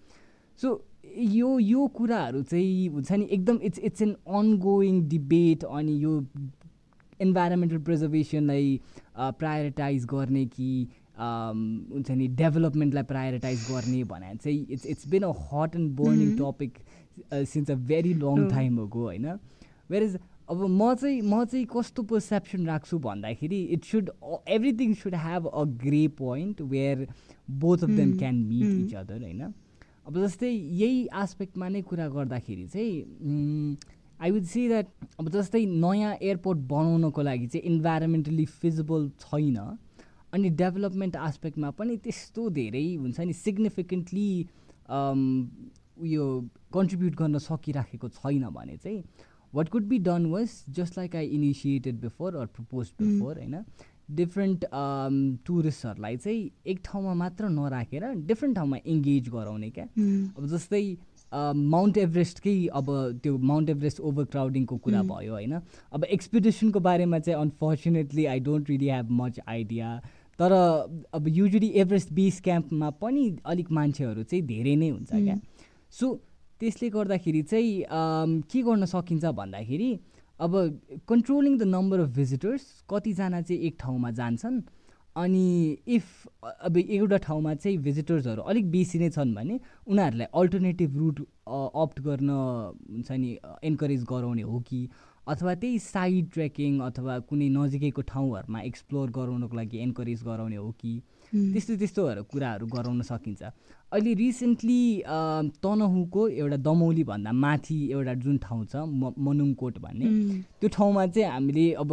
सो 0.59 0.67
यो 1.37 1.57
यो 1.59 1.87
कुराहरू 1.95 2.41
चाहिँ 2.43 2.87
हुन्छ 2.89 3.11
नि 3.11 3.27
एकदम 3.31 3.59
it's 3.63 3.79
it's 3.79 4.01
an 4.01 4.15
ongoing 4.39 5.01
debate 5.09 5.63
अनि 5.63 6.03
यो 6.03 6.13
इन्भाइरोमेन्टल 7.21 7.77
प्रिजर्भेसनलाई 7.87 8.79
प्रायोरिटाइज 9.17 10.05
गर्ने 10.05 10.45
कि 10.45 10.87
हुन्छ 11.19 12.11
नि 12.11 12.27
डेभलपमेन्टलाई 12.39 13.03
प्रायोरिटाइज 13.11 13.65
गर्ने 13.71 14.03
भने 14.05 14.35
चाहिँ 14.35 14.65
it's 14.69 14.85
it's 14.85 15.07
been 15.09 15.23
a 15.23 15.33
hot 15.51 15.75
and 15.75 15.91
burning 15.99 16.37
topic 16.37 16.77
since 17.33 17.71
a 17.71 17.75
very 17.91 18.13
long 18.15 18.47
time 18.49 18.77
हो 18.77 18.85
होइन? 18.87 19.25
वेयर 19.89 20.03
इज 20.03 20.17
अब 20.49 20.61
म 20.61 20.93
चाहिँ 20.95 21.21
म 21.21 21.43
चाहिँ 21.45 21.65
कस्तो 21.71 22.03
पर्सेप्सन 22.09 22.65
राख्छु 22.67 22.99
भन्दाखेरि 22.99 23.61
it 23.75 23.85
should 23.85 24.09
everything 24.47 24.93
should 24.95 25.15
have 25.17 25.47
a 25.47 25.63
grey 25.83 26.07
point 26.19 26.61
where 26.73 27.07
both 27.63 27.83
of 27.83 27.89
them 27.89 28.17
can 28.17 28.35
meet 28.35 28.69
each 28.85 28.95
other 28.95 29.21
होइन? 29.21 29.41
अब 30.07 30.13
जस्तै 30.25 30.49
यही 30.49 31.05
आस्पेक्टमा 31.21 31.67
नै 31.69 31.81
कुरा 31.81 32.07
गर्दाखेरि 32.09 32.67
चाहिँ 32.67 33.77
आई 34.21 34.31
वुड 34.31 34.43
सी 34.51 34.67
द्याट 34.67 34.87
अब 35.19 35.29
जस्तै 35.29 35.65
नयाँ 35.65 36.13
एयरपोर्ट 36.21 36.59
बनाउनको 36.69 37.21
लागि 37.21 37.47
चाहिँ 37.47 37.65
इन्भाइरोमेन्टली 37.73 38.45
फिजिबल 38.61 39.09
छैन। 39.19 39.57
अनि 40.33 40.49
डेभलपमेन्ट 40.61 41.15
आस्पेक्टमा 41.15 41.69
पनि 41.79 41.97
त्यस्तो 42.05 42.49
धेरै 42.51 42.85
हुन्छ 42.95 43.19
नि 43.19 43.33
सिग्निफिकेन्टली 43.33 44.29
उयो 44.89 46.25
कन्ट्रिब्युट 46.73 47.15
गर्न 47.15 47.37
सकिराखेको 47.43 48.09
छैन 48.15 48.43
भने 48.55 48.77
चाहिँ 48.77 49.03
what 49.53 49.69
could 49.69 49.83
be 49.87 49.97
done 50.05 50.25
was 50.31 50.63
just 50.77 50.97
like 50.97 51.15
I 51.15 51.25
initiated 51.37 51.99
before 52.01 52.35
or 52.35 52.45
propose 52.55 52.91
before 53.01 53.37
होइन 53.37 53.63
डिफ्रेन्ट 54.15 54.65
टुरिस्टहरूलाई 55.45 56.17
चाहिँ 56.17 56.49
एक 56.71 56.79
ठाउँमा 56.85 57.13
मात्र 57.21 57.49
नराखेर 57.49 58.03
डिफ्रेन्ट 58.27 58.55
ठाउँमा 58.55 58.77
इङ्गेज 58.85 59.29
गराउने 59.29 59.69
क्या। 59.69 59.85
अब 59.85 60.45
जस्तै 60.47 60.83
माउन्ट 61.71 61.97
एभरेस्टकै 61.97 62.55
अब 62.73 62.91
त्यो 63.23 63.37
माउन्ट 63.49 63.69
एभरेस्ट 63.69 63.99
ओभर 64.01 64.25
क्राउडिङको 64.25 64.77
कुरा 64.85 65.01
भयो 65.09 65.33
होइन। 65.33 65.59
अब 65.91 66.03
एक्सपिडिसनको 66.03 66.79
बारेमा 66.79 67.19
चाहिँ 67.19 67.39
unfortunately 67.39 68.25
I 68.25 68.39
don't 68.47 68.69
really 68.69 68.89
have 68.89 69.11
much 69.11 69.39
idea 69.47 69.89
तर 70.39 70.51
अब 71.13 71.27
युजली 71.27 71.67
एभरेस्ट 71.81 72.13
बेस 72.13 72.39
क्याम्पमा 72.43 72.89
पनि 73.01 73.25
अलिक 73.45 73.71
मान्छेहरू 73.71 74.23
चाहिँ 74.23 74.45
धेरै 74.47 74.75
नै 74.75 74.89
हुन्छ 74.89 75.11
क्या। 75.11 75.35
सो 75.93 76.13
त्यसले 76.61 76.89
गर्दाखेरि 76.89 77.41
चाहिँ 77.41 77.85
के 78.51 78.61
गर्न 78.63 78.85
सकिन्छ 78.93 79.25
भन्दाखेरि 79.41 79.91
अब 80.39 80.53
controlling 81.09 81.57
the 81.57 81.63
number 81.67 81.99
of 81.99 82.09
visitors 82.15 82.65
कतिजना 82.89 83.41
चाहिँ 83.41 83.61
एक 83.67 83.77
ठाउँमा 83.79 84.11
जान्छन् 84.19 84.61
अनि 85.15 85.77
इफ 85.87 86.05
अब 86.45 86.77
एउटा 86.77 87.17
ठाउँमा 87.25 87.53
चाहिँ 87.55 87.77
भिजिटर्सहरू 87.81 88.41
अलिक 88.53 88.69
बेसी 88.71 88.99
नै 88.99 89.09
छन् 89.09 89.33
भने 89.35 89.59
उनीहरूलाई 89.87 90.27
अल्टरनेटिभ 90.41 90.97
रुट 90.97 91.21
अप्ट 91.83 91.99
गर्न 92.07 92.29
हुन्छ 92.29 93.11
नि 93.11 93.37
इन्करेज 93.69 94.03
गराउने 94.09 94.41
हो 94.41 94.59
कि 94.69 94.81
अथवा 95.27 95.53
त्यही 95.61 95.79
साइड 95.83 96.29
ट्रेकिङ 96.33 96.79
अथवा 96.81 97.19
कुनै 97.29 97.49
नजिकैको 97.51 98.01
ठाउँहरूमा 98.11 98.59
एक्सप्लोर 98.61 99.09
गराउनको 99.11 99.55
लागि 99.57 99.77
एन्करेज 99.85 100.23
गराउने 100.23 100.55
हो 100.55 100.71
कि? 100.81 100.93
त्यस्तो 101.33 101.75
त्यस्तोहरू 101.77 102.23
कुराहरू 102.31 102.65
गराउन 102.67 103.01
सकिन्छ। 103.03 103.43
अहिले 103.91 104.13
रिसेन्टली 104.19 104.81
तनहुको 105.63 106.27
एउटा 106.27 106.57
दमौली 106.63 107.03
भन्दा 107.03 107.31
माथि 107.43 107.79
एउटा 107.91 108.13
जुन 108.23 108.37
ठाउँ 108.43 108.65
छ 108.65 108.75
म 108.87 109.11
मनुङकोट 109.27 109.77
भन्ने 109.83 110.07
त्यो 110.59 110.69
ठाउँमा 110.75 111.05
चाहिँ 111.07 111.31
हामीले 111.31 111.65
अब 111.83 111.91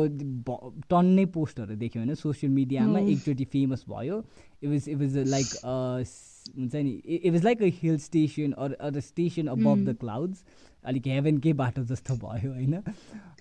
टन्नै 0.90 1.24
पोस्टहरू 1.34 1.74
देख्यौँ 1.76 2.04
होइन। 2.04 2.14
सोसियल 2.14 2.52
मिडियामा 2.52 2.98
एकचोटि 2.98 3.44
फेमस 3.50 3.84
भयो। 3.90 4.22
It 4.62 4.68
was 4.70 4.88
it 4.88 4.98
was 4.98 5.16
like 5.34 5.46
हुन्छ 6.58 6.74
नि 6.74 6.92
it 7.06 7.32
was 7.32 7.44
like 7.44 7.62
a 7.62 7.70
hill 7.82 7.98
station 7.98 8.52
or 8.52 8.72
a 8.74 8.90
station 9.00 9.46
above 9.48 9.84
the 9.88 9.96
clouds 10.00 10.44
अलिक 10.84 11.06
हेभेनकै 11.08 11.52
बाटो 11.60 11.84
जस्तो 11.84 12.16
भयो 12.24 12.52
होइन? 12.52 12.80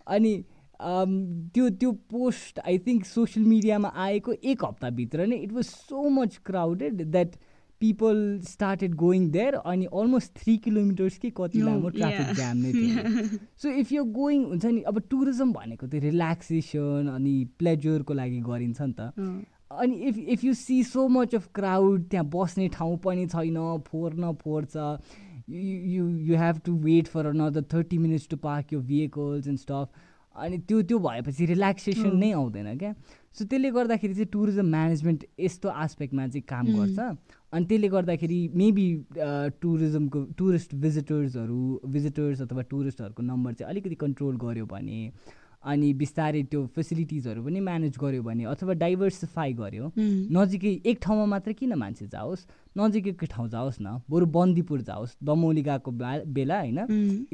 अनि 0.08 0.34
त्यो 1.54 1.70
त्यो 1.80 1.92
पोस्ट 2.12 2.60
आई 2.60 2.78
थिङ्क 2.86 3.06
सोसियल 3.06 3.46
मिडियामा 3.48 3.92
आएको 4.06 4.34
एक 4.44 4.64
हप्ताभित्र 4.66 5.26
नै 5.28 5.36
it 5.44 5.52
was 5.54 5.66
so 5.66 6.10
much 6.16 6.40
crowded 6.46 7.02
that 7.12 7.36
people 7.82 8.18
started 8.48 8.94
going 8.96 9.30
there 9.32 9.56
अनि 9.72 9.86
अलमोस्ट 10.02 10.32
थ्री 10.42 10.58
किलोमिटर्सकै 10.66 11.32
कति 11.38 11.62
लामो 11.62 11.90
ट्राफिक 11.96 12.36
जाम 12.36 12.58
नै 12.58 12.72
थियो। 12.74 13.40
सो 13.64 13.70
इफ 13.80 13.92
यु 13.92 14.04
गोइङ 14.18 14.44
हुन्छ 14.46 14.66
नि 14.66 14.82
अब 14.92 15.00
टुरिज्म 15.10 15.52
भनेको 15.54 15.88
त्यो 15.88 16.00
रिल्याक्सेसन 16.02 17.10
अनि 17.16 17.34
प्लेजरको 17.60 18.14
लागि 18.14 18.40
गरिन्छ 18.48 18.82
नि 18.82 18.94
त। 19.00 19.02
अनि 19.72 19.96
if 20.10 20.18
if 20.36 20.44
you 20.44 20.54
see 20.54 20.84
so 20.86 21.08
much 21.10 21.36
of 21.36 21.48
crowd 21.56 22.08
त्यहाँ 22.10 22.26
बस्ने 22.36 22.68
ठाउँ 22.74 22.98
पनि 23.04 23.26
छैन 23.28 23.58
फोहोर 23.88 24.14
न 24.14 24.34
फोहोर 24.44 24.66
छ 24.66 24.76
you 25.50 26.08
you 26.30 26.38
have 26.38 26.60
to 26.66 26.74
wait 26.88 27.08
for 27.08 27.26
another 27.26 27.64
thirty 27.74 27.98
minutes 27.98 28.28
to 28.30 28.38
park 28.38 28.74
you 28.74 28.80
vehicles 28.82 29.48
and 29.48 29.60
stuff 29.60 29.88
अनि 30.36 30.58
त्यो 30.68 30.82
त्यो 30.90 30.98
भएपछि 31.00 31.46
रिल्याक्सेसन 31.46 32.16
नै 32.18 32.32
आउँदैन 32.32 32.78
क्या? 32.78 32.94
सो 33.34 33.46
त्यसले 33.46 33.72
गर्दाखेरि 33.72 34.14
चाहिँ 34.14 34.28
टुरिज्म 34.34 34.66
म्यानेजमेन्ट 34.66 35.26
यस्तो 35.40 35.70
आस्पेक्टमा 35.70 36.28
चाहिँ 36.28 36.42
काम 36.50 36.66
गर्छ। 36.78 37.00
अनि 37.54 37.66
त्यसले 37.66 37.90
गर्दाखेरि 37.90 38.40
मेबी 38.56 38.88
टुरिज्मको 39.62 40.24
टुरिस्ट 40.38 40.76
भिजिटर्सहरू 40.86 41.62
भिजिटर्स 41.86 42.42
अथवा 42.42 42.62
टुरिस्टहरूको 42.70 43.24
नम्बर 43.24 43.54
चाहिँ 43.54 43.70
अलिकति 43.74 43.96
कन्ट्रोल 44.06 44.38
गऱ्यो 44.44 44.66
भने 44.66 45.00
अनि 45.64 45.94
बिस्तारै 45.96 46.42
त्यो 46.52 46.66
फेसिलिटिजहरू 46.76 47.44
पनि 47.44 47.60
म्यानेज 47.60 47.98
गऱ्यो 48.00 48.24
भने 48.24 48.44
अथवा 48.54 48.74
डाइभर्सिफाई 48.84 49.54
गऱ्यो 49.54 49.92
नजिकै 50.38 50.74
एक 50.86 50.98
ठाउँमा 51.02 51.26
मात्र 51.34 51.52
किन 51.60 51.74
मान्छे 51.80 52.08
जाओस्? 52.08 52.42
नजिकैको 52.78 53.26
ठाउँ 53.32 53.48
जाओस् 53.50 53.80
न। 53.82 54.02
बरु 54.10 54.26
बन्दीपुर 54.28 54.82
जाओस् 54.82 55.16
दमौली 55.24 55.62
गएको 55.64 55.92
बेला 56.36 56.60
होइन। 56.60 56.80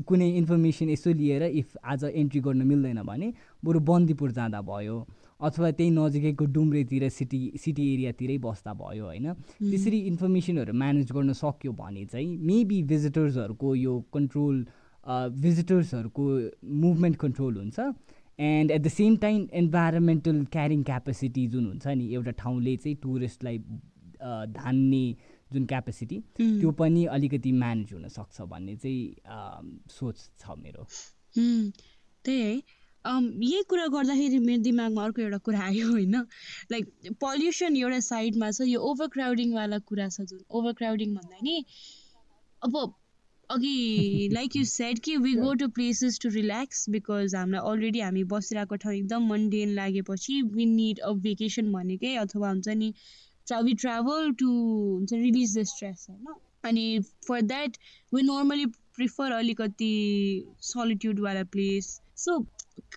कुनै 0.06 0.30
इन्फर्मेसन 0.38 0.90
यसो 0.90 1.10
लिएर 1.14 1.44
इफ 1.44 1.78
आज 1.84 2.04
एन्ट्री 2.14 2.42
गर्न 2.42 2.62
मिल्दैन 2.68 3.02
भने 3.04 3.34
बरु 3.66 3.80
बन्दीपुर 3.90 4.32
जाँदा 4.32 4.62
भयो 4.62 4.98
अथवा 5.40 5.72
त्यही 5.72 5.90
नजिकैको 5.96 6.46
डुम्रेतिर 6.54 7.08
सिटी 7.10 7.42
सिटी 7.58 7.84
एरियातिरै 7.94 8.38
बस्दा 8.44 8.74
भयो 8.76 9.06
होइन। 9.06 9.34
त्यसरी 9.64 10.00
इन्फर्मेसनहरू 10.12 10.74
म्यानेज 10.76 11.12
गर्न 11.12 11.34
सक्यो 11.34 11.72
भने 11.72 12.06
चाहिँ 12.06 12.38
मेबी 12.38 12.82
भिजिटर्सहरूको 12.92 13.76
यो 13.76 13.94
कन्ट्रोल 14.14 14.56
भिजिटर्सहरूको 15.40 16.24
मुभमेन्ट 16.84 17.16
कन्ट्रोल 17.18 17.54
हुन्छ। 17.58 17.80
And 18.40 18.72
at 18.72 18.82
the 18.82 18.88
same 18.88 19.16
time 19.18 19.48
environmental 19.62 20.44
carrying 20.52 20.84
capacity 20.84 21.48
जुन 21.48 21.66
हुन्छ 21.68 21.88
नि 21.88 22.14
एउटा 22.14 22.32
ठाउँले 22.40 22.76
चाहिँ 22.78 22.96
टुरिस्टलाई 23.04 23.58
धान्ने 24.56 25.06
जुन 25.54 25.66
क्यापेसिटी 25.66 26.20
त्यो 26.40 26.72
पनि 26.80 27.06
अलिकति 27.16 27.52
म्यानेज 27.52 27.94
हुनसक्छ 27.94 28.42
भन्ने 28.50 28.76
चाहिँ 28.76 29.04
सोच 29.92 30.18
छ 30.40 30.58
मेरो। 30.58 30.84
त्यही 31.36 32.42
है। 32.42 32.62
यही 33.06 33.64
कुरा 33.70 33.86
गर्दाखेरि 33.88 34.40
मेरो 34.40 34.62
दिमागमा 34.62 35.04
अर्को 35.04 35.22
एउटा 35.22 35.38
कुरा 35.46 35.60
आयो 35.60 35.88
होइन। 35.90 36.16
लाइक 36.72 37.16
पल्युसन 37.22 37.76
एउटा 37.78 38.00
साइडमा 38.08 38.52
छ 38.52 38.68
यो 38.68 38.80
ओभर 38.90 39.08
क्राउडिङवाला 39.16 39.78
कुरा 39.90 40.08
छ 40.10 40.22
जुन। 40.22 40.44
ओभर 40.52 40.74
क्राउडिङ 40.80 41.16
भन्दा 41.16 41.38
नि 41.44 41.64
अब 42.62 42.76
अघि 43.50 44.30
लाइक 44.34 44.56
यु 44.56 44.64
सेड 44.64 45.00
कि 45.00 45.16
we 45.18 45.34
go 45.34 45.54
to 45.54 45.68
places 45.68 46.20
to 46.20 46.30
relax 46.30 46.90
because 46.90 47.36
हामीलाई 47.36 47.72
अलरेडी 47.72 48.00
हामी 48.00 48.24
बसिरहेको 48.24 48.76
ठाउँ 48.76 48.94
एकदम 48.94 49.26
मन्डेन 49.28 49.70
लागेपछि 49.70 50.42
वी 50.42 50.66
निड 50.66 51.00
अ 51.00 51.12
भेकेसन 51.12 51.72
भनेकै 51.72 52.16
अथवा 52.16 52.50
हुन्छ 52.50 52.68
नि 52.68 52.94
वी 53.64 53.74
ट्राभल 53.74 54.32
टु 54.32 54.48
हुन्छ 54.48 55.14
रिलिज 55.14 55.58
द 55.58 55.64
स्ट्रेस 55.64 56.06
होइन? 56.10 56.26
अनि 56.64 57.00
for 57.28 57.42
that 57.42 57.78
we 58.14 58.22
normally 58.22 58.66
prefer 58.66 59.32
अलिकति 59.32 59.92
सलिट्युडवाला 60.62 61.44
प्लेस 61.44 62.02
सो 62.16 62.40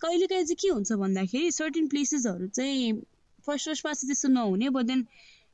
कहिलेकाहीँ 0.02 0.44
चाहिँ 0.44 0.56
के 0.56 0.68
हुन्छ 0.68 0.92
भन्दाखेरि 0.92 1.50
सर्टेन 1.50 1.88
प्लेसेसहरू 1.88 2.46
चाहिँ 2.46 2.92
फर्स्ट 3.46 3.68
फर्स्टमा 3.68 3.92
चाहिँ 3.92 4.08
त्यस्तो 4.08 4.28
नहुने 4.28 4.68
बट 4.68 4.84
देन 4.84 5.06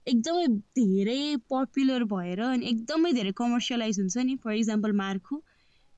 एकदमै 0.09 0.47
धेरै 0.81 1.21
पपुलर 1.53 2.05
भएर 2.05 2.41
अनि 2.41 2.67
एकदमै 2.67 3.13
धेरै 3.13 3.33
कमर्सियलाइज 3.43 4.01
हुन्छ 4.01 4.27
नि 4.31 4.37
for 4.45 4.55
example 4.55 4.93
Markhu 5.03 5.43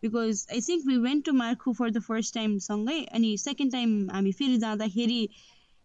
because 0.03 0.47
I 0.53 0.61
think 0.61 0.87
we 0.87 0.97
went 0.97 1.25
to 1.25 1.33
Markhu 1.33 1.73
for 1.73 1.91
the 1.91 2.03
first 2.03 2.35
टाइमसँगै 2.35 2.99
अनि 3.13 3.37
सेकेन्ड 3.39 3.73
टाइम 3.73 3.97
हामी 4.11 4.33
फेरि 4.33 4.59
जाँदाखेरि 4.59 5.21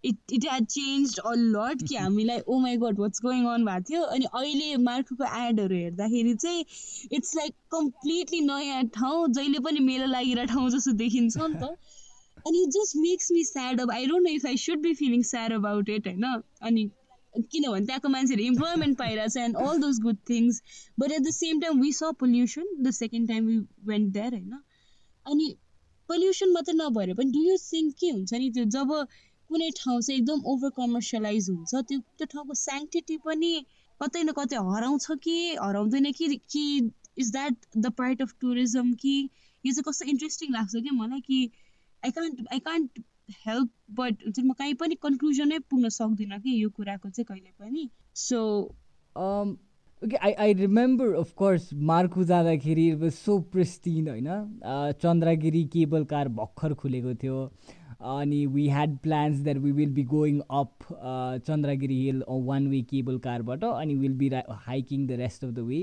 it 0.04 0.34
it 0.34 0.46
had 0.46 0.66
change 0.66 1.18
a 1.20 1.34
lot 1.36 1.88
कि 1.88 1.96
हामीलाई 2.06 2.40
ओ 2.40 2.60
my 2.60 2.78
god 2.78 3.00
what's 3.00 3.22
going 3.22 3.46
on 3.46 3.66
भएको 3.66 3.84
थियो? 3.90 4.02
अनि 4.02 4.26
अहिले 4.34 4.76
मार्कुको 4.78 5.30
एडहरू 5.42 5.76
हेर्दाखेरि 5.76 6.34
चाहिँ 6.36 6.66
इट्स 7.12 7.36
लाइक 7.36 7.54
कम्प्लिटली 7.72 8.42
नयाँ 8.42 8.84
ठाउँ 8.98 9.28
जहिले 9.30 9.60
पनि 9.60 9.80
मेला 9.80 10.06
लागिरहेको 10.06 10.54
ठाउँ 10.54 10.70
जस्तो 10.70 10.92
देखिन्छ 10.92 11.38
नि 11.38 11.56
त। 11.56 11.76
अनि 12.48 12.64
it 12.64 12.70
just 12.70 12.96
makes 12.98 13.32
me 13.32 13.44
sad 13.44 13.82
अब 13.82 13.92
I 13.92 14.06
don't 14.06 14.28
know 14.28 14.34
if 14.34 14.46
I 14.46 14.58
should 14.58 14.80
be 14.80 14.94
feeling 14.94 15.24
sad 15.24 15.54
about 15.54 15.90
it 15.90 16.08
होइन? 16.08 16.42
अनि 16.62 16.90
किनभने 17.36 17.86
त्यहाँको 17.86 18.10
मान्छेहरू 18.10 18.44
employment 18.44 18.98
पाइरहेछ 18.98 19.38
and 19.38 19.58
all 19.58 19.80
those 19.82 20.00
good 20.02 20.18
things 20.30 20.62
but 21.00 21.12
at 21.12 21.22
the 21.22 21.32
same 21.34 21.62
time 21.62 21.82
we 21.82 21.92
saw 21.92 22.12
pollution 22.20 22.66
the 22.80 22.92
second 22.94 23.30
time 23.30 23.48
we 23.48 23.58
went 23.86 24.14
there 24.14 24.34
होइन? 24.34 24.60
अनि 25.26 25.56
pollution 26.10 26.52
मात्रै 26.52 26.76
नभएर 26.76 27.14
पनि 27.14 27.32
डु 27.32 27.44
यु 27.44 27.58
थिङ्क 27.64 27.96
के 28.00 28.10
हुन्छ 28.10 28.34
नि 28.34 28.50
त्यो 28.52 28.66
जब 28.76 28.94
कुनै 29.50 29.70
ठाउँ 29.78 30.02
चाहिँ 30.02 30.20
एकदम 30.20 30.42
ओभर 30.46 30.70
कमर्सियलाइज 30.78 31.50
हुन्छ 31.50 31.84
त्यो 31.90 32.00
त्यो 32.00 32.26
ठाउँको 32.26 32.54
स्याङ्टिटी 32.60 33.18
पनि 33.26 33.52
कतै 34.02 34.24
न 34.24 34.32
कतै 34.32 34.62
हराउँछ 34.70 35.08
कि 35.24 35.36
हराउँदैन 35.56 36.12
कि 36.12 36.36
कि 36.52 36.64
is 37.18 37.32
that 37.32 37.56
the 37.78 37.92
part 37.98 38.22
of 38.22 38.34
tourism 38.42 38.94
कि 38.94 39.16
यो 39.64 39.74
चाहिँ 39.74 39.84
कस्तो 39.84 40.06
इन्ट्रेस्टिङ 40.06 40.54
लाग्छ 40.54 40.76
कि 40.76 40.96
मलाई 40.96 41.22
कि 41.22 41.40
I 42.04 42.12
can't 42.12 42.48
I 42.54 42.60
can't 42.60 43.04
help 43.46 43.70
but 44.00 44.24
हुन्छ 44.26 44.40
म 44.40 44.54
कहीँ 44.60 44.74
पनि 44.82 44.96
कन्क्लुजनै 45.04 45.60
पुग्न 45.70 45.90
सक्दिनँ 45.90 46.40
कि 46.40 46.62
यो 46.64 46.70
कुराको 46.70 47.10
चाहिँ 47.10 47.26
कहिले 47.26 47.52
पनि। 47.60 47.90
So 48.16 48.42
okay 50.02 50.18
I 50.18 50.34
I 50.44 50.54
remember 50.54 51.14
of course 51.16 51.70
Markhu 51.90 52.24
जाँदाखेरि 52.24 53.10
सो 53.12 53.40
प्रिस्टिन 53.54 54.08
होइन? 54.10 54.28
चन्द्रगिरी 55.02 55.64
केबल 55.74 56.04
कार 56.06 56.30
भर्खर 56.40 56.74
खुलेको 56.84 57.14
थियो। 57.24 57.50
अनि 58.04 58.46
we 58.46 58.68
had 58.70 58.98
plans 59.04 59.38
that 59.44 59.58
we 59.58 59.72
will 59.72 59.90
be 59.94 60.04
going 60.04 60.40
up 60.40 60.84
Chandragiri 61.48 62.00
hill 62.02 62.22
one 62.30 62.68
way 62.68 62.82
cable 62.92 63.18
कारबाट 63.20 63.64
अनि 63.64 63.96
will 63.96 64.14
be 64.18 64.30
hiking 64.66 65.08
the 65.08 65.12
rest 65.22 65.46
of 65.46 65.52
the 65.52 65.60
way 65.70 65.80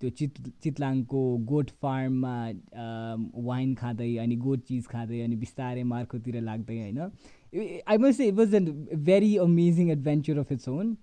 त्यो 0.00 0.10
चित 0.18 0.34
चितलाङको 0.62 1.20
goat 1.46 1.70
फार्ममा 1.82 2.34
wine 3.46 3.74
खाँदै 3.74 4.10
अनि 4.24 4.36
गोट 4.44 4.60
चिज 4.68 4.86
खाँदै 4.88 5.20
अनि 5.20 5.36
बिस्तारै 5.36 5.82
मार्कोतिर 5.92 6.40
लाग्दै 6.42 6.78
होइन? 6.80 7.00
I 7.88 7.96
must 8.04 8.20
it 8.20 8.34
was 8.34 8.54
an 8.54 8.68
very 9.08 9.36
amazing 9.46 9.90
adventure 9.90 10.38
of 10.38 10.52
its 10.52 10.68
own 10.68 10.96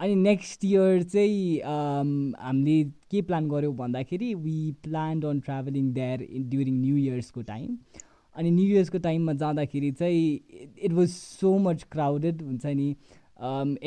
अनि 0.00 0.14
नेक्स्ट 0.14 0.64
इयर 0.64 1.02
चाहिँ 1.02 1.58
हामीले 2.42 2.84
के 3.10 3.22
प्लान 3.22 3.48
गऱ्यौँ 3.48 3.74
भन्दाखेरि 3.76 4.32
we 4.44 4.60
plan 4.84 5.22
on 5.32 5.40
travelling 5.48 5.92
there 5.94 6.22
in 6.22 6.48
during 6.50 6.80
new 6.80 6.96
इयर्सको 6.96 7.42
time 7.50 7.76
अनि 8.36 8.50
न्यु 8.50 8.68
इयर्सको 8.74 8.98
टाइममा 9.08 9.32
जाँदाखेरि 9.40 9.90
चाहिँ 9.98 10.70
it 10.82 10.92
was 10.92 11.08
so 11.08 11.56
much 11.58 11.82
crowded 11.92 12.42
हुन्छ 12.42 12.66
नि? 12.66 12.94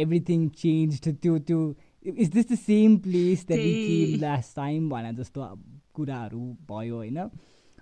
एभ्रिथिङ 0.04 0.48
चेन्ज 0.62 1.02
त्यो 1.08 1.38
त्यो 1.40 1.60
is 2.06 2.30
this 2.30 2.52
the 2.52 2.56
same 2.56 2.98
place 2.98 3.46
that 3.48 3.60
we 3.60 4.18
last 4.18 4.56
time 4.56 4.90
भने 4.90 5.14
जस्तो 5.14 5.48
कुराहरू 5.94 6.56
भयो 6.72 6.96
होइन? 6.96 7.18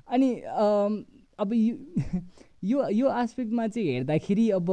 अनि 0.07 0.33
अब 1.39 1.53
यो 2.63 2.89
यो 2.89 3.07
आस्पेक्टमा 3.07 3.67
चाहिँ 3.67 3.87
हेर्दाखेरि 3.89 4.49
अब 4.49 4.69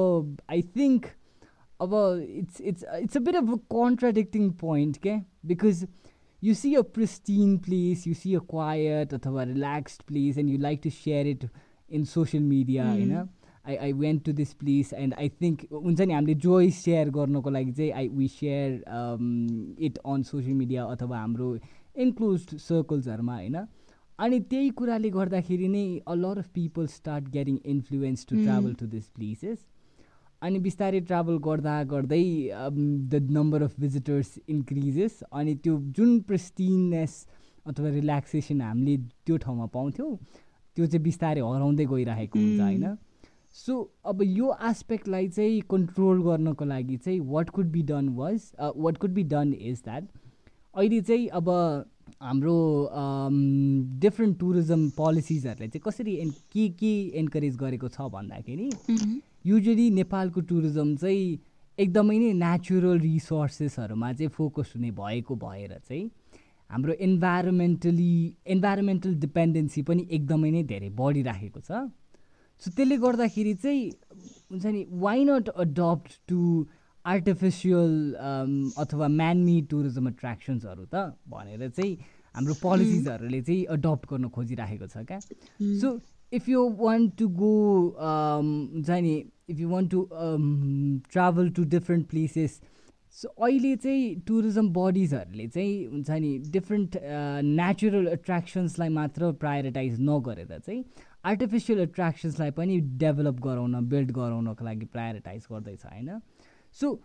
आई 0.50 0.62
थिङ्क 0.76 1.06
अब 1.80 1.94
it's 2.28 2.60
it's 2.60 2.84
it's 3.02 3.16
a 3.16 3.20
bit 3.20 3.36
of 3.36 3.48
contradicting 3.72 4.50
point 4.60 4.98
क्या 4.98 5.24
because 5.46 5.86
you 6.42 6.54
see 6.54 6.74
a 6.74 6.82
pristine 6.82 7.56
place 7.58 8.06
you 8.06 8.14
see 8.14 8.34
a 8.34 8.38
quiet 8.50 9.14
अथवा 9.14 9.42
relaxed 9.42 10.02
place 10.02 10.38
and 10.38 10.50
you 10.50 10.58
like 10.58 10.80
to 10.84 10.90
share 10.90 11.26
it 11.26 11.48
in 11.90 12.04
social 12.04 12.42
media 12.42 12.90
होइन? 12.90 13.28
I 13.70 13.76
I 13.86 13.92
went 14.04 14.24
to 14.24 14.32
this 14.40 14.52
place 14.60 14.92
and 15.00 15.14
I 15.18 15.28
think 15.42 15.66
हुन्छ 15.72 16.00
नि 16.00 16.12
हामीले 16.12 16.34
जोइ 16.46 16.70
share 16.78 17.10
गर्नको 17.18 17.50
लागि 17.50 17.72
चाहिँ 17.72 17.92
I 18.00 18.08
we 18.14 18.28
share 18.36 18.78
it 19.88 19.98
on 20.06 20.22
social 20.30 20.56
media 20.56 20.84
अथवा 20.94 21.18
हाम्रो 21.18 21.50
इन्क्लोज 21.96 22.46
सर्कल्सहरूमा 22.68 23.34
होइन? 23.34 23.56
अनि 24.18 24.38
त्यही 24.48 24.70
कुराले 24.78 25.10
गर्दाखेरि 25.10 25.68
नै 25.68 25.84
a 26.06 26.14
lot 26.14 26.38
of 26.38 26.48
people 26.54 26.86
start 26.94 27.28
getting 27.36 27.58
influence 27.74 28.26
to 28.30 28.36
travel 28.36 28.74
to 28.80 28.86
this 28.94 29.08
places 29.10 29.58
अनि 30.42 30.58
बिस्तारै 30.66 31.00
ट्राभल 31.08 31.38
गर्दा 31.46 31.76
गर्दै 31.88 32.22
the 33.12 33.20
number 33.38 33.62
of 33.62 33.80
visitors 33.80 34.38
increases 34.48 35.20
अनि 35.32 35.54
त्यो 35.64 35.78
जुन 35.98 36.18
प्रेस्टिनेस 36.28 37.16
अथवा 37.66 37.88
रिल्याक्सेसन 37.96 38.60
हामीले 38.62 38.96
त्यो 39.26 39.36
ठाउँमा 39.46 39.66
पाउँथ्यौँ 39.74 40.12
त्यो 40.76 40.86
चाहिँ 40.86 41.02
बिस्तारै 41.04 41.40
हराउँदै 41.40 41.86
गइरहेको 41.86 42.38
हुन्छ 42.38 42.60
होइन? 42.60 42.84
सो 43.54 43.76
अब 44.06 44.22
यो 44.22 44.48
आस्पेक्टलाई 44.68 45.28
चाहिँ 45.28 45.60
कन्ट्रोल 45.70 46.22
गर्नको 46.22 46.64
लागि 46.64 46.96
चाहिँ 46.96 47.20
what 47.30 47.50
could 47.50 47.70
be 47.72 47.82
done 47.82 48.08
was 48.16 48.50
what 48.60 48.98
could 48.98 49.10
be 49.14 49.22
done 49.32 49.52
is 49.54 49.80
that 49.84 50.04
अहिले 50.74 51.00
चाहिँ 51.00 51.26
अब 51.38 51.48
हाम्रो 52.22 52.56
डिफ्रेन्ट 54.00 54.38
टुरिज्म 54.40 54.88
पोलिसिजहरूले 54.96 55.68
चाहिँ 55.68 55.82
कसरी 55.86 56.14
एन 56.22 56.30
के 56.52 56.68
के 56.80 56.92
इन्करेज 57.20 57.56
गरेको 57.56 57.88
छ 57.88 58.08
भन्दाखेरि 58.12 58.70
युजली 59.46 59.90
नेपालको 59.98 60.40
टुरिज्म 60.48 60.96
चाहिँ 60.96 61.38
एकदमै 61.78 62.18
नै 62.18 62.32
नेचुरल 62.38 62.98
रिसोर्सेसहरूमा 63.00 64.12
चाहिँ 64.12 64.30
फोकस 64.36 64.72
हुने 64.76 64.90
भएको 64.98 65.36
भएर 65.44 65.78
चाहिँ 65.88 66.10
हाम्रो 66.70 66.92
इन्भाइरोमेन्टली 67.06 68.12
इन्भाइरोमेन्टल 68.54 69.14
डिपेन्डेन्सी 69.20 69.82
पनि 69.82 70.06
एकदमै 70.10 70.50
नै 70.50 70.62
धेरै 70.64 70.90
बढिराखेको 71.00 71.60
छ। 71.60 71.88
सो 72.64 72.70
त्यसले 72.76 72.96
गर्दाखेरि 73.06 73.54
चाहिँ 73.64 73.82
हुन्छ 74.52 74.66
नि 74.66 74.84
why 75.06 75.24
not 75.24 75.48
adopt 75.48 76.20
to 76.28 76.40
artificial 77.04 77.92
अथवा 78.84 79.08
म्यानमेड 79.20 79.68
टुरिज्म 79.68 80.08
एट्र्याक्सन्सहरू 80.08 80.84
त 80.94 81.04
भनेर 81.34 81.68
चाहिँ 81.68 81.92
हाम्रो 82.36 82.54
पोलिसिजहरूले 82.62 83.40
चाहिँ 83.42 83.64
अडप्ट 83.76 84.10
गर्न 84.10 84.28
खोजिराखेको 84.36 84.86
छ 84.86 85.04
क्या। 85.08 85.20
So 85.80 85.98
if 86.32 86.48
you 86.48 86.68
want 86.80 87.16
to 87.18 87.28
go 87.38 87.54
हुन्छ 88.00 88.90
नि 88.90 89.14
if 89.50 89.60
you 89.60 89.68
want 89.68 89.90
to 89.90 90.06
travel 91.12 91.48
to 91.56 91.64
different 91.74 92.06
places 92.10 92.60
so 93.16 93.28
अहिले 93.28 93.74
चाहिँ 93.76 94.14
टुरिज्म 94.26 94.68
बडिजहरूले 94.72 95.46
चाहिँ 95.48 95.86
हुन्छ 95.92 96.10
नि 96.10 96.38
डिफ्रेन्ट 96.56 96.96
नेचुरल 97.58 98.06
एट्र्याक्सन्सलाई 98.08 98.88
मात्र 98.98 99.32
प्रायोरिटाइज 99.44 100.00
नगरेर 100.10 100.58
चाहिँ 100.58 100.82
आर्टिफिसियल 101.24 101.80
एट्र्याक्सन्सलाई 101.80 102.50
पनि 102.56 102.80
डेभलप 103.00 103.40
गराउन 103.44 103.88
बिल्ड 103.88 104.10
गराउनको 104.12 104.64
लागि 104.64 104.86
प्रायोरिटाइज 104.94 105.46
गर्दैछ 105.52 105.84
होइन? 105.86 106.20
सो 106.72 107.00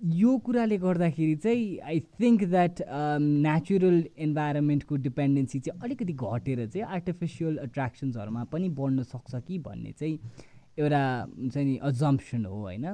यो 0.00 0.36
कुराले 0.46 0.76
गर्दाखेरि 0.78 1.36
चाहिँ 1.36 1.78
आई 1.80 2.00
थिङ्क 2.20 2.44
द्याट 2.44 2.80
नेचुरल 3.20 4.02
इन्भाइरोमेन्टको 4.26 4.96
डिपेन्डेन्सी 5.06 5.60
चाहिँ 5.60 5.80
अलिकति 5.84 6.12
घटेर 6.12 6.66
चाहिँ 6.66 6.86
आर्टिफिसियल 6.94 7.58
एट्र्याक्सन्सहरूमा 7.62 8.44
पनि 8.52 8.68
बढ्न 8.80 9.02
सक्छ 9.02 9.34
कि 9.46 9.58
भन्ने 9.58 9.92
चाहिँ 9.92 10.18
एउटा 10.78 11.02
हुन्छ 11.38 11.56
नि 11.56 11.76
अजम्सन 11.88 12.44
हो 12.44 12.60
होइन? 12.60 12.86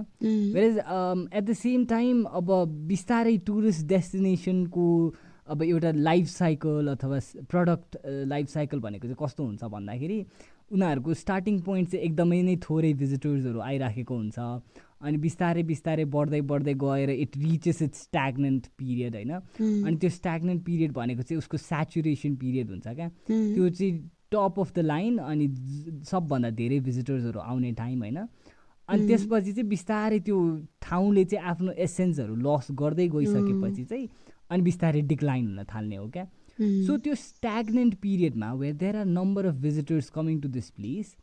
Whereas 0.54 0.78
at 0.78 1.44
the 1.44 1.52
same 1.56 1.84
time 1.90 2.22
अब 2.40 2.52
बिस्तारै 2.88 3.36
टुरिस्ट 3.46 3.86
डेस्टिनेसनको 3.88 4.86
अब 5.50 5.62
एउटा 5.62 5.90
लाइफ 5.92 6.26
साइकल 6.26 6.88
अथवा 6.88 7.18
प्रडक्ट 7.50 7.96
लाइफ 8.06 8.48
साइकल 8.48 8.80
भनेको 8.80 9.06
चाहिँ 9.08 9.16
कस्तो 9.22 9.44
हुन्छ 9.44 9.64
भन्दाखेरि 9.74 10.18
उनीहरूको 10.72 11.14
स्टार्टिङ 11.14 11.60
पोइन्ट 11.66 11.90
चाहिँ 11.90 12.04
एकदमै 12.06 12.42
नै 12.42 12.56
थोरै 12.62 12.92
भिजिटर्सहरू 13.00 13.60
आइराखेको 13.60 14.16
हुन्छ। 14.16 14.38
अनि 15.00 15.16
बिस्तारै 15.16 15.62
बिस्तारै 15.72 16.04
बढ्दै 16.14 16.40
बढ्दै 16.52 16.74
गएर 16.84 17.10
it 17.10 17.36
reaches 17.42 17.82
its 17.82 18.02
stagnant 18.02 18.66
period 18.78 19.14
होइन? 19.14 19.32
अनि 19.86 19.96
त्यो 19.96 20.10
स्ट्याग्नेन्ट 20.10 20.64
पिरियड 20.64 20.92
भनेको 20.92 21.22
चाहिँ 21.22 21.38
उसको 21.38 21.56
सेचुरेसन 21.56 22.36
पिरियड 22.36 22.70
हुन्छ 22.70 22.86
क्या? 22.86 23.08
त्यो 23.26 23.68
चाहिँ 23.68 23.92
टप 24.30 24.60
अफ 24.60 24.72
द 24.74 24.86
लाइन 24.86 25.18
अनि 25.18 25.46
सबभन्दा 26.06 26.50
धेरै 26.62 26.80
भिजिटर्सहरू 26.86 27.40
आउने 27.40 27.72
टाइम 27.82 27.98
होइन? 28.06 28.18
अनि 28.88 29.06
त्यसपछि 29.06 29.52
चाहिँ 29.52 29.68
बिस्तारै 29.68 30.18
त्यो 30.26 30.38
ठाउँले 30.82 31.24
चाहिँ 31.24 31.46
आफ्नो 31.46 31.72
एसेन्सहरू 31.86 32.34
लस 32.46 32.66
गर्दै 32.78 33.08
गइसकेपछि 33.08 33.84
चाहिँ 33.84 34.06
अनि 34.50 34.62
बिस्तारै 34.62 35.02
डिक्लाइन 35.14 35.46
हुन 35.48 35.64
थाल्ने 35.74 35.96
हो 35.96 36.06
क्या? 36.16 36.26
सो 36.86 36.96
त्यो 37.04 37.14
stagnant 37.14 37.94
पिरियडमा 38.02 38.52
where 38.62 38.74
there 38.76 38.96
are 38.96 39.04
number 39.18 39.46
of 39.46 39.54
visitors 39.66 40.10
coming 40.16 40.40
to 40.40 40.48
this 40.56 40.70
place 40.78 41.14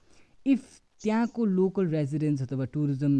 if 0.45 0.61
त्यहाँको 1.03 1.45
लोकल 1.45 1.87
रेजिडेन्ट्स 1.89 2.41
अथवा 2.43 2.65
टुरिज्म 2.73 3.13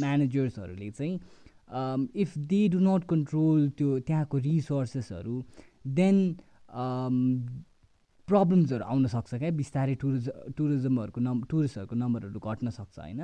म्यानेजर्सहरूले 0.00 0.90
चाहिँ 0.90 2.08
if 2.24 2.38
they 2.52 2.66
do 2.68 2.78
not 2.86 3.04
control 3.10 3.68
त्यो 3.78 3.98
त्यहाँको 4.08 4.38
रिसोर्सेसहरू 4.46 5.42
देन 6.00 6.18
प्रब्लम्सहरू 8.28 8.84
आउन 8.84 9.06
सक्छ 9.12 9.34
क्या 9.34 9.50
बिस्तारै 9.58 9.94
टुरिज 10.02 10.28
टुरिज्महरूको 10.56 11.20
नम् 11.20 11.40
टुरिस्टहरूको 11.50 11.96
नम्बरहरू 11.96 12.40
घट्न 12.40 12.70
सक्छ 12.70 12.98
होइन? 12.98 13.20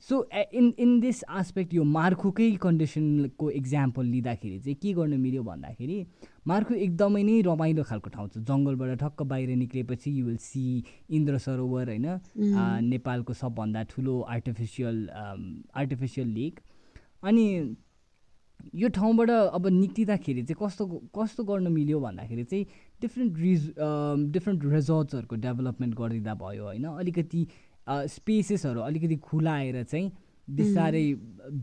So 0.00 0.14
in 0.52 0.72
in 0.78 1.00
this 1.00 1.22
aspect 1.40 1.74
यो 1.74 1.84
मार्खुकै 1.96 2.50
कन्डिसनको 2.62 3.50
इक्जाम्पल 3.60 4.04
लिँदाखेरि 4.06 4.58
चाहिँ 4.60 4.76
के 4.82 4.92
गर्नु 4.94 5.18
मिल्यो 5.18 5.42
भन्दाखेरि 5.42 5.98
मार्खु 6.46 6.74
एकदमै 6.86 7.22
नै 7.22 7.40
रमाइलो 7.48 7.82
खालको 7.90 8.10
ठाउँ 8.10 8.28
छ। 8.28 8.38
जङ्गलबाट 8.46 8.98
ठक्क 9.02 9.22
बाहिर 9.34 9.56
निक्लेपछि 9.66 10.10
you 10.18 10.24
will 10.26 10.36
see 10.46 10.64
Indra 11.10 11.38
Sarovar 11.46 11.88
होइन? 11.90 12.08
नेपालको 12.88 13.32
सबभन्दा 13.42 13.82
ठुलो 13.92 14.20
आर्टिफिसियल 14.38 14.96
आर्टिफिसियल 15.74 16.28
लेक 16.38 16.60
अनि 17.22 17.46
यो 18.74 18.88
ठाउँबाट 18.92 19.30
अब 19.30 19.66
निक्लिँदाखेरि 19.72 20.42
चाहिँ 20.42 20.56
कस्तो 20.60 20.84
कस्तो 21.16 21.44
गर्नु 21.44 21.70
मिल्यो 21.70 22.00
भन्दाखेरि 22.00 22.44
चाहिँ 22.44 22.64
डिफ्रेन्ट 23.02 23.38
रिज 23.38 23.66
डिफ्रेन्ट 24.32 24.64
रिजोर्ट्सहरूको 24.72 25.36
डेभलपमेन्ट 25.46 25.94
गरिदिँदा 25.98 26.34
भयो 26.42 26.64
होइन? 26.64 26.84
अलिकति 26.84 27.46
स्पेसेसहरू 28.14 28.80
अलिकति 28.80 29.16
खुलाएर 29.28 29.82
चाहिँ 29.82 30.10
बिस्तारै 30.48 31.04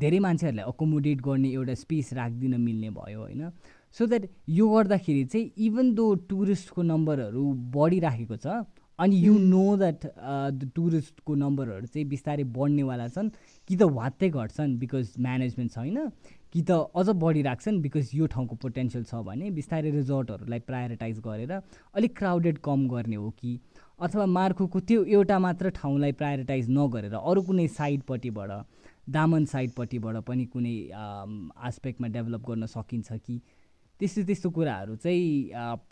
धेरै 0.01 0.19
मान्छेहरूलाई 0.19 0.65
अकोमोडेट 0.65 1.21
गर्ने 1.21 1.49
एउटा 1.51 1.73
स्पेस 1.75 2.13
राखिदिन 2.13 2.61
मिल्ने 2.61 2.89
भयो 2.89 3.19
होइन? 3.19 3.49
सो 3.97 4.05
द्याट 4.05 4.27
यो 4.49 4.69
गर्दाखेरि 4.69 5.23
चाहिँ 5.25 5.51
इभन 5.67 5.93
दो 5.95 6.13
टुरिस्टको 6.29 6.81
नम्बरहरू 6.83 7.43
बढिराखेको 7.75 8.37
छ 8.37 8.63
अनि 8.99 9.15
यु 9.25 9.37
नो 9.39 9.65
द्याट 9.77 10.05
द 10.05 10.71
टुरिस्टको 10.75 11.35
नम्बरहरू 11.35 11.85
चाहिँ 11.85 12.07
बिस्तारै 12.09 12.43
बढ्नेवाला 12.57 13.07
छन् 13.07 13.29
कि 13.67 13.75
त 13.75 13.83
वात्तै 13.99 14.29
घट्छन् 14.29 14.77
बिकज 14.79 15.13
म्यानेजमेन्ट 15.19 15.71
छैन 15.71 15.97
कि 16.53 16.61
त 16.69 16.71
अझ 16.95 17.07
बढिराख्छन् 17.23 17.81
बिकज 17.81 18.11
यो 18.15 18.25
ठाउँको 18.35 18.55
पोटेन्सियल 18.63 19.03
छ 19.09 19.21
भने 19.27 19.49
बिस्तारै 19.57 19.91
रिजोर्टहरूलाई 19.95 20.59
प्रायोरिटाइज 20.69 21.19
गरेर 21.27 21.51
अलिक 21.51 22.17
क्राउडेड 22.17 22.57
कम 22.69 22.87
गर्ने 22.93 23.15
हो 23.23 23.29
कि? 23.39 23.59
अथवा 23.99 24.25
मार्खुको 24.37 24.79
त्यो 24.87 25.03
एउटा 25.17 25.39
मात्र 25.47 25.69
ठाउँलाई 25.75 26.11
प्रायोरिटाइज 26.21 26.69
नगरेर 26.79 27.13
अरू 27.19 27.41
कुनै 27.49 27.67
साइडपट्टिबाट 27.75 28.51
दामन 29.17 29.45
साइडपट्टिबाट 29.51 30.15
पनि 30.27 30.45
कुनै 30.53 30.75
आस्पेक्टमा 31.69 32.07
डेभलप 32.15 32.49
गर्न 32.49 32.65
सकिन्छ 32.75 33.19
कि? 33.25 33.41
त्यस्तो 33.99 34.23
त्यस्तो 34.23 34.49
कुराहरू 34.55 34.95
चाहिँ 35.03 35.29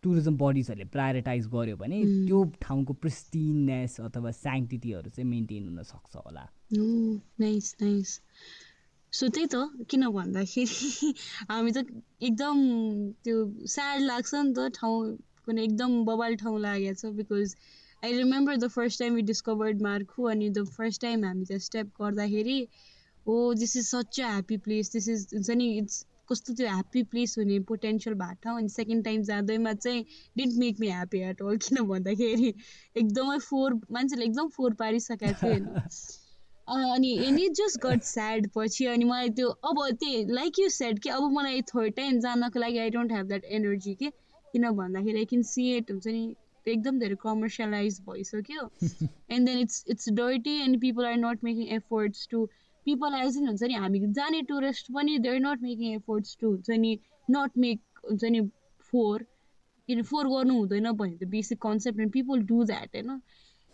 टुरिज्म 0.04 0.36
बडिजहरूले 0.38 0.86
प्रायोरिटाइज 0.96 1.48
गर्यो 1.54 1.78
भने 1.78 2.02
त्यो 2.28 2.44
ठाउँको 2.62 2.94
प्रिस्टिनेस 3.06 4.00
अथवा 4.02 4.32
स्याङ्टिटीहरू 4.40 5.10
चाहिँ 5.10 5.30
मेन्टेन 5.30 5.68
हुनसक्छ 5.70 6.16
होला। 6.26 6.46
नाइस 7.42 7.76
नाइस 7.82 8.20
सो 9.14 9.28
त्यही 9.30 9.48
त 9.54 9.86
किन 9.90 10.08
भन्दाखेरि 10.14 11.14
हामी 11.52 11.72
त 11.72 11.86
एकदम 12.22 12.62
त्यो 13.24 13.38
स्याड 13.74 14.02
लाग्छ 14.02 14.34
नि 14.36 14.54
त 14.54 14.70
ठाउँ 14.78 15.02
कुनै 15.46 15.64
एकदम 15.64 15.92
बबाल 16.06 16.36
ठाउँ 16.38 16.60
लागेको 16.62 17.00
छ 17.02 17.14
because 17.18 17.56
I 18.04 18.18
remember 18.18 18.56
the 18.58 18.68
first 18.74 19.00
time 19.00 19.18
you 19.18 19.26
discovered 19.26 19.82
Markhu 19.82 20.24
अनि 20.32 20.50
द 20.50 20.66
फर्स्ट 20.78 21.02
टाइम 21.02 21.26
हामी 21.26 21.46
त्यो 21.46 21.60
स्टेप 21.68 22.02
गर्दाखेरि 22.02 22.58
ओ 23.26 23.54
this 23.62 23.78
is 23.78 23.86
such 23.88 24.20
a 24.20 24.28
happy 24.28 24.58
place 24.66 24.92
this 24.94 25.08
is 25.10 25.28
हुन्छ 25.34 25.58
नि 25.62 25.70
इट्स 25.78 26.06
कस्तो 26.30 26.54
त्यो 26.54 26.68
ह्याप्पी 26.68 27.04
प्लेस 27.14 27.36
हुने 27.40 27.60
पोटेन्सियल 27.70 28.16
भएको 28.16 28.42
ठाउँ 28.44 28.58
अनि 28.60 28.70
सेकेन्ड 28.70 29.06
टाइम 29.06 29.22
जाँदैमा 29.30 29.74
चाहिँ 29.86 30.04
didn't 30.38 30.60
make 30.60 30.80
me 30.80 30.88
happy 30.88 31.20
at 31.30 31.42
all 31.42 31.58
किन 31.66 31.82
भन्दाखेरि 31.88 32.54
एकदमै 32.96 33.38
फोहोर 33.50 33.80
मान्छेले 33.92 34.26
एकदम 34.26 34.48
फोहोर 34.58 34.74
पारिसकेको 34.84 35.34
थियो 35.42 35.52
होइन 35.52 36.94
अनि 36.94 37.10
and 37.26 37.40
it 37.40 37.52
just 37.58 37.80
got 37.82 38.04
sad 38.04 38.48
पछि 38.56 38.86
अनि 38.92 39.06
मलाई 39.06 39.30
त्यो 39.40 39.50
अब 39.70 39.82
त्यही 40.00 40.24
लाइक 40.34 40.60
यु 40.60 40.70
सेड 40.76 41.00
कि 41.00 41.10
अब 41.10 41.32
मलाई 41.32 41.62
थर्ड 41.74 41.94
टाइम 41.96 42.20
जानको 42.20 42.60
लागि 42.60 42.78
I 42.78 42.90
don't 42.96 43.12
have 43.12 43.28
that 43.28 43.46
energy 43.58 43.94
के? 43.96 44.10
किन 44.54 44.70
भन्दाखेरि 44.72 45.18
आई 45.18 45.26
क्यान 45.26 45.44
सी 45.44 45.76
इट 45.78 45.92
हुन्छ 45.92 46.08
नि 46.08 46.36
एकदम 46.66 47.00
धेरै 47.00 47.16
कमर्सियलाइज 47.22 48.00
भइसक्यो। 48.10 48.70
And 49.32 49.48
then 49.48 49.60
it's 49.60 49.84
it's 49.90 50.10
dirty 50.20 50.56
and 50.62 50.80
people 50.82 51.06
are 51.06 51.18
not 51.18 51.44
making 51.44 51.68
efforts 51.76 52.28
to 52.32 52.48
people 52.86 53.16
in 53.22 53.48
हुन्छ 53.48 53.64
नि 53.64 53.74
हामी 53.74 54.00
जाने 54.14 54.42
टुरिस्ट 54.50 54.92
पनि 54.92 55.18
they 55.20 55.30
are 55.30 55.40
not 55.40 55.62
making 55.62 55.94
efforts 55.94 56.38
to 56.42 56.50
हुन्छ 56.50 56.80
नि 56.80 56.98
नट 57.30 57.58
मेक 57.58 58.06
हुन्छ 58.10 58.24
नि 58.36 58.42
फोर 58.94 59.26
किन 59.90 60.04
फोर 60.04 60.28
गर्नु 60.28 60.54
हुँदैन 60.54 60.92
भने 60.92 61.18
त 61.18 61.30
basic 61.30 61.62
concept 61.62 62.00
and 62.00 62.12
people 62.12 62.42
do 62.44 62.64
that 62.64 62.96
होइन 62.96 63.22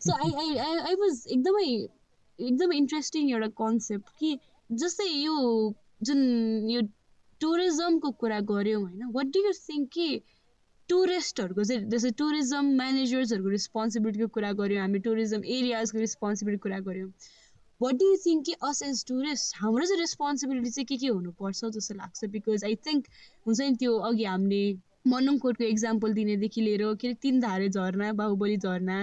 so 0.01 0.14
I 0.26 0.32
I 0.43 0.57
I 0.57 0.78
I 0.78 0.95
was 0.95 1.26
एकदमै 1.28 1.68
एकदम 2.39 2.72
इन्ट्रेस्टिङ 2.74 3.30
एउटा 3.30 3.47
कन्सेप्ट 3.57 4.09
कि 4.20 4.38
जस्तै 4.70 5.07
यो 5.07 5.38
जुन 6.03 6.20
यो 6.70 6.82
टुरिज्मको 7.41 8.12
कुरा 8.12 8.39
गऱ्यौँ 8.39 8.82
होइन? 8.82 9.03
वाट 9.14 9.26
डु 9.26 9.39
यु 9.39 9.51
थिङ्क 9.51 9.89
कि 9.89 10.07
टुरिस्टहरूको 10.89 11.64
चाहिँ 11.64 11.89
जस्तै 11.89 12.12
टुरिज्म 12.18 12.64
म्यानेजर्सहरूको 12.78 13.49
रेस्पोन्सिबिलिटीको 13.49 14.28
कुरा 14.28 14.51
गऱ्यौँ 14.53 14.82
हामी 14.82 14.99
टुरिज्म 14.99 15.43
एरियाजको 15.57 15.99
रेस्पोन्सिबिलिटी 15.99 16.62
कुरा 16.62 16.80
गऱ्यौँ। 16.80 17.09
वाट 17.82 17.96
डु 17.96 18.06
यु 18.06 18.18
थिङ्क 18.22 18.46
कि 18.46 18.54
अस 18.64 18.82
एज 18.84 19.04
टुरिस्ट 19.06 19.56
हाम्रो 19.58 19.86
चाहिँ 19.86 20.00
रेस्पोन्सिबिलिटी 20.00 20.72
चाहिँ 20.72 20.86
के 20.86 20.98
के 20.98 21.08
हुनुपर्छ 21.10 21.70
जस्तो 21.74 21.96
लाग्छ 21.96 22.32
बिकज 22.32 22.64
आई 22.66 22.76
थिङ्क 22.84 23.06
हुन्छ 23.46 23.60
नि 23.62 23.76
त्यो 23.78 23.94
अघि 24.08 24.26
हामीले 24.26 24.64
मनङकोटको 25.08 25.64
इक्जाम्पल 25.66 26.14
दिनेदेखि 26.14 26.62
लिएर 26.62 26.84
के 26.96 27.08
अरे 27.08 27.18
तिन 27.22 27.40
धारे 27.42 27.70
झरना 27.70 28.12
बाहुबली 28.16 28.58
झरना 28.60 28.98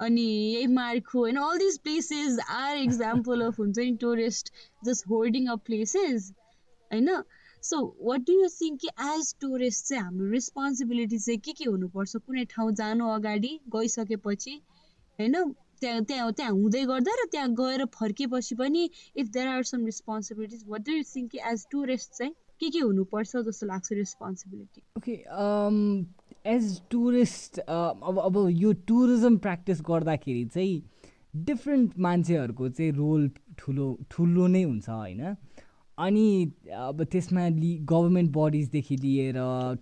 अनि 0.00 0.24
यही 0.24 0.66
मार्खु 0.72 1.18
होइन 1.18 1.36
all 1.38 1.58
this 1.58 1.78
places 1.78 2.38
are 2.56 2.76
example 2.78 3.40
of 3.42 3.58
हुन्छ 3.58 3.78
नि 3.78 3.96
tourist 4.00 4.52
just 4.84 5.06
holding 5.08 5.48
of 5.48 5.62
places 5.66 6.30
होइन 6.90 7.08
so 7.62 7.80
what 8.02 8.26
do 8.26 8.34
you 8.34 8.48
think 8.56 8.80
कि 8.80 8.88
एज 9.06 9.34
टुरिस्ट 9.40 9.86
चाहिँ 9.86 10.02
हाम्रो 10.02 10.30
रेस्पोन्सिबिलिटी 10.32 11.18
चाहिँ 11.20 11.40
के 11.40 11.52
के 11.54 11.70
हुनुपर्छ 11.70 12.16
कुनै 12.18 12.44
ठाउँ 12.50 12.72
जानु 12.74 13.08
अगाडि 13.12 13.58
गइसकेपछि 13.70 14.54
होइन 15.18 15.40
त्यहाँ 15.80 16.04
त्यहाँ 16.04 16.32
त्यहाँ 16.32 16.52
हुँदै 16.52 16.84
गर्दा 16.90 17.14
र 17.20 17.26
त्यहाँ 17.32 17.48
गएर 17.60 17.84
फर्केपछि 17.94 18.54
पनि 18.60 18.82
if 19.16 19.26
there 19.36 19.48
are 19.48 19.62
some 19.70 19.84
responsibilities 19.86 20.64
what 20.68 20.86
do 20.86 20.92
you 20.92 21.02
think 21.14 21.34
as 21.52 21.66
tourist 21.72 22.12
चाहिँ 22.18 22.32
के 22.60 22.70
के 22.70 22.78
हुनुपर्छ 22.78 23.36
जस्तो 23.48 23.66
लाग्छ 23.66 23.92
रेस्पोन्सिबिलिटी 23.92 24.82
ओके 24.98 25.14
एज 26.54 26.80
टुरिस्ट 26.90 27.58
अब 27.58 28.18
अब 28.24 28.36
यो 28.56 28.72
टुरिज्म 28.88 29.36
प्र्याक्टिस 29.44 29.82
गर्दाखेरि 29.90 30.44
चाहिँ 30.54 30.82
डिफ्रेन्ट 31.46 31.98
मान्छेहरूको 32.04 32.68
चाहिँ 32.68 32.92
रोल 32.92 33.30
ठुलो 33.58 33.86
ठुलो 34.10 34.46
नै 34.46 34.62
हुन्छ 34.62 34.88
होइन। 34.88 35.36
अनि 35.98 36.52
अब 36.78 37.02
त्यसमा 37.12 37.46
लि 37.54 37.72
गभर्मेन्ट 37.90 38.30
बडिजदेखि 38.32 38.96
लिएर 38.96 39.36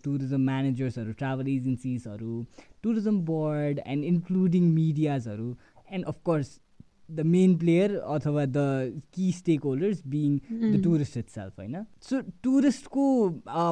टुरिज्म 0.04 0.40
म्यानेजर्सहरू 0.44 1.12
ट्राभल 1.18 1.48
एजेन्सिजहरू 1.48 2.44
tourism 2.82 3.20
board 3.30 3.80
and 3.86 4.04
including 4.04 4.70
मिडियाजहरू 4.74 5.48
and 5.90 6.04
of course 6.06 6.58
the 7.10 7.20
main 7.26 7.56
player 7.56 7.94
अथवा 7.96 8.44
the 8.46 9.00
key 9.14 9.30
stakeholders 9.64 10.02
being 10.06 10.36
the 10.52 10.82
tourist 10.84 11.16
itself 11.30 11.58
होइन 11.58 11.84
सो 12.02 12.20
टुरिस्टको 12.42 13.06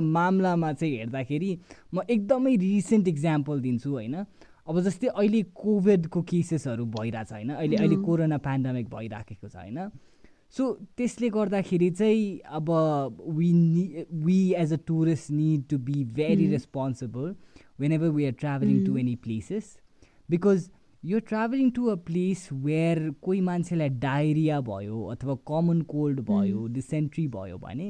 मामलामा 0.08 0.72
चाहिँ 0.72 0.96
हेर्दाखेरि 0.96 1.52
म 1.94 2.02
एकदमै 2.08 2.56
रिसेन्ट 2.58 3.08
इक्जाम्पल 3.08 3.60
दिन्छु 3.60 3.92
होइन 3.92 4.14
अब 4.66 4.80
जस्तै 4.80 5.08
अहिले 5.08 5.42
कोभिडको 5.56 6.22
केसेसहरू 6.24 6.84
भइरहेछ 6.92 7.32
होइन 7.32 7.50
अहिले 7.52 7.76
अहिले 7.76 7.96
कोरोना 8.04 8.38
पेन्डामिक 8.44 8.88
भइराखेको 8.90 9.48
छ 9.48 9.56
होइन 9.56 9.88
सो 10.56 10.68
त्यसले 10.96 11.28
गर्दाखेरि 11.30 11.90
चाहिँ 11.92 12.38
अब 12.56 12.70
वी 13.36 13.52
नि 13.54 14.04
we 14.24 14.38
as 14.56 14.72
a 14.72 14.76
tourist 14.86 15.30
need 15.32 15.66
to 15.70 15.78
be 15.86 16.04
very 16.14 16.46
responsible 16.48 17.34
whenever 17.92 18.08
we 18.16 18.26
are 18.26 18.32
travelling 18.40 18.84
to 18.86 18.96
any 18.98 19.14
places 19.24 19.76
because 20.28 20.68
यो 21.06 21.18
travelling 21.28 21.70
to 21.70 21.86
a 21.86 21.94
place 22.04 22.48
where 22.66 22.98
कोही 23.22 23.40
मान्छेलाई 23.46 23.88
डायरिया 24.02 24.60
भयो 24.68 25.02
अथवा 25.12 25.34
कमन 25.48 25.80
कोल्ड 25.88 26.20
भयो 26.30 26.66
डिसेन्ट्री 26.76 27.26
भयो 27.34 27.58
भने 27.58 27.88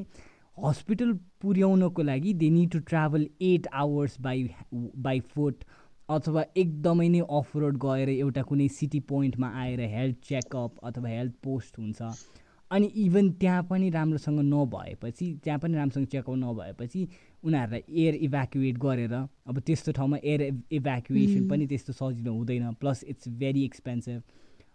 हस्पिटल 0.65 1.13
पुर्याउनको 1.43 2.03
लागि 2.03 2.33
they 2.41 2.49
need 2.51 2.71
to 2.71 2.79
travel 2.89 3.27
eight 3.43 3.67
hours 3.83 4.21
by 4.21 4.49
by 4.75 5.21
foot 5.35 5.65
अथवा 6.09 6.45
एकदमै 6.57 7.09
नै 7.09 7.21
अफ 7.39 7.57
रोड 7.57 7.79
गएर 7.85 8.09
एउटा 8.09 8.43
कुनै 8.51 8.69
सिटी 8.79 9.01
पोइन्टमा 9.13 9.53
आएर 9.63 9.81
हेल्थ 9.95 10.17
चेकअप 10.29 10.85
अथवा 10.85 11.09
हेल्थ 11.09 11.35
पोस्ट 11.45 11.79
हुन्छ। 11.79 12.03
अनि 12.71 12.87
इभन 13.05 13.31
त्यहाँ 13.41 13.63
पनि 13.71 13.91
राम्रोसँग 13.91 14.41
नभएपछि 14.45 15.33
त्यहाँ 15.45 15.59
पनि 15.61 15.77
राम्रोसँग 15.77 16.07
चेकआउट 16.07 16.39
नभएपछि 16.39 17.09
उनीहरूलाई 17.45 17.83
एयर 17.97 18.15
इभ्याकुएट 18.21 18.79
गरेर 18.79 19.13
अब 19.13 19.59
त्यस्तो 19.61 19.93
ठाउँमा 19.93 20.19
एयर 20.25 20.43
इभ्याकुएसन 20.73 21.49
पनि 21.49 21.67
त्यस्तो 21.67 21.93
सजिलो 21.95 22.33
हुँदैन 22.33 22.73
प्लस 22.81 23.05
इट्स 23.07 23.29
भेरी 23.39 23.65
एक्सपेन्सिभ 23.65 24.23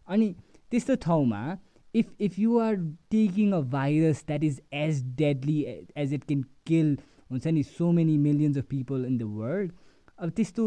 अनि 0.07 0.33
त्यस्तो 0.71 0.95
ठाउँमा 1.01 1.41
if 1.93 2.21
if 2.21 2.39
you 2.39 2.59
are 2.59 2.75
taking 3.11 3.51
a 3.51 3.61
virus 3.71 4.23
that 4.27 4.43
is 4.43 4.61
as 4.75 5.03
deadly 5.17 5.59
as 5.97 6.13
it 6.13 6.23
can 6.23 6.41
kill 6.67 6.97
हुन्छ 7.31 7.47
नि 7.47 7.63
so 7.65 7.91
many 7.91 8.17
millions 8.19 8.57
of 8.57 8.65
people 8.69 9.05
in 9.05 9.17
the 9.17 9.31
world 9.37 9.71
अब 10.19 10.29
त्यस्तो 10.31 10.65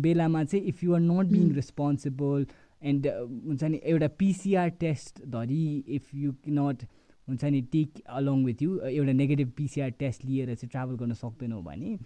बेलामा 0.00 0.44
चाहिँ 0.44 0.64
if 0.66 0.84
you 0.84 0.94
are 0.94 1.00
not 1.00 1.32
being 1.32 1.50
responsible 1.54 2.46
and 2.82 3.06
हुन्छ 3.06 3.62
नि 3.64 3.80
एउटा 3.84 4.08
पिसिआर 4.18 4.68
टेस्टधरि 4.80 5.64
इफ 5.96 6.14
यु 6.14 6.34
नट 6.60 6.84
हुन्छ 7.28 7.44
नि 7.44 7.60
टेक 7.72 8.00
अलङ 8.20 8.44
विथ 8.44 8.62
यु 8.62 8.78
एउटा 8.88 9.12
नेगेटिभ 9.12 9.52
पिसिआर 9.56 9.90
टेस्ट 10.00 10.24
लिएर 10.24 10.54
चाहिँ 10.54 10.70
ट्राभल 10.70 10.96
गर्न 10.96 11.12
सक्दैनौ 11.20 11.60
भने 11.62 11.98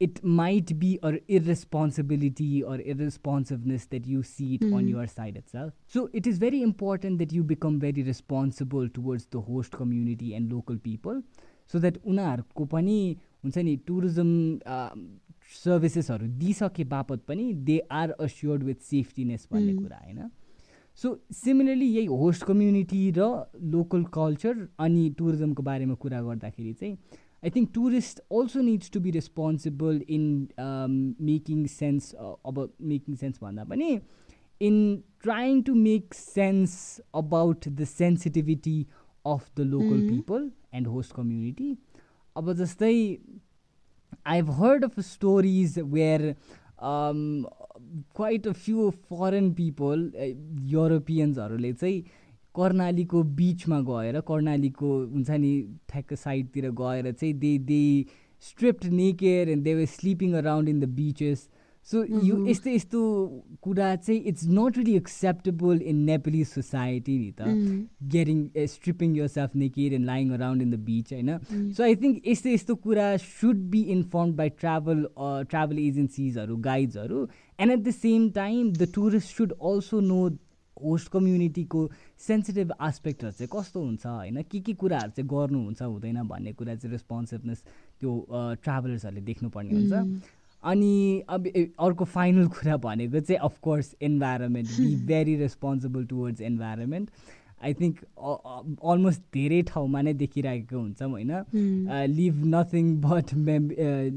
it 0.00 0.18
might 0.24 0.72
be 0.82 0.94
or 1.04 1.18
irresponsibility 1.38 2.60
or 2.72 2.80
irresponsiveness 2.80 3.86
that 3.90 4.06
you 4.08 4.22
see 4.28 4.52
it 4.54 4.62
on 4.64 4.88
your 4.88 5.06
side 5.06 5.36
itself 5.48 5.72
so 5.94 6.08
it 6.14 6.26
is 6.26 6.40
very 6.40 6.62
important 6.62 7.18
that 7.18 7.32
you 7.32 7.44
become 7.50 7.78
very 7.80 8.02
responsible 8.02 8.88
towards 8.94 9.28
the 9.32 9.44
host 9.48 9.74
community 9.74 10.30
and 10.32 10.50
local 10.50 10.76
people 10.84 11.22
so 11.72 11.80
that 11.80 11.98
उनीहरूको 12.04 12.64
पनि 12.76 12.98
हुन्छ 13.44 13.58
नि 13.58 13.76
tourism 13.86 14.28
सर्भिसेसहरू 15.54 16.26
दिइसके 16.40 16.84
बापत 16.90 17.22
पनि 17.28 17.52
they 17.68 17.78
are 18.00 18.10
assured 18.20 18.62
with 18.62 18.82
safetiness 18.90 19.48
भन्ने 19.52 19.74
कुरा 19.74 19.96
होइन? 20.04 20.30
सो 21.00 21.14
सिमिलरली 21.34 21.86
यही 21.86 22.06
होस्ट 22.22 22.44
कम्युनिटी 22.44 23.00
र 23.18 23.26
लोकल 23.74 24.04
कल्चर 24.14 24.66
अनि 24.86 25.08
टुरिज्मको 25.18 25.62
बारेमा 25.62 25.94
कुरा 26.04 26.20
गर्दाखेरि 26.22 26.72
चाहिँ 26.80 26.96
I 27.44 27.50
think 27.50 27.70
tourist 27.74 28.20
also 28.38 28.60
needs 28.62 28.90
to 28.94 29.00
be 29.00 29.10
responsible 29.10 30.00
in 30.16 30.24
making 31.28 31.66
sense 31.74 32.14
अब 32.22 32.64
मेकिङ 32.94 33.20
सेन्स 33.22 33.42
भन्दा 33.42 33.64
पनि 33.74 33.90
in 34.60 34.80
trying 35.22 35.62
to 35.68 35.74
make 35.82 36.14
sense 36.14 36.74
about 37.22 37.68
the 37.68 37.84
sensitivity 37.92 38.78
of 39.24 39.50
the 39.56 39.70
local 39.76 40.08
people 40.08 40.50
and 40.74 40.86
host 40.96 41.14
community 41.14 41.76
अब 42.36 42.52
जस्तै 42.58 42.96
I've 44.26 44.48
heard 44.54 44.84
of 44.84 45.02
stories 45.04 45.76
where 45.78 46.36
um, 46.80 47.46
quite 48.14 48.46
a 48.46 48.54
few 48.54 48.90
foreign 49.08 49.54
people, 49.54 50.08
uh, 50.16 50.32
युरोपियन्सहरूले 50.72 51.72
चाहिँ 51.72 52.02
कर्णालीको 52.54 53.22
बिचमा 53.38 53.80
गएर 53.88 54.20
कर्णालीको 54.28 54.90
हुन्छ 55.12 55.30
नि 55.30 55.52
ठ्याक्क 55.88 56.14
साइडतिर 56.14 56.70
गएर 56.82 57.12
चाहिँ 57.12 57.34
they 57.38 57.56
they 57.70 57.82
stripped 58.44 58.84
naked 58.92 59.48
and 59.48 59.64
they 59.64 59.74
were 59.74 59.84
sleeping 59.96 60.32
around 60.42 60.68
in 60.68 60.80
the 60.80 60.88
beaches 60.96 61.48
so 61.88 62.02
यो 62.04 62.36
यस्तो 62.46 62.70
यस्तो 62.70 63.00
कुरा 63.62 63.94
चाहिँ 63.96 64.20
it's 64.30 64.46
not 64.48 64.78
really 64.78 64.94
acceptable 64.96 65.80
in 65.82 65.96
Nepali 66.04 66.42
society 66.44 67.16
नि 67.18 67.30
त 67.38 67.46
getting 68.14 68.66
stripping 68.72 69.16
yourself 69.26 69.56
naked 69.56 69.92
and 69.92 70.06
lying 70.06 70.30
around 70.30 70.62
in 70.62 70.70
the 70.70 70.78
beach 70.88 71.12
होइन? 71.12 71.38
सो 71.72 71.82
आई 71.82 71.96
थिङ्क 72.02 72.28
यस्तो 72.28 72.48
यस्तो 72.50 72.74
कुरा 72.84 73.16
should 73.16 73.62
be 73.70 73.82
inform 73.96 74.32
by 74.36 74.48
travel 74.60 75.06
travel 75.50 75.78
एजेन्सिजहरू 75.78 76.56
गाइड्सहरू 76.68 77.26
and 77.60 77.72
at 77.72 77.78
the 77.78 77.90
same 77.90 78.30
time 78.30 78.72
the 78.72 78.88
tourist 78.94 79.36
should 79.36 79.52
also 79.52 80.00
know 80.00 80.20
host 80.76 81.08
कम्युनिटीको 81.12 81.80
sensitive 82.26 82.72
आस्पेक्टहरू 82.80 83.32
चाहिँ 83.32 83.48
कस्तो 83.52 83.80
हुन्छ 83.80 84.06
होइन? 84.06 84.42
के 84.42 84.60
के 84.60 84.72
कुराहरू 84.74 85.10
चाहिँ 85.10 85.28
गर्नुहुन्छ 85.28 85.82
हुँदैन 85.82 86.22
भन्ने 86.28 86.52
कुरा 86.52 86.74
चाहिँ 86.74 86.92
रेस्पोन्सिभनेस 86.92 87.62
त्यो 88.00 88.12
ट्राभलर्सहरूले 88.62 89.20
देख्नुपर्ने 89.20 89.74
हुन्छ। 89.74 90.22
अनि 90.62 91.24
अब 91.28 91.46
अर्को 91.80 92.04
फाइनल 92.04 92.46
कुरा 92.56 92.76
भनेको 92.76 93.20
चाहिँ 93.20 93.38
of course 93.44 93.94
environment 94.02 94.68
be 94.70 94.94
very 95.06 95.36
responsible 95.36 96.04
towards 96.06 96.40
environment 96.40 97.10
I 97.60 97.74
think 97.74 97.98
almost 98.92 99.22
धेरै 99.34 99.60
ठाउँमा 99.70 100.02
नै 100.02 100.14
देखिरहेको 100.22 100.78
हुन्छौँ 100.78 101.10
होइन? 101.10 101.32
Leave 102.14 102.42
nothing 102.54 102.90
but 103.02 103.34
ma'am 103.48 103.68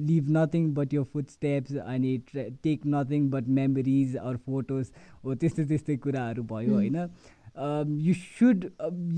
leave 0.09 0.31
nothing 0.37 0.73
but 0.73 0.93
यो 0.93 1.03
फुड 1.13 1.27
स्टेप्स 1.29 1.75
अनि 1.85 2.17
take 2.37 2.87
nothing 2.95 3.29
but 3.29 3.47
memories 3.59 4.15
or 4.23 4.37
photos 4.45 4.91
हो 5.23 5.35
त्यस्तै 5.35 5.65
त्यस्तै 5.65 5.97
कुराहरू 6.07 6.43
भयो 6.53 6.73
होइन? 6.73 6.97
You 8.07 8.13
should 8.21 8.65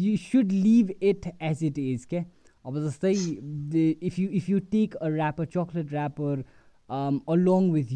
you 0.01 0.17
should 0.25 0.51
leave 0.67 0.91
it 1.01 1.31
as 1.41 1.63
it 1.63 1.79
is 1.79 2.05
क्या? 2.05 2.25
अब 2.65 2.83
जस्तै 2.87 3.13
if 3.13 4.19
you 4.19 4.29
if 4.41 4.49
you 4.49 4.59
take 4.71 4.95
a 4.95 5.09
wrapper 5.09 5.45
chocolate 5.57 5.93
wrapper 5.93 6.45
um, 6.89 7.21
along 7.27 7.71
with 7.71 7.91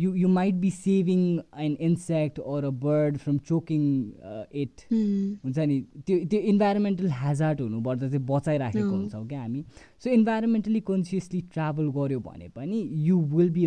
you 0.00 0.10
you 0.22 0.28
might 0.34 0.58
be 0.60 0.70
saving 0.74 1.24
an 1.64 1.74
insect 1.88 2.38
or 2.52 2.58
a 2.64 2.70
bird 2.84 3.20
from 3.22 3.38
choking 3.50 3.86
uh, 4.32 4.44
it. 4.64 4.86
हुन्छ 4.90 5.58
नि 5.58 5.80
त्यो 6.06 6.18
त्यो 6.30 6.40
environmental 6.52 7.08
ह्याजार्ड 7.20 7.60
हुनुपर्दा 7.60 8.08
चाहिँ 8.08 8.24
बचाइराखेको 8.26 8.90
हुन्छौँ 8.90 9.26
क्या 9.28 9.40
हामी। 9.40 9.64
सो 10.04 10.10
इन्भाइरोमेन्टली 10.10 10.80
कन्सियसली 10.92 11.40
ट्राभल 11.52 11.90
गऱ्यो 11.98 12.20
भने 12.30 12.48
पनि 12.56 12.78
you 13.08 13.20
will 13.34 13.50
be 13.58 13.66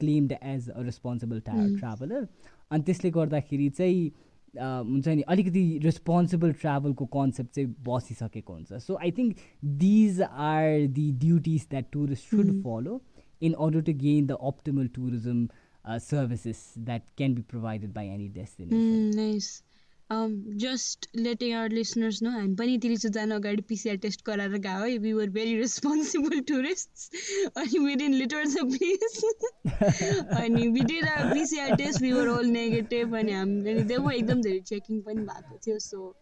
claimed 0.00 0.32
as 0.42 0.68
a 0.70 0.82
responsible 0.82 1.40
traveller 1.48 2.28
अनि 2.70 2.82
त्यसले 2.82 3.10
गर्दाखेरि 3.10 3.68
चाहिँ 3.78 4.12
हुन्छ 4.54 5.08
नि 5.08 5.22
अलिकति 5.32 5.62
रेस्पोन्सिबल 5.84 6.52
ट्राभलको 6.60 7.04
कन्सेप्ट 7.14 7.54
चाहिँ 7.54 7.74
बसिसकेको 7.88 8.52
हुन्छ। 8.52 8.72
So 8.86 8.94
I 8.96 9.10
think 9.16 9.36
these 9.80 10.20
are 10.22 10.86
the 10.98 11.10
duties 11.24 11.66
that 11.70 11.90
tourist 11.92 12.30
should 12.30 12.52
follow 12.62 13.00
in 13.43 13.55
order 13.55 13.81
to 13.81 13.93
gain 13.93 14.27
the 14.27 14.37
optimal 14.37 14.93
tourism 14.93 15.49
uh, 15.85 15.99
services 15.99 16.73
that 16.77 17.03
can 17.15 17.33
be 17.33 17.41
provided 17.41 17.93
by 17.93 18.05
any 18.05 18.27
destination. 18.27 18.79
Mm, 18.79 19.15
nice. 19.15 19.63
Um, 20.11 20.43
just 20.57 21.07
letting 21.13 21.53
our 21.53 21.69
listeners 21.69 22.19
know, 22.21 22.31
हामी 22.31 22.55
पनि 22.59 22.77
तिरिचो 22.83 23.09
जानु 23.17 23.35
अगाडि 23.35 23.61
PCR 23.71 23.97
test 24.05 24.23
गराएर 24.25 24.57
गयो 24.63 24.83
है 24.83 24.97
we 25.03 25.11
were 25.13 25.29
very 25.35 25.55
responsible 25.57 26.39
tourist 26.51 27.57
अनि 27.63 27.79
we 27.85 27.95
didn't 28.01 28.13
litter 28.21 28.45
the 28.53 28.65
place 28.71 29.21
अनि 30.39 30.67
we 30.67 30.81
did 30.93 31.05
our 31.09 31.33
PCR 31.33 31.75
test 31.83 32.01
we 32.01 32.11
were 32.13 32.27
all 32.37 32.49
negative 32.55 33.15
अनि 33.19 33.31
हामी 33.31 33.83
देऊ 33.93 34.09
एकदम 34.09 34.41
धेरै 34.47 34.59
चेकिङ 34.71 35.01
पनि 35.09 35.27
भएको 35.29 35.59
थियो 35.67 35.77
so 35.85 36.13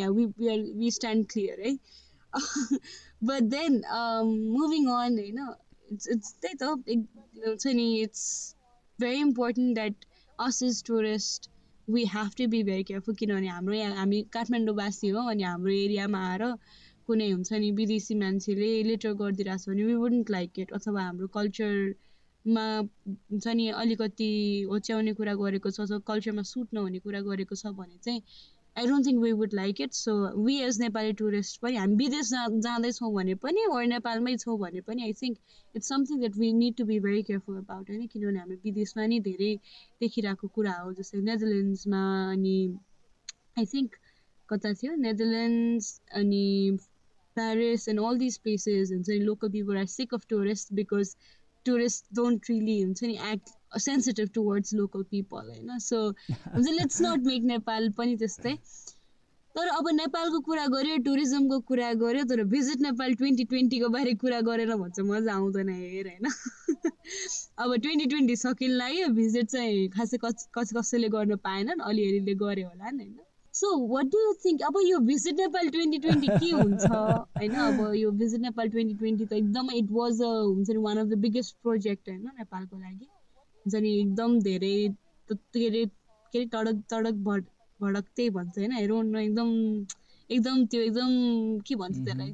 yeah 0.00 0.08
we 0.16 0.26
we 0.40 0.48
are 0.54 0.64
we 0.80 0.90
stand 1.00 1.26
clear 1.32 1.60
है 1.66 1.76
but 3.22 3.50
then 3.50 3.82
um, 3.90 4.32
moving 4.48 4.88
on 4.88 5.18
It's 5.93 6.07
it's 6.13 6.29
त्यही 6.43 6.55
त 6.59 6.63
हुन्छ 7.45 7.71
नि 7.77 7.85
it's 8.03 8.21
very 8.99 9.19
important 9.23 9.75
that 9.79 10.05
us 10.39 10.57
as 10.67 10.77
tourists 10.89 11.49
we 11.87 12.03
have 12.11 12.31
to 12.35 12.45
be 12.53 12.61
very 12.69 12.85
careful. 12.91 13.15
किनभने 13.21 13.47
हाम्रो 13.55 13.73
यहाँ 13.75 13.95
हामी 13.97 14.21
काठमाडौँवासी 14.35 15.09
हो 15.15 15.21
अनि 15.31 15.43
हाम्रो 15.43 15.71
एरियामा 15.79 16.19
आएर 16.29 16.43
कुनै 17.07 17.29
हुन्छ 17.31 17.59
नि 17.63 17.71
विदेशी 17.79 18.15
मान्छेले 18.23 18.69
लिटर 18.89 19.13
गरिदिइरहेको 19.23 19.63
छ 19.63 19.69
भने 19.73 19.83
वी 19.89 19.95
वुडन्ट 20.03 20.29
लाइक 20.37 20.59
इट 20.65 20.71
अथवा 20.79 21.03
हाम्रो 21.07 21.27
कल्चरमा 21.37 22.65
हुन्छ 23.31 23.47
नि 23.59 23.67
अलिकति 23.83 24.31
होच्याउने 24.71 25.13
कुरा 25.19 25.33
गरेको 25.43 25.71
छ 25.75 25.87
अथवा 25.87 25.99
कल्चरमा 26.13 26.43
सुट 26.53 26.79
नहुने 26.79 26.99
कुरा 27.09 27.21
गरेको 27.29 27.55
छ 27.63 27.75
भने 27.81 27.97
चाहिँ 28.07 28.21
I 28.75 28.87
don't 28.87 29.05
think 29.05 29.21
we 29.23 29.31
would 29.33 29.53
like 29.53 29.81
it 29.81 29.93
so 29.93 30.13
we 30.43 30.55
as 30.61 30.79
Nepali 30.81 31.13
tourist 31.13 31.59
पनि 31.61 31.75
हामी 31.77 31.95
विदेश 31.95 32.29
जा 32.29 32.45
जाँदैछौँ 32.59 33.13
भने 33.13 33.35
पनि 33.43 33.65
वर 33.67 33.85
नेपालमै 33.87 34.35
छौँ 34.37 34.57
भने 34.59 34.81
पनि 34.81 35.03
I 35.03 35.13
think 35.13 35.37
it's 35.75 35.89
something 35.89 36.19
that 36.19 36.37
we 36.37 36.51
need 36.53 36.77
to 36.77 36.85
be 36.85 36.99
very 36.99 37.23
careful 37.23 37.57
about 37.57 37.89
होइन 37.89 38.07
किनभने 38.07 38.39
हामी 38.39 38.55
विदेशमा 38.63 39.05
नि 39.07 39.19
धेरै 39.27 39.51
देखिरहेको 40.01 40.47
कुरा 40.55 40.77
हो 40.77 40.93
जस्तै 40.93 41.21
नेदरल्यान्ड्समा 41.23 42.05
अनि 42.31 42.55
आई 43.57 43.65
थिङ्क 43.65 43.95
कता 44.49 44.73
थियो? 44.73 44.95
नेदरल्यान्ड्स 45.01 45.89
अनि 46.13 46.45
Paris 47.37 47.87
and 47.89 48.01
all 48.01 48.17
this 48.17 48.37
places 48.37 48.91
हुन्छ 48.91 49.09
नि? 49.09 49.19
Local 49.19 49.49
people 49.49 49.77
are 49.77 49.85
sick 49.93 50.13
of 50.13 50.25
tourist 50.29 50.73
because 50.73 51.15
tourist 51.65 52.13
don't 52.15 52.49
really 52.49 52.81
हुन्छ 52.81 53.03
नि 53.03 53.17
act 53.31 53.53
sensitive 53.79 54.29
towards 54.33 54.73
local 54.73 55.03
people 55.03 55.49
होइन? 55.49 55.77
सो 55.79 56.09
हुन्छ 56.31 56.69
लेट्स 56.69 57.01
नट 57.01 57.25
मेक 57.25 57.43
नेपाल 57.43 57.89
पनि 57.89 58.15
त्यस्तै। 58.17 58.57
तर 59.55 59.67
अब 59.67 59.87
नेपालको 59.89 60.39
कुरा 60.39 60.65
गऱ्यो 60.67 60.97
टुरिज्मको 60.97 61.59
कुरा 61.59 61.93
गऱ्यो 61.93 62.23
तर 62.23 62.43
भिजिट 62.43 62.81
नेपाल 62.81 63.13
ट्वेन्टी 63.13 63.43
ट्वेन्टीको 63.43 63.89
बारे 63.89 64.13
कुरा 64.13 64.41
गरेर 64.41 64.75
भन्छ 64.75 64.99
मजा 64.99 65.33
आउँदैन 65.33 65.69
हेर 65.69 66.07
होइन? 66.07 66.25
अब 67.57 67.75
ट्वेन्टी 67.75 68.05
ट्वेन्टी 68.05 68.35
सकिन 68.35 68.71
लाग्यो 68.71 69.07
भिजिट 69.07 69.47
चाहिँ 69.47 69.89
खासै 69.89 70.17
कस 70.17 70.47
कस 70.53 70.73
कसैले 70.77 71.09
गर्न 71.09 71.35
पाएनन् 71.35 71.79
अलिअलिले 71.81 72.33
गऱ्यो 72.33 72.67
होला 72.67 72.89
नि 72.89 73.03
होइन? 73.03 73.19
So 73.53 73.87
what 73.87 74.05
do 74.05 74.19
you 74.19 74.33
think 74.45 74.61
अब 74.61 74.77
यो 74.85 74.99
भिजिट 74.99 75.35
नेपाल 75.35 75.69
ट्वेन्टी 75.69 75.97
ट्वेन्टी 75.97 76.27
के 76.27 76.51
हुन्छ 76.51 76.85
होइन? 76.85 77.55
अब 77.55 77.93
यो 77.95 78.11
भिजिट 78.11 78.41
नेपाल 78.41 78.69
ट्वेन्टी 78.69 78.95
ट्वेन्टी 78.95 79.25
त 79.25 79.33
एकदमै 79.33 79.75
इट 79.77 79.91
वाज 79.91 80.21
अ 80.21 80.31
हुन्छ 80.31 80.69
नि 80.69 80.77
one 80.77 80.97
of 80.97 81.07
the 81.07 81.13
biggest 81.13 81.55
project 81.63 82.09
होइन 82.09 82.23
नेपालको 82.23 82.79
लागि। 82.79 83.07
हुन्छ 83.65 83.81
नि 83.83 83.95
एकदम 83.99 84.39
धेरै 84.41 84.75
के 85.29 85.65
अरे 85.67 85.85
के 86.33 86.39
अरे 86.39 86.45
तडक 86.53 86.83
तडक 86.89 87.23
भड 87.25 87.45
भडक 87.79 88.05
त्यही 88.15 88.29
भन्छ 88.29 88.57
होइन 88.57 88.71
हेरौँ 88.71 89.01
एकदम 89.21 89.49
एकदम 90.29 90.65
त्यो 90.65 90.81
एकदम 90.81 91.59
के 91.67 91.75
भन्छ 91.75 91.97
त्यसलाई 91.97 92.33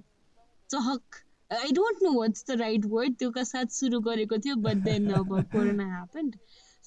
चहक 0.69 1.23
I 1.51 1.71
don't 1.71 2.03
know 2.03 2.11
what's 2.13 2.45
the 2.47 2.59
right 2.59 2.85
word 2.85 3.15
त्यो 3.19 3.43
साथ 3.45 3.75
सुरु 3.75 3.99
गरेको 4.07 4.37
थियो 4.45 4.55
बट 4.63 4.83
देन 4.87 5.09
अब 5.19 5.35
corona 5.51 5.85
happened 5.91 6.35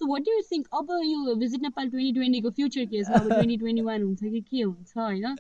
so 0.01 0.07
what 0.07 0.29
you 0.29 0.41
think 0.51 0.69
अब 0.75 0.91
यो 1.05 1.35
भिजिट 1.37 1.63
नेपाल 1.63 1.89
ट्वेन्टी 1.91 2.13
ट्वेन्टीको 2.13 2.51
फ्युचर 2.59 2.85
के 2.93 3.03
छ 3.05 3.21
अब 3.21 3.29
ट्वेन्टी 3.29 3.57
ट्वेन्टी 3.57 3.83
वान 3.89 4.03
हुन्छ 4.03 4.21
कि 4.25 4.41
के 4.51 4.63
हुन्छ 4.63 4.97
होइन? 4.97 5.37